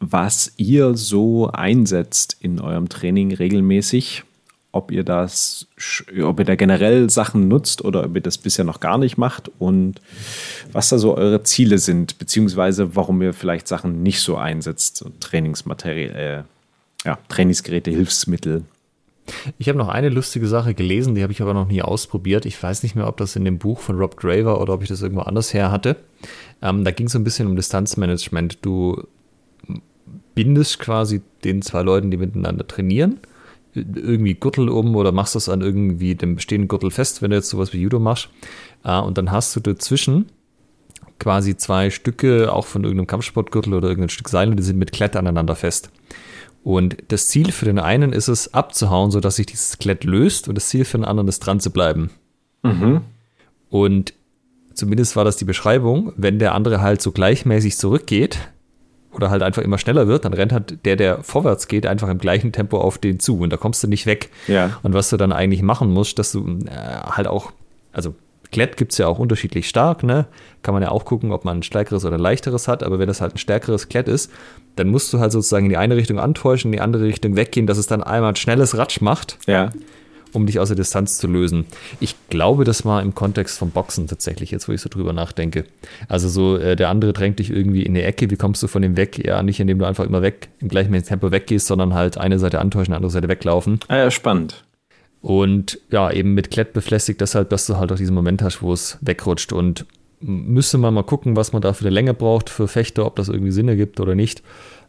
[0.01, 4.25] was ihr so einsetzt in eurem Training regelmäßig
[4.73, 5.67] ob ihr das,
[6.23, 9.51] ob ihr da generell Sachen nutzt oder ob ihr das bisher noch gar nicht macht
[9.59, 10.01] und
[10.73, 15.11] was da so eure Ziele sind, beziehungsweise warum ihr vielleicht Sachen nicht so einsetzt, so
[15.21, 16.43] Trainingsmaterial, äh,
[17.05, 18.65] ja, Trainingsgeräte, Hilfsmittel.
[19.59, 22.45] Ich habe noch eine lustige Sache gelesen, die habe ich aber noch nie ausprobiert.
[22.45, 24.89] Ich weiß nicht mehr, ob das in dem Buch von Rob Draver oder ob ich
[24.89, 25.97] das irgendwo anders her hatte.
[26.61, 28.59] Ähm, da ging es so ein bisschen um Distanzmanagement.
[28.63, 29.07] Du
[30.35, 33.21] bindest quasi den zwei Leuten, die miteinander trainieren,
[33.75, 37.49] irgendwie Gürtel um oder machst das an irgendwie dem bestehenden Gürtel fest, wenn du jetzt
[37.49, 38.29] sowas wie Judo machst.
[38.85, 40.27] Äh, und dann hast du dazwischen
[41.19, 45.15] quasi zwei Stücke, auch von irgendeinem Kampfsportgürtel oder irgendein Stück Seil, die sind mit Klett
[45.15, 45.91] aneinander fest.
[46.65, 50.55] Und das Ziel für den einen ist es, abzuhauen, sodass sich dieses Klett löst und
[50.55, 52.11] das Ziel für den anderen ist, dran zu bleiben.
[52.63, 53.01] Mhm.
[53.69, 54.15] Und
[54.75, 58.39] zumindest war das die Beschreibung, wenn der andere halt so gleichmäßig zurückgeht
[59.13, 62.19] oder halt einfach immer schneller wird, dann rennt halt der, der vorwärts geht, einfach im
[62.19, 64.31] gleichen Tempo auf den zu und da kommst du nicht weg.
[64.47, 64.79] Ja.
[64.83, 67.53] Und was du dann eigentlich machen musst, dass du äh, halt auch,
[67.93, 68.15] also
[68.53, 70.27] Klett gibt es ja auch unterschiedlich stark, ne?
[70.63, 73.21] Kann man ja auch gucken, ob man ein stärkeres oder leichteres hat, aber wenn das
[73.21, 74.31] halt ein stärkeres Klett ist,
[74.77, 77.67] dann musst du halt sozusagen in die eine Richtung antäuschen, in die andere Richtung weggehen,
[77.67, 79.39] dass es dann einmal ein schnelles Ratsch macht.
[79.47, 79.71] Ja
[80.33, 81.67] um dich aus der Distanz zu lösen.
[82.01, 85.65] Ich glaube, das war im Kontext vom Boxen tatsächlich, jetzt wo ich so drüber nachdenke.
[86.09, 88.83] Also so, äh, der andere drängt dich irgendwie in die Ecke, wie kommst du von
[88.83, 89.25] dem weg?
[89.25, 92.61] Ja, nicht indem du einfach immer weg, im gleichen Tempo weggehst, sondern halt eine Seite
[92.61, 93.81] antäuschen, andere Seite weglaufen.
[93.89, 94.65] Ah ja, spannend.
[95.23, 98.73] Und ja, eben mit Klett befestigt deshalb, dass du halt auch diesen Moment hast, wo
[98.73, 99.53] es wegrutscht.
[99.53, 99.87] Und
[100.21, 103.29] müsste man mal gucken, was man da für eine Länge braucht für Fechter, ob das
[103.29, 104.43] irgendwie Sinn ergibt oder nicht.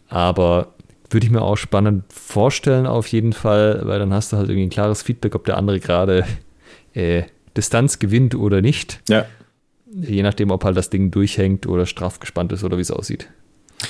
[0.10, 0.73] Aber
[1.10, 4.65] würde ich mir auch spannend vorstellen, auf jeden Fall, weil dann hast du halt irgendwie
[4.65, 6.26] ein klares Feedback, ob der andere gerade
[6.93, 7.23] äh,
[7.55, 9.01] Distanz gewinnt oder nicht.
[9.07, 9.26] Ja.
[9.85, 13.30] Je nachdem, ob halt das Ding durchhängt oder straff gespannt ist oder wie es aussieht.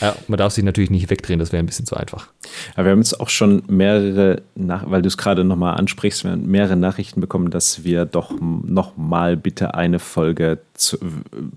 [0.01, 2.27] Ja, man darf sich natürlich nicht wegdrehen, das wäre ein bisschen zu einfach.
[2.75, 6.31] Aber wir haben jetzt auch schon mehrere, nach weil du es gerade nochmal ansprichst, wir
[6.31, 10.97] haben mehrere Nachrichten bekommen, dass wir doch nochmal bitte eine Folge zu,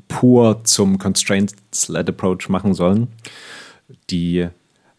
[0.09, 3.09] pur zum Constraints-Led Approach machen sollen.
[4.11, 4.49] Die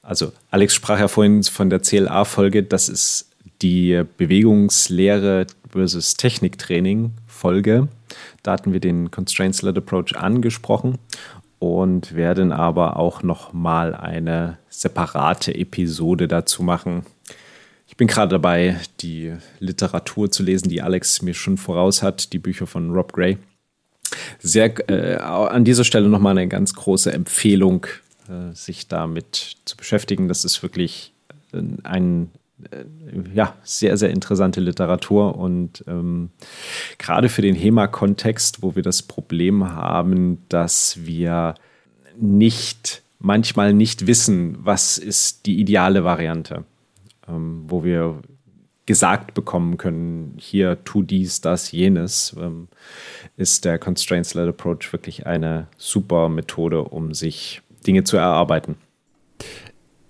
[0.08, 3.30] also Alex sprach ja vorhin von der CLA-Folge, das ist
[3.62, 7.90] die Bewegungslehre versus Techniktraining-Folge.
[8.42, 10.98] Da hatten wir den Constraints-Led Approach angesprochen
[11.60, 17.06] und werden aber auch noch mal eine separate Episode dazu machen.
[17.88, 22.40] Ich bin gerade dabei, die Literatur zu lesen, die Alex mir schon voraus hat, die
[22.40, 23.38] Bücher von Rob Gray.
[24.40, 27.88] Sehr äh, an dieser Stelle noch mal eine ganz große Empfehlung
[28.30, 30.28] äh, sich damit zu beschäftigen.
[30.28, 31.14] Das ist wirklich
[31.54, 32.30] äh, ein
[33.34, 36.30] ja, sehr, sehr interessante Literatur und ähm,
[36.98, 41.56] gerade für den HEMA-Kontext, wo wir das Problem haben, dass wir
[42.20, 46.66] nicht, manchmal nicht wissen, was ist die ideale Variante,
[47.28, 48.22] ähm, wo wir
[48.88, 52.70] gesagt bekommen können, hier tu dies, das, jenes, ähm,
[53.36, 58.78] ist der Constraints-Led Approach wirklich eine super Methode, um sich Dinge zu erarbeiten.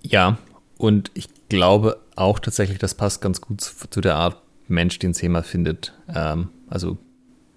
[0.01, 0.37] Ja,
[0.77, 5.43] und ich glaube auch tatsächlich, das passt ganz gut zu der Art Mensch, den Thema
[5.43, 5.93] findet.
[6.13, 6.97] Ähm, also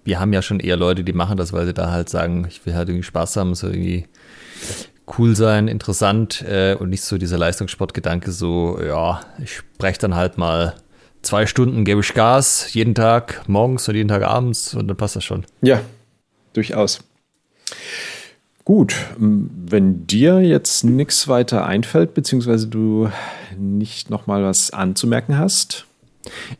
[0.03, 2.65] wir haben ja schon eher Leute, die machen das, weil sie da halt sagen, ich
[2.65, 4.05] will halt irgendwie Spaß haben, so irgendwie
[5.17, 10.37] cool sein, interessant äh, und nicht so dieser Leistungssportgedanke, so, ja, ich spreche dann halt
[10.37, 10.75] mal
[11.21, 15.15] zwei Stunden, gebe ich Gas, jeden Tag morgens und jeden Tag abends und dann passt
[15.15, 15.45] das schon.
[15.61, 15.81] Ja,
[16.53, 17.01] durchaus.
[18.71, 23.09] Gut, wenn dir jetzt nichts weiter einfällt, beziehungsweise du
[23.59, 25.87] nicht nochmal was anzumerken hast.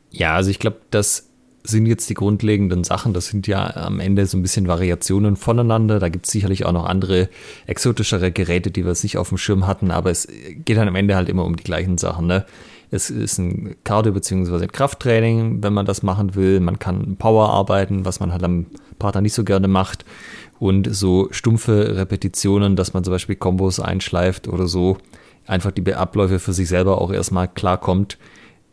[0.09, 1.29] Ja, also ich glaube, das
[1.63, 3.13] sind jetzt die grundlegenden Sachen.
[3.13, 5.99] Das sind ja am Ende so ein bisschen Variationen voneinander.
[5.99, 7.29] Da gibt es sicherlich auch noch andere
[7.65, 10.27] exotischere Geräte, die wir nicht auf dem Schirm hatten, aber es
[10.65, 12.27] geht dann am Ende halt immer um die gleichen Sachen.
[12.27, 12.45] Ne?
[12.89, 14.67] Es ist ein Cardio- bzw.
[14.67, 16.59] Krafttraining, wenn man das machen will.
[16.59, 18.65] Man kann Power arbeiten, was man halt am
[18.99, 20.03] Partner nicht so gerne macht
[20.61, 24.99] und so stumpfe Repetitionen, dass man zum Beispiel Kombos einschleift oder so,
[25.47, 28.19] einfach die Abläufe für sich selber auch erstmal klarkommt.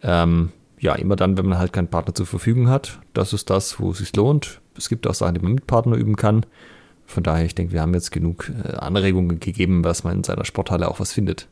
[0.02, 2.98] Ähm, ja, immer dann, wenn man halt keinen Partner zur Verfügung hat.
[3.14, 4.60] Das ist das, wo es sich lohnt.
[4.76, 6.44] Es gibt auch Sachen, die man mit Partner üben kann.
[7.06, 10.44] Von daher, ich denke, wir haben jetzt genug äh, Anregungen gegeben, was man in seiner
[10.44, 11.48] Sporthalle auch was findet.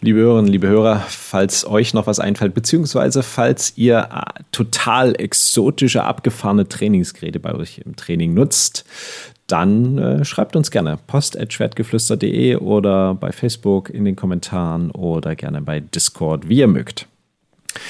[0.00, 6.04] Liebe Hörerinnen, liebe Hörer, falls euch noch was einfällt, beziehungsweise falls ihr äh, total exotische,
[6.04, 8.84] abgefahrene Trainingsgeräte bei euch im Training nutzt,
[9.50, 15.80] dann äh, schreibt uns gerne post.schwertgeflüster.de oder bei Facebook in den Kommentaren oder gerne bei
[15.80, 17.06] Discord, wie ihr mögt.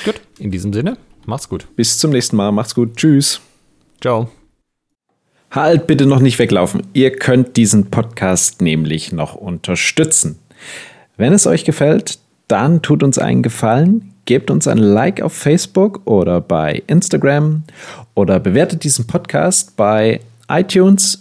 [0.04, 0.96] Gut, in diesem Sinne,
[1.26, 1.66] macht's gut.
[1.76, 3.40] Bis zum nächsten Mal, macht's gut, tschüss.
[4.00, 4.30] Ciao.
[5.50, 6.82] Halt bitte noch nicht weglaufen.
[6.92, 10.38] Ihr könnt diesen Podcast nämlich noch unterstützen.
[11.16, 16.02] Wenn es euch gefällt, dann tut uns einen Gefallen, gebt uns ein Like auf Facebook
[16.04, 17.64] oder bei Instagram
[18.14, 21.20] oder bewertet diesen Podcast bei iTunes